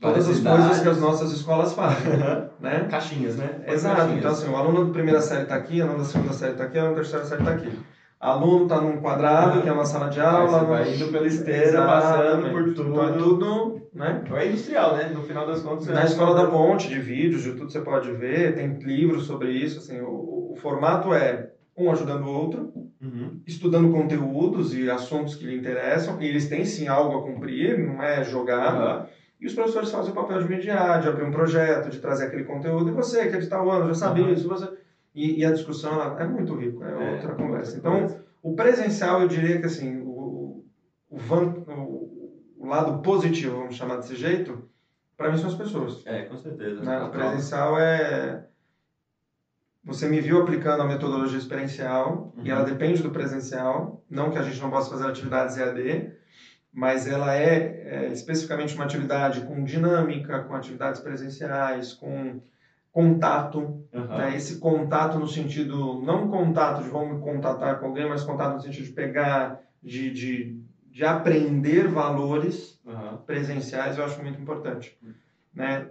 Todas 0.00 0.28
as 0.28 0.40
coisas 0.40 0.80
que 0.80 0.88
as 0.88 1.00
nossas 1.00 1.32
escolas 1.32 1.72
fazem, 1.72 2.12
né? 2.60 2.86
Caixinhas, 2.90 3.36
né? 3.36 3.62
Exato. 3.66 3.96
Caixinhas. 3.96 4.18
Então, 4.18 4.30
assim, 4.30 4.50
o 4.50 4.56
aluno 4.56 4.86
da 4.86 4.92
primeira 4.92 5.20
série 5.22 5.44
está 5.44 5.56
aqui, 5.56 5.80
o 5.80 5.84
aluno 5.84 5.98
da 5.98 6.04
segunda 6.04 6.32
série 6.34 6.52
está 6.52 6.64
aqui, 6.64 6.76
o 6.76 6.80
aluno 6.80 6.96
da 6.96 7.00
terceira 7.00 7.24
série 7.24 7.42
está 7.42 7.54
aqui. 7.54 7.78
Aluno 8.18 8.62
está 8.64 8.80
num 8.80 9.00
quadrado, 9.00 9.62
que 9.62 9.68
é 9.68 9.72
uma 9.72 9.84
sala 9.84 10.08
de 10.08 10.20
aula. 10.20 10.60
Você 10.60 10.66
vai 10.66 10.94
indo 10.94 11.12
pela 11.12 11.26
esteira, 11.26 11.66
Exato. 11.66 11.86
passando 11.86 12.50
por 12.50 12.74
tudo. 12.74 12.90
Então, 12.90 13.08
é 13.08 13.12
tudo, 13.12 13.88
né? 13.92 14.24
É 14.34 14.46
industrial, 14.48 14.96
né? 14.96 15.10
No 15.14 15.22
final 15.22 15.46
das 15.46 15.62
contas. 15.62 15.86
Na 15.86 16.02
é 16.02 16.04
Escola 16.06 16.34
da 16.34 16.50
Ponte, 16.50 16.88
de 16.88 16.98
vídeos, 16.98 17.42
de 17.42 17.52
tudo 17.52 17.70
você 17.70 17.80
pode 17.80 18.10
ver, 18.12 18.54
tem 18.54 18.74
livros 18.78 19.24
sobre 19.24 19.50
isso, 19.52 19.78
assim, 19.78 20.00
o, 20.00 20.52
o 20.52 20.56
formato 20.56 21.12
é 21.12 21.50
um 21.76 21.90
ajudando 21.90 22.24
o 22.24 22.32
outro, 22.32 22.72
uhum. 23.00 23.40
estudando 23.46 23.92
conteúdos 23.92 24.74
e 24.74 24.90
assuntos 24.90 25.34
que 25.34 25.44
lhe 25.44 25.56
interessam, 25.56 26.20
e 26.20 26.26
eles 26.26 26.48
têm 26.48 26.64
sim 26.64 26.88
algo 26.88 27.18
a 27.18 27.22
cumprir, 27.22 27.78
não 27.78 28.02
é 28.02 28.24
jogar. 28.24 29.02
Uhum. 29.02 29.06
E 29.40 29.46
os 29.46 29.54
professores 29.54 29.90
fazem 29.90 30.12
o 30.12 30.14
papel 30.14 30.42
de 30.42 30.48
mediar, 30.48 31.00
de 31.00 31.08
abrir 31.08 31.24
um 31.24 31.30
projeto, 31.30 31.90
de 31.90 31.98
trazer 31.98 32.26
aquele 32.26 32.44
conteúdo. 32.44 32.88
E 32.88 32.92
você, 32.92 33.28
que 33.28 33.36
é 33.36 33.38
de 33.38 33.48
tal 33.48 33.70
ano, 33.70 33.88
já 33.88 33.94
sabia 33.94 34.24
uhum. 34.24 34.32
isso, 34.32 34.48
você... 34.48 34.68
E, 35.14 35.40
e, 35.40 35.44
a 35.46 35.52
discussão 35.52 36.18
é 36.18 36.26
muito 36.26 36.54
rica, 36.54 36.84
é, 36.84 36.92
é 36.92 37.14
outra 37.14 37.34
conversa. 37.34 37.78
Então, 37.78 38.20
o 38.42 38.54
presencial, 38.54 39.22
eu 39.22 39.28
diria 39.28 39.58
que 39.58 39.64
assim, 39.64 39.96
o, 40.02 40.62
o, 41.08 41.16
van, 41.16 41.54
o, 41.68 42.30
o 42.58 42.66
lado 42.66 43.00
positivo, 43.00 43.56
vamos 43.56 43.76
chamar 43.76 43.96
desse 43.96 44.14
jeito, 44.14 44.68
para 45.16 45.30
mim 45.30 45.38
são 45.38 45.48
as 45.48 45.54
pessoas. 45.54 46.02
É, 46.04 46.24
com 46.24 46.36
certeza. 46.36 46.82
Né? 46.82 47.02
O 47.02 47.08
presencial 47.08 47.78
é 47.78 48.46
você 49.86 50.08
me 50.08 50.20
viu 50.20 50.42
aplicando 50.42 50.82
a 50.82 50.86
metodologia 50.86 51.38
experiencial 51.38 52.32
uhum. 52.36 52.44
e 52.44 52.50
ela 52.50 52.64
depende 52.64 53.00
do 53.00 53.10
presencial. 53.10 54.02
Não 54.10 54.30
que 54.32 54.38
a 54.38 54.42
gente 54.42 54.60
não 54.60 54.68
possa 54.68 54.90
fazer 54.90 55.06
atividades 55.06 55.56
EAD, 55.56 56.10
mas 56.72 57.06
ela 57.06 57.32
é, 57.36 58.08
é 58.08 58.12
especificamente 58.12 58.74
uma 58.74 58.84
atividade 58.84 59.42
com 59.42 59.62
dinâmica, 59.62 60.40
com 60.40 60.56
atividades 60.56 61.00
presenciais, 61.00 61.94
com 61.94 62.40
contato. 62.90 63.86
Uhum. 63.92 64.06
Né? 64.08 64.34
Esse 64.34 64.58
contato 64.58 65.20
no 65.20 65.28
sentido, 65.28 66.02
não 66.02 66.28
contato 66.28 66.82
de 66.82 66.88
vamos 66.88 67.22
contatar 67.22 67.78
com 67.78 67.86
alguém, 67.86 68.08
mas 68.08 68.24
contato 68.24 68.54
no 68.54 68.60
sentido 68.60 68.86
de 68.86 68.92
pegar, 68.92 69.60
de, 69.80 70.10
de, 70.10 70.60
de 70.90 71.04
aprender 71.04 71.86
valores 71.86 72.80
uhum. 72.84 73.18
presenciais, 73.18 73.98
eu 73.98 74.04
acho 74.04 74.20
muito 74.20 74.40
importante. 74.40 74.98
Né? 75.54 75.86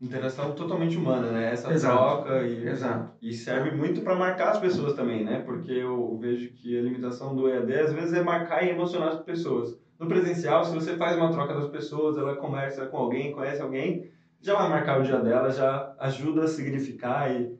Interação 0.00 0.52
totalmente 0.52 0.96
humana, 0.96 1.30
né? 1.30 1.52
Essa 1.52 1.72
Exato. 1.72 1.96
troca 1.96 2.42
e, 2.42 2.66
Exato. 2.66 3.10
e 3.20 3.34
serve 3.34 3.72
muito 3.72 4.00
para 4.00 4.14
marcar 4.14 4.50
as 4.50 4.58
pessoas 4.58 4.94
também, 4.94 5.24
né? 5.24 5.42
Porque 5.44 5.70
eu 5.70 6.16
vejo 6.18 6.50
que 6.52 6.78
a 6.78 6.82
limitação 6.82 7.36
do 7.36 7.48
EAD 7.48 7.72
às 7.74 7.92
vezes 7.92 8.14
é 8.14 8.22
marcar 8.22 8.64
e 8.64 8.70
emocionar 8.70 9.08
as 9.10 9.20
pessoas. 9.20 9.78
No 9.98 10.06
presencial, 10.06 10.64
se 10.64 10.74
você 10.74 10.96
faz 10.96 11.16
uma 11.16 11.30
troca 11.30 11.52
das 11.52 11.68
pessoas, 11.68 12.16
ela 12.16 12.36
conversa 12.36 12.86
com 12.86 12.96
alguém, 12.96 13.32
conhece 13.32 13.60
alguém, 13.60 14.10
já 14.40 14.54
vai 14.54 14.70
marcar 14.70 14.98
o 14.98 15.02
dia 15.02 15.18
dela, 15.18 15.50
já 15.50 15.94
ajuda 15.98 16.44
a 16.44 16.48
significar 16.48 17.30
e... 17.30 17.54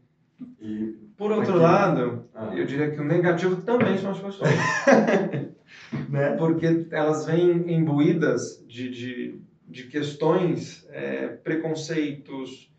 e 0.59 0.96
Por 1.18 1.31
outro 1.31 1.53
aqui. 1.53 1.62
lado, 1.62 2.24
ah. 2.35 2.53
eu 2.57 2.64
diria 2.64 2.90
que 2.90 2.98
o 2.98 3.05
negativo 3.05 3.61
também 3.61 3.98
são 3.98 4.12
as 4.12 4.18
pessoas. 4.18 4.50
né? 6.09 6.37
Porque 6.38 6.87
elas 6.90 7.26
vêm 7.26 7.70
imbuídas 7.70 8.64
de, 8.66 8.88
de 8.88 9.38
de 9.70 9.85
questões, 9.85 10.87
é, 10.90 11.28
preconceitos, 11.28 12.70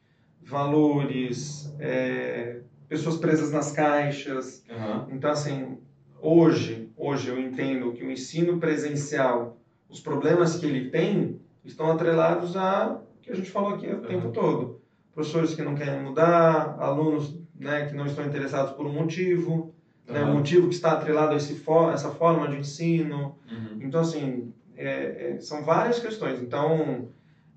valores, 0.41 1.73
é, 1.79 2.59
pessoas 2.89 3.15
presas 3.15 3.51
nas 3.51 3.71
caixas. 3.71 4.63
Uhum. 4.69 5.15
Então, 5.15 5.31
assim, 5.31 5.77
hoje, 6.21 6.89
hoje 6.97 7.29
eu 7.29 7.39
entendo 7.39 7.93
que 7.93 8.03
o 8.03 8.11
ensino 8.11 8.59
presencial, 8.59 9.57
os 9.89 10.01
problemas 10.01 10.57
que 10.57 10.65
ele 10.65 10.89
tem, 10.89 11.39
estão 11.63 11.89
atrelados 11.91 12.57
a 12.57 13.01
que 13.21 13.31
a 13.31 13.35
gente 13.35 13.49
falou 13.49 13.75
aqui 13.75 13.87
o 13.87 13.95
uhum. 13.95 14.01
tempo 14.01 14.29
todo. 14.31 14.81
Professores 15.13 15.53
que 15.53 15.61
não 15.61 15.75
querem 15.75 16.03
mudar, 16.03 16.75
alunos 16.79 17.39
né, 17.57 17.85
que 17.85 17.95
não 17.95 18.05
estão 18.05 18.25
interessados 18.25 18.73
por 18.73 18.85
um 18.85 18.93
motivo, 18.93 19.73
uhum. 20.07 20.13
né, 20.13 20.23
um 20.23 20.33
motivo 20.33 20.67
que 20.67 20.73
está 20.73 20.93
atrelado 20.93 21.33
a 21.33 21.37
esse 21.37 21.55
for 21.55 21.93
essa 21.93 22.09
forma 22.09 22.47
de 22.47 22.57
ensino. 22.57 23.37
Uhum. 23.49 23.77
Então, 23.79 24.01
assim, 24.01 24.51
é, 24.81 25.35
é, 25.35 25.39
são 25.39 25.63
várias 25.63 25.99
questões. 25.99 26.41
Então, 26.41 27.09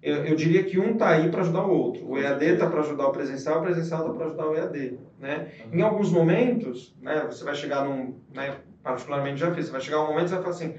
eu, 0.03 0.25
eu 0.27 0.37
diria 0.37 0.63
que 0.65 0.79
um 0.79 0.93
está 0.93 1.09
aí 1.11 1.31
para 1.31 1.41
ajudar 1.41 1.65
o 1.65 1.71
outro. 1.71 2.07
O 2.07 2.19
EAD 2.19 2.45
está 2.45 2.69
para 2.69 2.81
ajudar 2.81 3.07
o 3.09 3.13
presencial, 3.13 3.61
o 3.61 3.63
presencial 3.63 4.01
está 4.03 4.13
para 4.13 4.27
ajudar 4.27 4.47
o 4.49 4.55
EAD. 4.55 4.99
Né? 5.19 5.49
Uhum. 5.65 5.79
Em 5.79 5.83
alguns 5.83 6.11
momentos, 6.11 6.95
né, 7.01 7.25
você 7.27 7.43
vai 7.43 7.55
chegar 7.55 7.85
num, 7.85 8.21
né, 8.35 8.57
particularmente 8.83 9.41
já 9.41 9.53
fiz, 9.55 9.67
você 9.67 9.73
vai 9.73 9.81
chegar 9.81 10.03
um 10.03 10.09
momento 10.09 10.29
e 10.29 10.31
vai 10.33 10.43
falar 10.43 10.55
assim, 10.55 10.75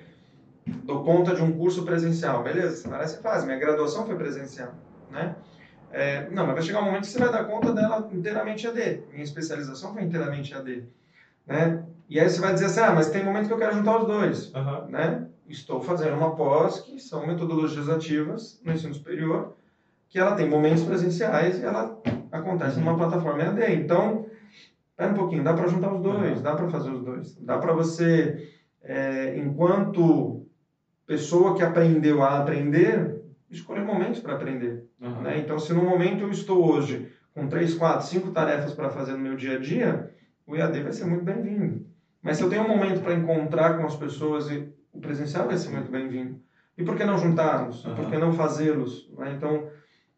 dou 0.67 1.03
conta 1.03 1.35
de 1.35 1.41
um 1.41 1.51
curso 1.57 1.83
presencial, 1.83 2.43
beleza, 2.43 2.87
parece 2.87 3.21
fácil, 3.21 3.47
minha 3.47 3.59
graduação 3.59 4.05
foi 4.05 4.15
presencial, 4.15 4.73
né? 5.09 5.35
É, 5.91 6.29
não, 6.29 6.45
mas 6.45 6.55
vai 6.55 6.63
chegar 6.63 6.81
um 6.81 6.85
momento 6.85 7.03
que 7.03 7.07
você 7.07 7.19
vai 7.19 7.31
dar 7.31 7.45
conta 7.45 7.71
dela 7.73 8.09
inteiramente 8.11 8.67
AD, 8.67 9.03
minha 9.11 9.23
especialização 9.23 9.93
foi 9.93 10.03
inteiramente 10.03 10.53
AD, 10.53 10.83
né? 11.47 11.83
E 12.07 12.19
aí 12.19 12.29
você 12.29 12.39
vai 12.39 12.53
dizer 12.53 12.65
assim, 12.65 12.81
ah, 12.81 12.91
mas 12.91 13.09
tem 13.09 13.23
momento 13.23 13.47
que 13.47 13.53
eu 13.53 13.57
quero 13.57 13.75
juntar 13.75 13.97
os 13.97 14.07
dois, 14.07 14.53
uhum. 14.53 14.87
né? 14.87 15.27
Estou 15.47 15.81
fazendo 15.81 16.15
uma 16.15 16.35
pós 16.35 16.79
que 16.79 16.99
são 16.99 17.25
metodologias 17.25 17.89
ativas 17.89 18.59
no 18.63 18.73
ensino 18.73 18.93
superior, 18.93 19.53
que 20.09 20.19
ela 20.19 20.35
tem 20.35 20.49
momentos 20.49 20.83
presenciais 20.83 21.59
e 21.59 21.63
ela 21.63 22.01
acontece 22.31 22.79
numa 22.79 22.95
plataforma 22.95 23.43
EAD. 23.43 23.73
Então, 23.73 24.25
espera 24.89 25.11
um 25.11 25.15
pouquinho, 25.15 25.43
dá 25.43 25.53
para 25.53 25.67
juntar 25.67 25.93
os 25.93 26.01
dois, 26.01 26.41
dá 26.41 26.55
para 26.55 26.69
fazer 26.69 26.89
os 26.89 27.03
dois. 27.03 27.35
Dá 27.39 27.57
para 27.57 27.73
você, 27.73 28.49
é, 28.81 29.37
enquanto 29.37 30.45
pessoa 31.05 31.55
que 31.55 31.63
aprendeu 31.63 32.23
a 32.23 32.39
aprender, 32.39 33.21
escolher 33.49 33.83
momentos 33.83 34.19
para 34.19 34.33
aprender. 34.33 34.83
Uhum. 34.99 35.21
Né? 35.21 35.39
Então, 35.39 35.59
se 35.59 35.73
no 35.73 35.83
momento 35.83 36.21
eu 36.21 36.31
estou 36.31 36.63
hoje 36.63 37.07
com 37.33 37.47
três, 37.47 37.73
quatro, 37.73 38.07
cinco 38.07 38.31
tarefas 38.31 38.73
para 38.73 38.89
fazer 38.89 39.11
no 39.11 39.19
meu 39.19 39.35
dia 39.35 39.57
a 39.57 39.59
dia, 39.59 40.11
o 40.47 40.55
EAD 40.55 40.81
vai 40.81 40.93
ser 40.93 41.05
muito 41.05 41.23
bem-vindo. 41.23 41.85
Mas 42.21 42.37
se 42.37 42.43
eu 42.43 42.49
tenho 42.49 42.63
um 42.63 42.67
momento 42.67 43.01
para 43.01 43.13
encontrar 43.13 43.77
com 43.77 43.85
as 43.85 43.95
pessoas 43.95 44.49
e 44.49 44.67
o 44.95 44.99
presencial 45.01 45.45
vai 45.45 45.57
ser 45.57 45.69
muito 45.69 45.91
bem-vindo. 45.91 46.39
E 46.77 46.83
por 46.83 46.95
que 46.95 47.03
não 47.03 47.17
juntarmos? 47.17 47.83
Uhum. 47.85 47.95
Por 47.95 48.09
que 48.09 48.17
não 48.17 48.33
fazê-los? 48.33 49.09
Né? 49.17 49.33
Então, 49.35 49.67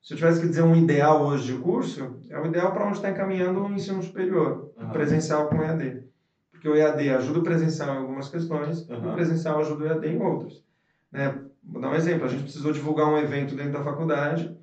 se 0.02 0.14
eu 0.14 0.18
tivesse 0.18 0.40
que 0.40 0.48
dizer 0.48 0.64
um 0.64 0.76
ideal 0.76 1.26
hoje 1.26 1.54
de 1.54 1.60
curso, 1.60 2.20
é 2.30 2.40
o 2.40 2.46
ideal 2.46 2.72
para 2.72 2.86
onde 2.86 2.98
está 2.98 3.10
encaminhando 3.10 3.64
o 3.64 3.72
ensino 3.72 4.02
superior, 4.02 4.72
uhum. 4.78 4.90
presencial 4.90 5.48
com 5.48 5.62
EAD. 5.62 6.04
Porque 6.52 6.70
o 6.70 6.76
EAD 6.76 7.10
ajuda 7.10 7.40
o 7.40 7.44
presencial 7.44 7.96
em 7.96 7.98
algumas 8.00 8.30
questões, 8.30 8.88
uhum. 8.90 9.12
o 9.12 9.14
presencial 9.14 9.60
ajuda 9.60 9.84
o 9.84 9.88
EAD 9.88 10.08
em 10.08 10.22
outras. 10.22 10.64
Né? 11.12 11.36
Vou 11.64 11.82
dar 11.82 11.90
um 11.90 11.96
exemplo, 11.96 12.26
a 12.26 12.30
gente 12.30 12.44
precisou 12.44 12.72
divulgar 12.72 13.08
um 13.08 13.18
evento 13.18 13.56
dentro 13.56 13.74
da 13.74 13.84
faculdade, 13.84 14.56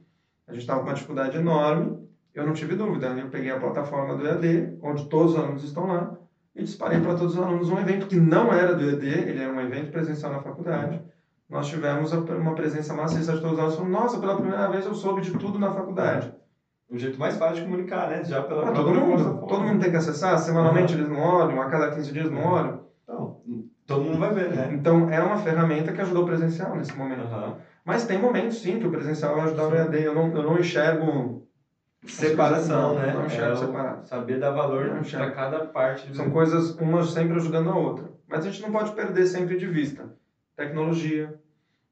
a 0.47 0.53
gente 0.53 0.63
estava 0.63 0.81
com 0.81 0.87
uma 0.87 0.95
dificuldade 0.95 1.37
enorme, 1.37 2.05
eu 2.35 2.47
não 2.47 2.53
tive 2.53 2.75
dúvida, 2.75 3.13
né? 3.15 3.23
eu 3.23 3.29
peguei 3.29 3.51
a 3.51 3.61
plataforma 3.61 4.17
do 4.17 4.27
EAD, 4.27 4.79
onde 4.83 5.09
todos 5.09 5.33
os 5.33 5.39
alunos 5.39 5.63
estão 5.63 5.87
lá, 5.87 6.19
e 6.55 6.63
disparei 6.63 7.01
para 7.01 7.15
todos 7.15 7.37
os 7.37 7.43
alunos 7.43 7.69
um 7.69 7.79
evento 7.79 8.07
que 8.07 8.17
não 8.17 8.53
era 8.53 8.75
do 8.75 8.89
ED, 8.89 9.05
ele 9.05 9.43
era 9.43 9.53
um 9.53 9.61
evento 9.61 9.91
presencial 9.91 10.33
na 10.33 10.41
faculdade. 10.41 11.03
Nós 11.49 11.67
tivemos 11.67 12.13
uma 12.13 12.55
presença 12.55 12.95
maciça 12.95 13.35
de 13.35 13.41
todos 13.41 13.57
os 13.57 13.59
alunos. 13.59 13.77
Falando, 13.77 13.93
Nossa, 13.93 14.19
pela 14.19 14.37
primeira 14.37 14.69
vez 14.69 14.87
eu 14.87 14.95
soube 14.95 15.21
de 15.21 15.33
tudo 15.33 15.59
na 15.59 15.73
faculdade. 15.73 16.33
O 16.89 16.97
jeito 16.97 17.19
mais 17.19 17.37
fácil 17.37 17.57
de 17.57 17.63
comunicar, 17.63 18.09
né? 18.09 18.23
Já 18.25 18.43
pela 18.43 18.69
ah, 18.69 18.73
todo 18.73 18.93
mundo, 18.93 19.47
todo 19.47 19.65
mundo 19.65 19.81
tem 19.81 19.91
que 19.91 19.97
acessar. 19.97 20.39
Semanalmente 20.39 20.95
uhum. 20.95 21.01
eles 21.01 21.11
não 21.11 21.21
olham, 21.21 21.61
a 21.61 21.69
cada 21.69 21.91
15 21.91 22.13
dias 22.13 22.31
não 22.31 22.45
olham. 22.45 22.81
Então, 23.03 23.37
todo 23.87 24.05
mundo 24.05 24.19
vai 24.19 24.33
ver, 24.33 24.51
né? 24.51 24.69
Então, 24.73 25.11
é 25.11 25.21
uma 25.21 25.39
ferramenta 25.39 25.93
que 25.93 26.01
ajudou 26.01 26.23
o 26.23 26.27
presencial 26.27 26.75
nesse 26.77 26.97
momento. 26.97 27.23
Uhum. 27.23 27.55
Mas 27.85 28.07
tem 28.07 28.19
momentos, 28.19 28.61
sim, 28.61 28.79
que 28.79 28.87
o 28.87 28.91
presencial 28.91 29.35
vai 29.35 29.45
ajudar 29.45 29.65
sim. 29.65 29.73
o 29.73 29.75
EAD. 29.75 30.03
Eu 30.03 30.15
não, 30.15 30.37
eu 30.37 30.43
não 30.43 30.59
enxergo 30.59 31.44
separação, 32.07 32.95
né? 32.97 33.13
Não 33.13 33.25
é 33.25 33.57
separado. 33.57 34.07
Saber 34.07 34.39
dar 34.39 34.51
valor 34.51 35.01
para 35.11 35.31
cada 35.31 35.61
parte. 35.67 36.09
Do... 36.09 36.17
São 36.17 36.31
coisas, 36.31 36.75
uma 36.77 37.03
sempre 37.05 37.37
ajudando 37.37 37.71
a 37.71 37.77
outra. 37.77 38.11
Mas 38.29 38.45
a 38.45 38.51
gente 38.51 38.63
não 38.63 38.73
pode 38.73 38.93
perder 38.93 39.27
sempre 39.27 39.57
de 39.57 39.67
vista. 39.67 40.13
Tecnologia, 40.57 41.35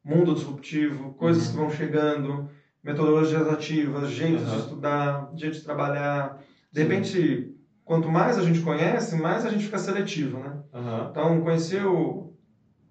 mundo 0.05 0.35
disruptivo, 0.35 1.15
coisas 1.15 1.47
uhum. 1.47 1.51
que 1.51 1.57
vão 1.59 1.71
chegando, 1.71 2.51
metodologias 2.83 3.49
ativas, 3.49 4.11
jeitos 4.11 4.47
uhum. 4.49 4.55
de 4.55 4.61
estudar, 4.61 5.31
jeitos 5.35 5.61
de 5.61 5.65
trabalhar. 5.65 6.39
De 6.71 6.83
repente, 6.83 7.55
quanto 7.85 8.09
mais 8.09 8.39
a 8.39 8.43
gente 8.43 8.61
conhece, 8.61 9.17
mais 9.17 9.45
a 9.45 9.51
gente 9.51 9.65
fica 9.65 9.79
seletivo, 9.79 10.39
né? 10.39 10.53
Uhum. 10.73 11.09
Então, 11.11 11.41
conhecer 11.41 11.85
o, 11.85 12.33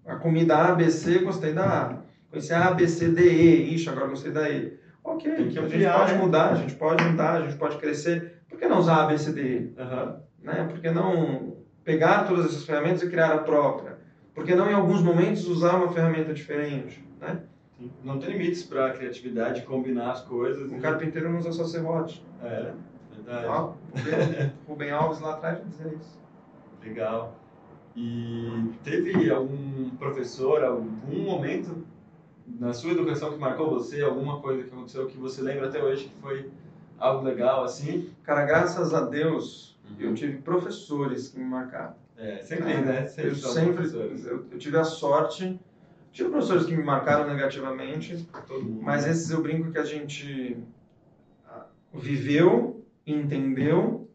a 0.06 0.16
comida 0.16 0.58
ABC, 0.58 1.20
gostei 1.20 1.54
da 1.54 1.84
A. 1.84 1.98
Conhecer 2.30 2.54
a 2.54 2.72
B, 2.72 2.88
C, 2.88 3.10
D, 3.10 3.22
E. 3.22 3.76
Ixi, 3.76 3.90
agora 3.90 4.08
gostei 4.08 4.32
da 4.32 4.50
E 4.50 4.81
Ok, 5.04 5.32
a 5.32 5.38
gente 5.38 5.56
pode 5.60 5.78
né? 6.14 6.18
mudar, 6.18 6.52
a 6.52 6.56
gente 6.56 6.76
pode 6.76 7.04
mudar, 7.04 7.34
a 7.34 7.42
gente 7.42 7.56
pode 7.56 7.78
crescer. 7.78 8.44
Por 8.48 8.60
que 8.60 8.68
não 8.68 8.80
usar 8.80 9.04
A, 9.04 9.08
B, 9.08 9.18
C, 9.18 9.34
D? 9.34 9.72
Uhum. 9.78 10.20
Né? 10.44 10.68
Por 10.70 10.80
que 10.80 10.92
não 10.92 11.58
pegar 11.84 12.28
todas 12.28 12.46
essas 12.46 12.66
ferramentas 12.66 13.02
e 13.02 13.10
criar 13.10 13.34
a 13.34 13.40
própria? 13.40 13.98
Por 14.34 14.46
que 14.46 14.56
não, 14.56 14.70
em 14.70 14.74
alguns 14.74 15.02
momentos, 15.02 15.48
usar 15.48 15.76
uma 15.76 15.92
ferramenta 15.92 16.34
diferente? 16.34 17.04
Né? 17.20 17.42
Não 18.04 18.20
tem 18.20 18.32
limites 18.32 18.64
para 18.64 18.88
a 18.88 18.92
criatividade, 18.92 19.64
combinar 19.64 20.12
as 20.12 20.22
coisas. 20.22 20.72
Um 20.72 20.80
carpinteiro 20.80 21.30
não 21.30 21.40
usa 21.40 21.52
só 21.52 21.66
serrote. 21.66 22.24
É, 22.44 22.72
verdade. 23.16 23.46
Ó, 23.48 23.74
Rubem, 23.96 24.52
Rubem 24.68 24.92
Alves 24.92 25.20
lá 25.20 25.34
atrás 25.34 25.60
dizia 25.66 25.88
isso. 25.88 26.20
Legal. 26.84 27.36
E 27.96 28.72
teve 28.84 29.30
algum 29.32 29.90
professor, 29.98 30.64
algum 30.64 31.24
momento 31.24 31.84
na 32.60 32.74
sua 32.74 32.92
educação 32.92 33.32
que 33.32 33.38
marcou 33.38 33.70
você, 33.70 34.02
alguma 34.02 34.40
coisa 34.40 34.64
que 34.64 34.70
aconteceu 34.70 35.08
que 35.08 35.18
você 35.18 35.42
lembra 35.42 35.68
até 35.68 35.82
hoje 35.82 36.06
que 36.06 36.22
foi 36.22 36.50
algo 36.98 37.24
legal 37.24 37.64
assim? 37.64 38.10
Cara, 38.24 38.46
graças 38.46 38.94
a 38.94 39.02
Deus, 39.02 39.78
uhum. 39.90 39.96
eu 40.00 40.14
tive 40.14 40.38
professores 40.38 41.30
que 41.30 41.40
me 41.40 41.46
marcaram. 41.46 41.96
É, 42.18 42.38
sempre, 42.38 42.78
né? 42.78 43.08
Sempre 43.08 43.30
eu 43.32 43.36
sempre, 43.36 43.86
eu, 43.94 44.46
eu, 44.52 44.58
tive 44.58 44.78
a 44.78 44.84
sorte, 44.84 45.60
tive 46.12 46.30
professores 46.30 46.66
que 46.66 46.76
me 46.76 46.84
marcaram 46.84 47.28
negativamente, 47.28 48.28
mas 48.82 49.08
esses 49.08 49.32
eu 49.32 49.42
brinco 49.42 49.72
que 49.72 49.80
a 49.80 49.84
gente 49.84 50.58
ah, 51.48 51.66
viveu, 51.94 52.86
entendeu, 53.08 54.08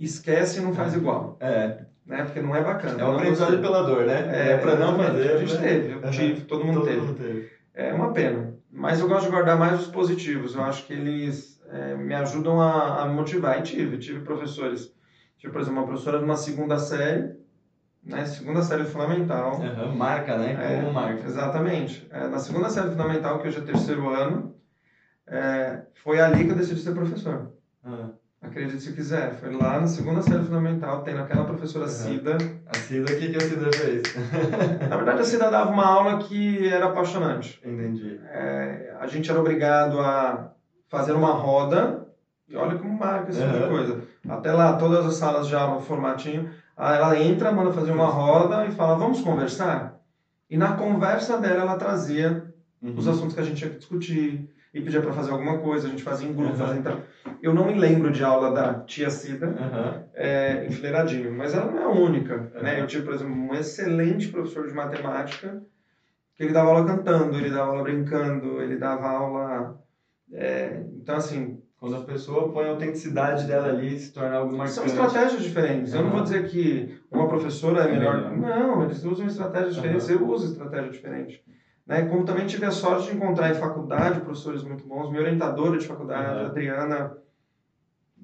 esquece 0.00 0.58
e 0.58 0.62
não 0.62 0.74
faz 0.74 0.94
igual. 0.94 1.36
É 1.42 1.86
né? 2.06 2.24
Porque 2.24 2.40
não 2.40 2.54
é 2.54 2.62
bacana. 2.62 3.00
É 3.00 3.04
um 3.04 3.16
aprendizado 3.16 3.58
pela 3.58 3.82
dor, 3.82 4.04
né? 4.04 4.30
É, 4.32 4.52
é 4.52 4.56
para 4.58 4.76
não 4.76 4.96
fazer. 4.96 5.32
A 5.32 5.38
gente 5.38 5.54
né? 5.54 5.60
teve, 5.60 5.92
eu 5.92 6.10
tive, 6.10 6.40
todo 6.42 6.64
mundo 6.64 6.80
todo 6.80 6.88
teve. 6.88 7.00
Mundo 7.00 7.14
teve. 7.14 7.51
É 7.74 7.92
uma 7.92 8.12
pena. 8.12 8.54
Mas 8.70 9.00
eu 9.00 9.06
gosto 9.08 9.24
de 9.24 9.30
guardar 9.30 9.58
mais 9.58 9.78
os 9.78 9.86
positivos. 9.88 10.54
Eu 10.54 10.62
acho 10.62 10.86
que 10.86 10.92
eles 10.92 11.60
é, 11.68 11.94
me 11.94 12.14
ajudam 12.14 12.60
a, 12.60 13.02
a 13.02 13.06
motivar. 13.06 13.58
E 13.58 13.62
tive, 13.62 13.98
tive 13.98 14.20
professores. 14.20 14.92
Tive, 15.38 15.52
por 15.52 15.60
exemplo, 15.60 15.80
uma 15.80 15.86
professora 15.86 16.18
de 16.18 16.24
uma 16.24 16.36
segunda 16.36 16.78
série, 16.78 17.34
né? 18.02 18.24
Segunda 18.24 18.62
série 18.62 18.84
fundamental. 18.84 19.60
Uhum, 19.60 19.94
marca, 19.96 20.36
né? 20.36 20.54
Como 20.54 20.88
é, 20.88 20.92
marca. 20.92 21.24
Exatamente. 21.24 22.06
É, 22.10 22.28
na 22.28 22.38
segunda 22.38 22.68
série 22.68 22.90
fundamental, 22.90 23.38
que 23.38 23.46
hoje 23.46 23.58
é 23.58 23.60
terceiro 23.62 24.08
ano, 24.08 24.54
é, 25.26 25.80
foi 25.94 26.20
ali 26.20 26.44
que 26.44 26.52
eu 26.52 26.56
decidi 26.56 26.80
ser 26.80 26.92
professor. 26.92 27.50
Uhum. 27.84 28.21
Acredite 28.42 28.80
se 28.80 28.92
quiser. 28.92 29.34
Foi 29.34 29.52
lá 29.54 29.78
na 29.78 29.86
segunda 29.86 30.20
série 30.20 30.42
fundamental, 30.42 31.02
tendo 31.02 31.20
aquela 31.20 31.44
professora 31.44 31.86
Cida. 31.86 32.36
A 32.66 32.76
Cida, 32.76 33.12
o 33.12 33.16
que, 33.16 33.30
que 33.30 33.36
a 33.36 33.40
Cida 33.40 33.70
fez? 33.72 34.02
na 34.90 34.96
verdade, 34.96 35.20
a 35.20 35.24
Cida 35.24 35.48
dava 35.48 35.70
uma 35.70 35.86
aula 35.86 36.18
que 36.18 36.66
era 36.66 36.86
apaixonante. 36.86 37.60
Entendi. 37.64 38.18
É, 38.24 38.96
a 38.98 39.06
gente 39.06 39.30
era 39.30 39.38
obrigado 39.38 40.00
a 40.00 40.50
fazer 40.88 41.12
uma 41.12 41.32
roda, 41.32 42.08
e 42.48 42.56
olha 42.56 42.76
como 42.76 42.98
marca 42.98 43.30
esse 43.30 43.40
tipo 43.40 43.58
de 43.58 43.68
coisa. 43.68 44.02
Até 44.28 44.52
lá, 44.52 44.76
todas 44.76 45.06
as 45.06 45.14
salas 45.14 45.46
de 45.46 45.54
aula, 45.54 45.80
formatinho, 45.80 46.50
ela 46.76 47.18
entra, 47.18 47.52
manda 47.52 47.72
fazer 47.72 47.92
uma 47.92 48.06
roda 48.06 48.66
e 48.66 48.72
fala, 48.72 48.96
vamos 48.96 49.20
conversar? 49.20 50.00
E 50.50 50.56
na 50.56 50.72
conversa 50.72 51.38
dela, 51.38 51.62
ela 51.62 51.76
trazia 51.76 52.52
uhum. 52.82 52.94
os 52.96 53.06
assuntos 53.06 53.34
que 53.34 53.40
a 53.40 53.44
gente 53.44 53.56
tinha 53.56 53.70
que 53.70 53.78
discutir, 53.78 54.50
e 54.74 54.80
pedia 54.80 55.02
para 55.02 55.12
fazer 55.12 55.32
alguma 55.32 55.58
coisa, 55.58 55.86
a 55.86 55.90
gente 55.90 56.02
fazia 56.02 56.28
em 56.28 56.32
grupo, 56.32 56.52
uhum. 56.52 56.56
fazia 56.56 56.78
então. 56.78 57.02
Eu 57.42 57.52
não 57.52 57.66
me 57.66 57.78
lembro 57.78 58.10
de 58.10 58.24
aula 58.24 58.52
da 58.52 58.74
tia 58.80 59.10
Cida 59.10 59.48
uhum. 59.48 60.02
é, 60.14 60.66
enfileiradinho, 60.66 61.32
mas 61.32 61.54
ela 61.54 61.70
não 61.70 61.78
é 61.78 61.84
a 61.84 61.88
única. 61.88 62.50
Uhum. 62.54 62.62
Né? 62.62 62.80
Eu 62.80 62.86
tive, 62.86 63.04
por 63.04 63.12
exemplo, 63.12 63.34
um 63.34 63.54
excelente 63.54 64.28
professor 64.28 64.66
de 64.66 64.72
matemática 64.72 65.62
que 66.34 66.42
ele 66.42 66.52
dava 66.52 66.70
aula 66.70 66.86
cantando, 66.86 67.36
ele 67.36 67.50
dava 67.50 67.70
aula 67.70 67.82
brincando, 67.82 68.62
ele 68.62 68.76
dava 68.76 69.08
aula. 69.08 69.78
É, 70.32 70.82
então, 70.96 71.16
assim. 71.16 71.60
Quando 71.76 71.96
a 71.96 72.04
pessoa 72.04 72.52
põe 72.52 72.66
a 72.66 72.70
autenticidade 72.70 73.44
dela 73.44 73.70
ali 73.70 73.98
se 73.98 74.12
torna 74.12 74.36
algo 74.36 74.56
mais 74.56 74.70
São 74.70 74.84
estratégias 74.84 75.42
diferentes. 75.42 75.92
Eu 75.92 76.04
não 76.04 76.12
vou 76.12 76.22
dizer 76.22 76.48
que 76.48 76.96
uma 77.10 77.26
professora 77.26 77.82
é, 77.82 77.88
é 77.88 77.92
melhor. 77.92 78.30
Não, 78.36 78.84
eles 78.84 79.02
usam 79.02 79.26
estratégias 79.26 79.74
diferentes, 79.74 80.08
eu 80.08 80.24
uso 80.28 80.52
estratégia 80.52 80.92
diferente. 80.92 81.44
Né? 81.92 82.06
Como 82.06 82.24
também 82.24 82.46
tive 82.46 82.64
a 82.64 82.70
sorte 82.70 83.10
de 83.10 83.16
encontrar 83.16 83.50
em 83.50 83.54
faculdade 83.54 84.20
professores 84.20 84.62
muito 84.62 84.82
bons, 84.82 85.10
minha 85.10 85.20
orientadora 85.20 85.76
de 85.76 85.86
faculdade, 85.86 86.40
uhum. 86.40 86.46
Adriana, 86.46 87.12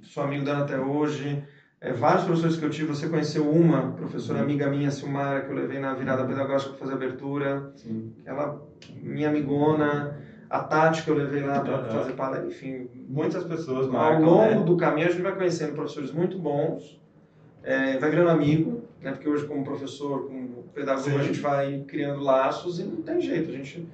sou 0.01 0.23
amigo 0.23 0.43
dela 0.43 0.61
até 0.61 0.79
hoje, 0.79 1.45
é, 1.79 1.93
vários 1.93 2.25
professores 2.25 2.57
que 2.57 2.65
eu 2.65 2.71
tive, 2.71 2.89
você 2.89 3.07
conheceu 3.07 3.47
uma 3.47 3.91
professora 3.93 4.39
uhum. 4.39 4.45
amiga 4.47 4.71
minha, 4.71 4.91
Silmara, 4.91 5.43
que 5.43 5.51
eu 5.51 5.55
levei 5.55 5.79
na 5.79 5.93
virada 5.93 6.25
pedagógica 6.25 6.71
para 6.71 6.79
fazer 6.79 6.95
abertura, 6.95 7.71
Sim. 7.77 8.11
ela, 8.25 8.59
minha 9.03 9.29
amigona, 9.29 10.17
a 10.49 10.61
Tati 10.61 11.03
que 11.03 11.11
eu 11.11 11.15
levei 11.15 11.43
lá 11.43 11.61
para 11.61 11.77
uhum. 11.77 11.91
fazer 11.91 12.13
palestra, 12.15 12.49
enfim. 12.49 12.89
Muitas 13.07 13.45
pessoas 13.45 13.87
marcam, 13.87 14.25
Ao 14.25 14.35
longo 14.35 14.61
né? 14.61 14.65
do 14.65 14.79
caminho 14.79 15.09
a 15.09 15.11
gente 15.11 15.21
vai 15.21 15.37
conhecendo 15.37 15.75
professores 15.75 16.11
muito 16.11 16.39
bons, 16.39 16.99
é, 17.63 17.99
vai 17.99 18.09
virando 18.09 18.31
amigo, 18.31 18.83
né? 19.03 19.13
porque 19.13 19.29
hoje 19.29 19.47
como 19.47 19.63
professor, 19.63 20.27
como 20.27 20.38
pedagogo, 20.75 21.19
a 21.19 21.23
gente 21.23 21.41
vai 21.41 21.85
criando 21.87 22.23
laços 22.23 22.79
e 22.79 22.85
não 22.85 23.03
tem 23.03 23.21
jeito, 23.21 23.51
a 23.51 23.53
gente, 23.53 23.89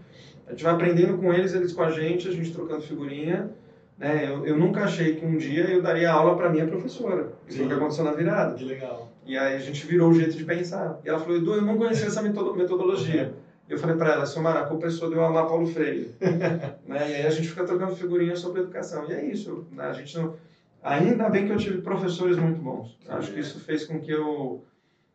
a 0.47 0.51
gente 0.51 0.65
vai 0.65 0.75
aprendendo 0.75 1.19
com 1.19 1.33
eles, 1.33 1.55
eles 1.55 1.73
com 1.73 1.83
a 1.83 1.91
gente, 1.91 2.29
a 2.29 2.33
gente 2.33 2.53
trocando 2.53 2.83
figurinha, 2.83 3.51
né? 3.99 4.29
Eu, 4.29 4.45
eu 4.47 4.57
nunca 4.57 4.85
achei 4.85 5.15
que 5.15 5.25
um 5.25 5.37
dia 5.37 5.71
eu 5.71 5.83
daria 5.83 6.11
aula 6.11 6.37
para 6.37 6.51
minha 6.51 6.67
professora. 6.67 7.33
Isso 7.47 7.59
foi 7.59 7.67
o 7.67 7.69
que 7.69 7.75
aconteceu 7.75 8.05
na 8.05 8.13
virada. 8.13 8.55
Que 8.55 8.65
legal. 8.65 9.13
E 9.25 9.39
aí 9.39 9.55
a 9.57 9.61
gente 9.61 9.87
virou 9.87 10.11
o 10.11 10.15
jeito 10.15 10.37
de 10.37 10.45
pensar. 10.45 11.01
E 11.05 11.09
ela 11.09 11.19
falou, 11.19 11.37
Edu, 11.37 11.55
eu 11.55 11.63
não 11.63 11.79
conhecia 11.79 12.07
essa 12.07 12.21
metodologia. 12.21 13.29
Uhum. 13.29 13.45
Eu 13.69 13.79
falei 13.79 13.97
para 13.97 14.13
ela, 14.13 14.27
Silmara, 14.27 14.61
a 14.61 14.67
culpa 14.67 14.87
é 14.87 14.91
sua 14.91 15.09
de 15.09 15.15
eu 15.15 15.25
amar 15.25 15.47
Paulo 15.47 15.67
Freire. 15.67 16.15
né? 16.21 17.11
E 17.11 17.15
aí 17.15 17.27
a 17.27 17.31
gente 17.31 17.49
fica 17.49 17.65
trocando 17.65 17.97
figurinhas 17.97 18.41
sobre 18.41 18.61
educação. 18.61 19.09
E 19.09 19.13
é 19.13 19.25
isso. 19.25 19.67
Né? 19.73 19.85
A 19.85 19.93
gente 19.93 20.17
não... 20.19 20.35
Ainda 20.83 21.31
bem 21.31 21.47
que 21.47 21.53
eu 21.53 21.57
tive 21.57 21.81
professores 21.81 22.37
muito 22.37 22.61
bons. 22.61 22.99
Acho 23.09 23.33
que 23.33 23.41
isso 23.41 23.59
fez 23.61 23.87
com 23.87 23.99
que 24.01 24.13
eu 24.13 24.63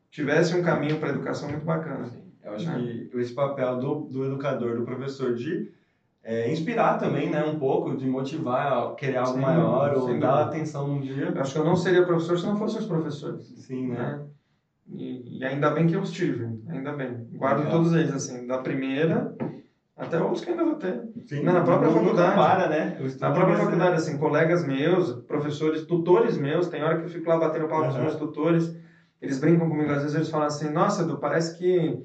tivesse 0.10 0.54
um 0.56 0.62
caminho 0.62 0.98
para 0.98 1.10
a 1.10 1.12
educação 1.12 1.50
muito 1.50 1.66
bacana. 1.66 2.06
Sim. 2.06 2.24
Eu 2.44 2.54
acho 2.54 2.68
né? 2.68 3.06
que 3.12 3.18
esse 3.18 3.34
papel 3.34 3.78
do, 3.78 3.96
do 4.06 4.26
educador, 4.26 4.76
do 4.76 4.84
professor, 4.84 5.34
de 5.34 5.70
é, 6.24 6.50
inspirar 6.52 6.98
também, 6.98 7.30
né, 7.30 7.44
um 7.44 7.58
pouco, 7.58 7.96
de 7.96 8.06
motivar 8.08 8.72
a 8.72 8.94
querer 8.94 9.18
algo 9.18 9.34
sim, 9.34 9.40
maior 9.40 9.94
ou 9.94 10.08
sim, 10.08 10.20
dar 10.20 10.42
atenção 10.42 10.88
num 10.88 11.00
dia. 11.00 11.32
Eu 11.34 11.42
acho 11.42 11.54
que 11.54 11.58
eu 11.58 11.64
não 11.64 11.76
seria 11.76 12.04
professor 12.04 12.38
se 12.38 12.46
não 12.46 12.56
fossem 12.56 12.80
os 12.80 12.86
professores. 12.86 13.44
Sim, 13.58 13.90
né? 13.90 13.98
né? 13.98 14.20
E, 14.92 15.40
e, 15.40 15.46
ainda 15.46 15.70
bem 15.70 15.86
que 15.86 15.96
eu 15.96 16.02
os 16.02 16.12
tive, 16.12 16.50
ainda 16.68 16.92
bem. 16.92 17.24
Guardo 17.32 17.60
Legal. 17.60 17.74
todos 17.74 17.94
eles, 17.94 18.12
assim, 18.12 18.48
da 18.48 18.58
primeira 18.58 19.36
até 19.96 20.20
outros 20.20 20.42
que 20.42 20.50
ainda 20.50 20.64
vou 20.64 20.76
ter. 20.76 21.00
Sim, 21.28 21.44
na 21.44 21.62
própria 21.62 21.92
faculdade. 21.92 22.36
Para, 22.36 22.68
né? 22.68 22.98
Na 23.20 23.32
própria 23.32 23.58
faculdade, 23.58 23.96
assim, 23.96 24.18
colegas 24.18 24.64
meus, 24.64 25.12
professores, 25.12 25.84
tutores 25.84 26.38
meus, 26.38 26.68
tem 26.68 26.82
hora 26.82 26.98
que 26.98 27.06
eu 27.06 27.10
fico 27.10 27.30
lá 27.30 27.38
batendo 27.38 27.68
palma 27.68 27.86
uhum. 27.86 27.92
com 27.92 27.98
os 27.98 28.02
meus 28.02 28.16
tutores 28.16 28.76
eles 29.22 29.38
brincam 29.40 29.68
comigo, 29.70 29.92
às 29.92 30.02
vezes 30.02 30.16
eles 30.16 30.30
falam 30.30 30.48
assim, 30.48 30.70
nossa, 30.70 31.04
Edu, 31.04 31.18
parece 31.18 31.58
que 31.58 32.02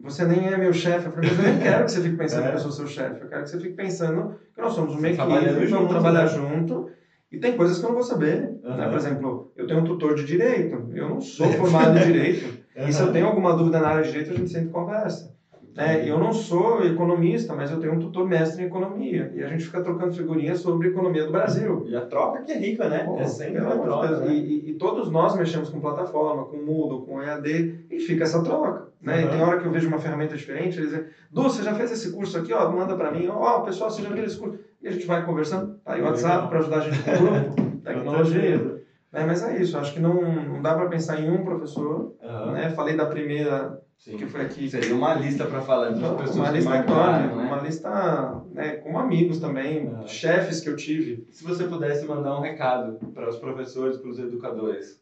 você 0.00 0.24
nem 0.24 0.48
é 0.48 0.56
meu 0.56 0.72
chefe. 0.72 1.06
Eu 1.06 1.12
falei, 1.12 1.30
mas 1.30 1.38
eu 1.38 1.44
nem 1.44 1.60
quero 1.60 1.84
que 1.84 1.90
você 1.92 2.00
fique 2.00 2.16
pensando 2.16 2.44
é. 2.46 2.50
que 2.50 2.56
eu 2.56 2.60
sou 2.60 2.70
seu 2.72 2.86
chefe. 2.86 3.22
Eu 3.22 3.28
quero 3.28 3.42
que 3.42 3.50
você 3.50 3.58
fique 3.58 3.74
pensando 3.74 4.32
que 4.54 4.60
nós 4.60 4.72
somos 4.72 4.94
uma 4.94 5.08
equipe, 5.08 5.66
vamos 5.66 5.88
trabalhar 5.88 6.22
né? 6.22 6.28
junto. 6.28 6.88
E 7.30 7.38
tem 7.38 7.56
coisas 7.56 7.78
que 7.78 7.84
eu 7.84 7.88
não 7.88 7.94
vou 7.94 8.04
saber. 8.04 8.58
Uhum. 8.62 8.76
Né? 8.76 8.88
Por 8.88 8.96
exemplo, 8.96 9.50
eu 9.56 9.66
tenho 9.66 9.80
um 9.80 9.84
tutor 9.84 10.14
de 10.14 10.24
direito. 10.24 10.88
Eu 10.92 11.08
não 11.08 11.20
sou 11.20 11.50
formado 11.52 11.98
em 11.98 12.02
direito. 12.04 12.46
Uhum. 12.76 12.88
E 12.88 12.92
se 12.92 13.02
eu 13.02 13.12
tenho 13.12 13.26
alguma 13.26 13.54
dúvida 13.56 13.80
na 13.80 13.88
área 13.88 14.02
de 14.02 14.10
direito, 14.10 14.32
a 14.32 14.36
gente 14.36 14.50
sempre 14.50 14.70
conversa. 14.70 15.34
É, 15.76 16.08
eu 16.08 16.18
não 16.18 16.32
sou 16.32 16.84
economista, 16.84 17.54
mas 17.54 17.70
eu 17.70 17.80
tenho 17.80 17.94
um 17.94 17.98
tutor 17.98 18.28
mestre 18.28 18.62
em 18.62 18.66
economia. 18.66 19.32
E 19.34 19.42
a 19.42 19.48
gente 19.48 19.64
fica 19.64 19.80
trocando 19.80 20.12
figurinhas 20.12 20.58
sobre 20.58 20.88
a 20.88 20.90
economia 20.90 21.24
do 21.24 21.32
Brasil. 21.32 21.84
E 21.88 21.96
a 21.96 22.02
troca 22.02 22.42
que 22.42 22.52
é 22.52 22.58
rica, 22.58 22.88
né? 22.88 23.04
Pô, 23.04 23.18
é 23.18 23.24
sempre 23.24 23.60
uma 23.60 23.78
troca. 23.78 24.20
Né? 24.20 24.34
E, 24.34 24.70
e, 24.70 24.74
todos 24.74 25.10
nós 25.10 25.34
mexemos 25.34 25.70
com 25.70 25.80
plataforma, 25.80 26.44
com 26.44 26.58
Moodle, 26.58 27.06
com 27.06 27.22
EAD, 27.22 27.86
e 27.90 28.00
fica 28.00 28.24
essa 28.24 28.42
troca. 28.42 28.88
Né? 29.00 29.16
Uhum. 29.16 29.24
E 29.24 29.28
tem 29.30 29.42
hora 29.42 29.58
que 29.58 29.66
eu 29.66 29.70
vejo 29.72 29.88
uma 29.88 29.98
ferramenta 29.98 30.36
diferente, 30.36 30.78
eles 30.78 30.90
dizem, 30.90 31.06
Du, 31.30 31.44
você 31.44 31.62
já 31.62 31.74
fez 31.74 31.90
esse 31.90 32.12
curso 32.12 32.38
aqui? 32.38 32.52
Ó, 32.52 32.70
manda 32.70 32.94
para 32.94 33.10
mim. 33.10 33.28
Ó, 33.28 33.60
pessoal, 33.60 33.90
você 33.90 34.02
já 34.02 34.10
viu 34.10 34.24
esse 34.24 34.38
curso? 34.38 34.58
E 34.82 34.88
a 34.88 34.92
gente 34.92 35.06
vai 35.06 35.24
conversando. 35.24 35.80
Tá 35.84 35.94
aí 35.94 36.02
o 36.02 36.04
WhatsApp 36.04 36.48
para 36.48 36.58
ajudar 36.58 36.76
a 36.76 36.80
gente 36.80 37.02
com 37.02 37.10
o 37.10 37.16
grupo, 37.16 37.62
tecnologia. 37.82 38.82
É, 39.12 39.24
mas 39.26 39.42
é 39.42 39.60
isso, 39.60 39.76
acho 39.76 39.92
que 39.92 40.00
não, 40.00 40.22
não 40.22 40.62
dá 40.62 40.74
para 40.74 40.88
pensar 40.88 41.20
em 41.20 41.30
um 41.30 41.44
professor. 41.44 42.14
Uhum. 42.22 42.52
Né? 42.52 42.70
Falei 42.70 42.96
da 42.96 43.04
primeira 43.04 43.78
Sim. 43.98 44.16
que 44.16 44.26
foi 44.26 44.40
aqui. 44.40 44.68
Seria 44.70 44.94
uma 44.94 45.12
lista 45.14 45.44
para 45.44 45.60
falar 45.60 45.90
de 45.90 46.00
pessoas 46.00 46.36
uma 46.36 46.50
lista 46.50 46.76
enorme, 46.76 47.26
né? 47.28 47.42
uma 47.42 47.60
lista 47.60 48.42
né, 48.52 48.76
com 48.76 48.98
amigos 48.98 49.38
também, 49.38 49.86
uhum. 49.86 50.06
chefes 50.06 50.60
que 50.60 50.68
eu 50.70 50.76
tive. 50.76 51.26
Se 51.30 51.44
você 51.44 51.64
pudesse 51.64 52.06
mandar 52.06 52.38
um 52.38 52.40
recado 52.40 52.98
para 53.12 53.28
os 53.28 53.36
professores, 53.36 53.98
para 53.98 54.10
os 54.10 54.18
educadores, 54.18 54.98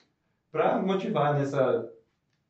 para 0.50 0.78
motivar 0.82 1.38
nessa 1.38 1.88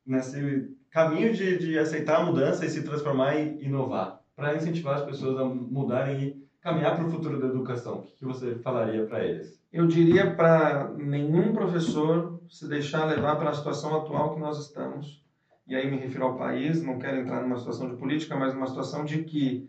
nesse 0.06 0.74
caminho 0.90 1.32
de, 1.32 1.58
de 1.58 1.78
aceitar 1.78 2.20
a 2.20 2.24
mudança 2.24 2.64
e 2.64 2.70
se 2.70 2.82
transformar 2.82 3.36
e 3.36 3.62
inovar, 3.64 4.20
para 4.34 4.56
incentivar 4.56 4.94
as 4.94 5.04
pessoas 5.04 5.38
a 5.38 5.44
mudarem 5.44 6.22
e 6.22 6.48
caminhar 6.62 6.96
para 6.96 7.06
o 7.06 7.10
futuro 7.10 7.38
da 7.38 7.46
educação, 7.46 7.98
o 7.98 8.02
que, 8.02 8.16
que 8.16 8.24
você 8.24 8.54
falaria 8.56 9.04
para 9.06 9.24
eles? 9.24 9.59
Eu 9.72 9.86
diria 9.86 10.34
para 10.34 10.92
nenhum 10.94 11.52
professor 11.52 12.40
se 12.48 12.68
deixar 12.68 13.04
levar 13.04 13.36
para 13.36 13.50
a 13.50 13.54
situação 13.54 13.94
atual 13.94 14.34
que 14.34 14.40
nós 14.40 14.58
estamos 14.58 15.24
e 15.66 15.74
aí 15.76 15.88
me 15.88 15.96
refiro 15.96 16.24
ao 16.24 16.36
país, 16.36 16.82
não 16.82 16.98
quero 16.98 17.16
entrar 17.18 17.40
numa 17.40 17.56
situação 17.56 17.88
de 17.88 17.96
política, 17.96 18.36
mas 18.36 18.52
numa 18.52 18.66
situação 18.66 19.04
de 19.04 19.24
que 19.24 19.64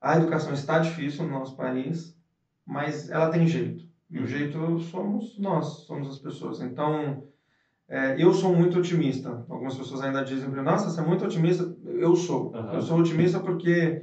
a 0.00 0.16
educação 0.16 0.52
está 0.52 0.78
difícil 0.78 1.24
no 1.24 1.30
nosso 1.32 1.56
país, 1.56 2.16
mas 2.64 3.08
ela 3.08 3.28
tem 3.30 3.46
jeito. 3.46 3.84
E 4.10 4.18
o 4.18 4.22
uhum. 4.22 4.26
jeito 4.26 4.78
somos 4.78 5.36
nós, 5.38 5.84
somos 5.86 6.08
as 6.08 6.18
pessoas. 6.18 6.60
Então, 6.60 7.22
É, 7.88 8.14
eu 8.20 8.32
sou 8.32 8.50
muito 8.52 8.76
otimista. 8.78 9.44
Algumas 9.48 9.76
pessoas 9.76 10.00
ainda 10.02 10.22
dizem 10.22 10.48
para 10.48 10.58
mim, 10.58 10.64
nossa, 10.64 10.90
você 10.90 11.00
é 11.00 11.02
muito 11.04 11.24
otimista. 11.24 11.72
Eu 11.84 12.16
sou. 12.16 12.50
Uhum. 12.52 12.74
Eu 12.74 12.82
sou 12.82 12.98
otimista 12.98 13.38
porque 13.38 14.02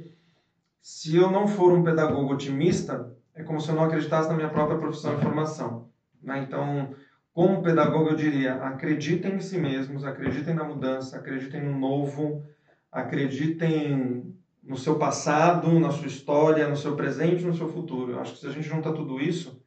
se 0.80 1.14
eu 1.16 1.28
não 1.28 1.46
for 1.46 1.72
um 1.72 1.82
pedagogo 1.82 2.32
otimista, 2.32 3.10
é 3.34 3.42
como 3.42 3.60
se 3.60 3.68
eu 3.68 3.74
não 3.74 3.84
acreditasse 3.84 4.28
na 4.28 4.34
minha 4.34 4.48
própria 4.48 4.78
profissão 4.78 5.14
e 5.14 5.20
formação. 5.20 5.88
Né? 6.22 6.44
Então, 6.46 6.94
como 7.32 7.62
pedagogo, 7.62 8.10
eu 8.10 8.16
diria: 8.16 8.54
acreditem 8.54 9.34
em 9.34 9.40
si 9.40 9.58
mesmos, 9.58 10.04
acreditem 10.04 10.54
na 10.54 10.64
mudança, 10.64 11.16
acreditem 11.16 11.62
no 11.62 11.76
novo, 11.76 12.42
acreditem 12.90 14.32
no 14.62 14.76
seu 14.76 14.96
passado, 14.96 15.78
na 15.78 15.90
sua 15.90 16.06
história, 16.06 16.68
no 16.68 16.76
seu 16.76 16.96
presente, 16.96 17.44
no 17.44 17.54
seu 17.54 17.68
futuro. 17.68 18.12
Eu 18.12 18.20
acho 18.20 18.34
que 18.34 18.38
se 18.38 18.46
a 18.46 18.50
gente 18.50 18.66
junta 18.66 18.92
tudo 18.92 19.20
isso, 19.20 19.62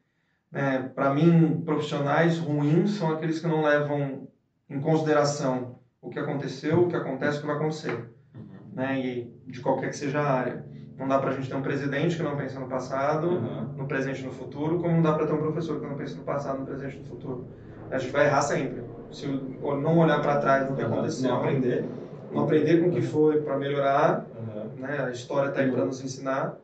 né, 0.52 0.90
para 0.96 1.14
mim, 1.14 1.62
profissionais 1.64 2.40
ruins 2.40 2.92
são 2.92 3.12
aqueles 3.12 3.40
que 3.40 3.48
não 3.48 3.62
levam 3.62 4.28
em 4.70 4.80
consideração 4.80 5.78
o 6.02 6.10
que 6.10 6.18
aconteceu, 6.18 6.84
o 6.84 6.88
que 6.88 6.96
acontece, 6.96 7.38
o 7.38 7.42
que 7.42 7.48
vai 7.48 7.58
acontecer, 7.58 8.10
uhum. 8.34 8.74
né, 8.74 9.00
e 9.00 9.34
de 9.46 9.60
qualquer 9.60 9.90
que 9.90 9.98
seja 9.98 10.22
a 10.22 10.32
área. 10.32 10.66
Não 10.98 11.08
dá 11.08 11.20
para 11.20 11.30
a 11.30 11.34
gente 11.34 11.48
ter 11.48 11.56
um 11.56 11.62
presidente 11.62 12.18
que 12.18 12.24
não 12.24 12.36
pensa 12.36 12.60
no 12.60 12.68
passado, 12.68 13.28
uhum. 13.28 13.70
no 13.78 13.86
presente 13.86 14.22
e 14.22 14.26
no 14.26 14.32
futuro, 14.32 14.80
como 14.80 14.96
não 14.96 15.02
dá 15.02 15.14
para 15.14 15.28
ter 15.28 15.34
um 15.34 15.38
professor 15.38 15.80
que 15.80 15.86
não 15.86 15.96
pensa 15.96 16.16
no 16.16 16.24
passado, 16.24 16.60
no 16.60 16.66
presente 16.66 16.96
e 16.96 17.00
no 17.00 17.06
futuro. 17.06 17.48
A 17.92 17.98
gente 18.00 18.12
vai 18.12 18.26
errar 18.26 18.42
sempre. 18.42 18.84
Se 19.12 19.28
não 19.28 19.98
olhar 20.00 20.22
para 20.22 20.38
trás 20.38 20.70
no 20.70 20.76
que 20.76 20.82
uhum. 20.82 20.94
aconteceu, 20.94 21.30
não 21.30 21.38
aprender, 21.38 21.86
não 22.32 22.44
aprender 22.44 22.82
com 22.82 22.90
o 22.90 22.92
que 22.92 23.02
foi 23.02 23.42
para 23.42 23.58
melhorar, 23.58 24.26
uhum. 24.36 24.82
né? 24.82 25.06
A 25.06 25.12
história 25.12 25.50
está 25.50 25.62
aí 25.62 25.72
para 25.72 25.86
nos 25.86 26.04
ensinar, 26.04 26.58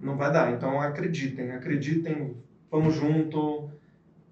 não 0.00 0.16
vai 0.16 0.32
dar. 0.32 0.52
Então 0.52 0.80
acreditem, 0.80 1.52
acreditem, 1.52 2.36
vamos 2.70 2.94
junto, 2.94 3.70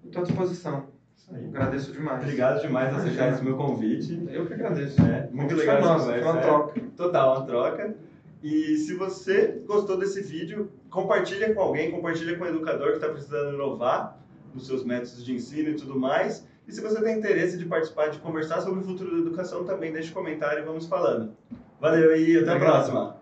estou 0.03 0.21
à 0.21 0.25
disposição. 0.25 0.97
Agradeço 1.29 1.91
demais. 1.91 2.21
Obrigado 2.21 2.61
demais 2.61 2.89
por 2.89 2.99
aceitar 2.99 3.33
esse 3.33 3.43
meu 3.43 3.57
convite. 3.57 4.27
Eu 4.31 4.45
que 4.45 4.53
agradeço. 4.53 5.01
É, 5.01 5.27
muito 5.31 5.55
legal 5.55 5.77
conversa. 5.77 6.05
Foi 6.05 6.21
uma 6.21 6.37
troca. 6.37 6.81
Total, 6.95 7.35
uma 7.35 7.45
troca. 7.45 7.95
E 8.43 8.77
se 8.77 8.93
você 8.93 9.61
gostou 9.65 9.97
desse 9.97 10.21
vídeo, 10.21 10.71
compartilha 10.89 11.53
com 11.53 11.61
alguém, 11.61 11.91
compartilha 11.91 12.37
com 12.37 12.43
o 12.43 12.47
educador 12.47 12.89
que 12.89 12.95
está 12.97 13.09
precisando 13.09 13.55
inovar 13.55 14.19
nos 14.53 14.67
seus 14.67 14.83
métodos 14.83 15.25
de 15.25 15.33
ensino 15.33 15.69
e 15.69 15.75
tudo 15.75 15.99
mais. 15.99 16.47
E 16.67 16.71
se 16.71 16.81
você 16.81 17.01
tem 17.01 17.17
interesse 17.17 17.57
de 17.57 17.65
participar, 17.65 18.09
de 18.09 18.19
conversar 18.19 18.61
sobre 18.61 18.81
o 18.81 18.83
futuro 18.83 19.11
da 19.11 19.17
educação, 19.19 19.63
também 19.63 19.91
deixe 19.91 20.11
um 20.11 20.13
comentário 20.13 20.61
e 20.61 20.65
vamos 20.65 20.85
falando. 20.85 21.31
Valeu 21.79 22.15
e 22.15 22.37
até 22.37 22.51
a 22.51 22.59
próxima! 22.59 23.17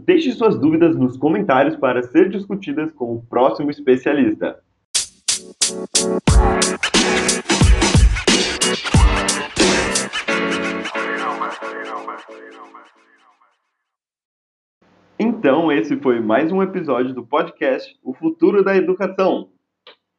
Deixe 0.00 0.32
suas 0.32 0.58
dúvidas 0.58 0.96
nos 0.96 1.16
comentários 1.16 1.76
para 1.76 2.02
ser 2.02 2.30
discutidas 2.30 2.90
com 2.92 3.16
o 3.16 3.22
próximo 3.22 3.70
especialista. 3.70 4.58
Então, 15.38 15.70
esse 15.70 15.96
foi 15.98 16.18
mais 16.18 16.50
um 16.50 16.60
episódio 16.60 17.14
do 17.14 17.24
podcast 17.24 17.96
O 18.02 18.12
Futuro 18.12 18.64
da 18.64 18.74
Educação. 18.74 19.50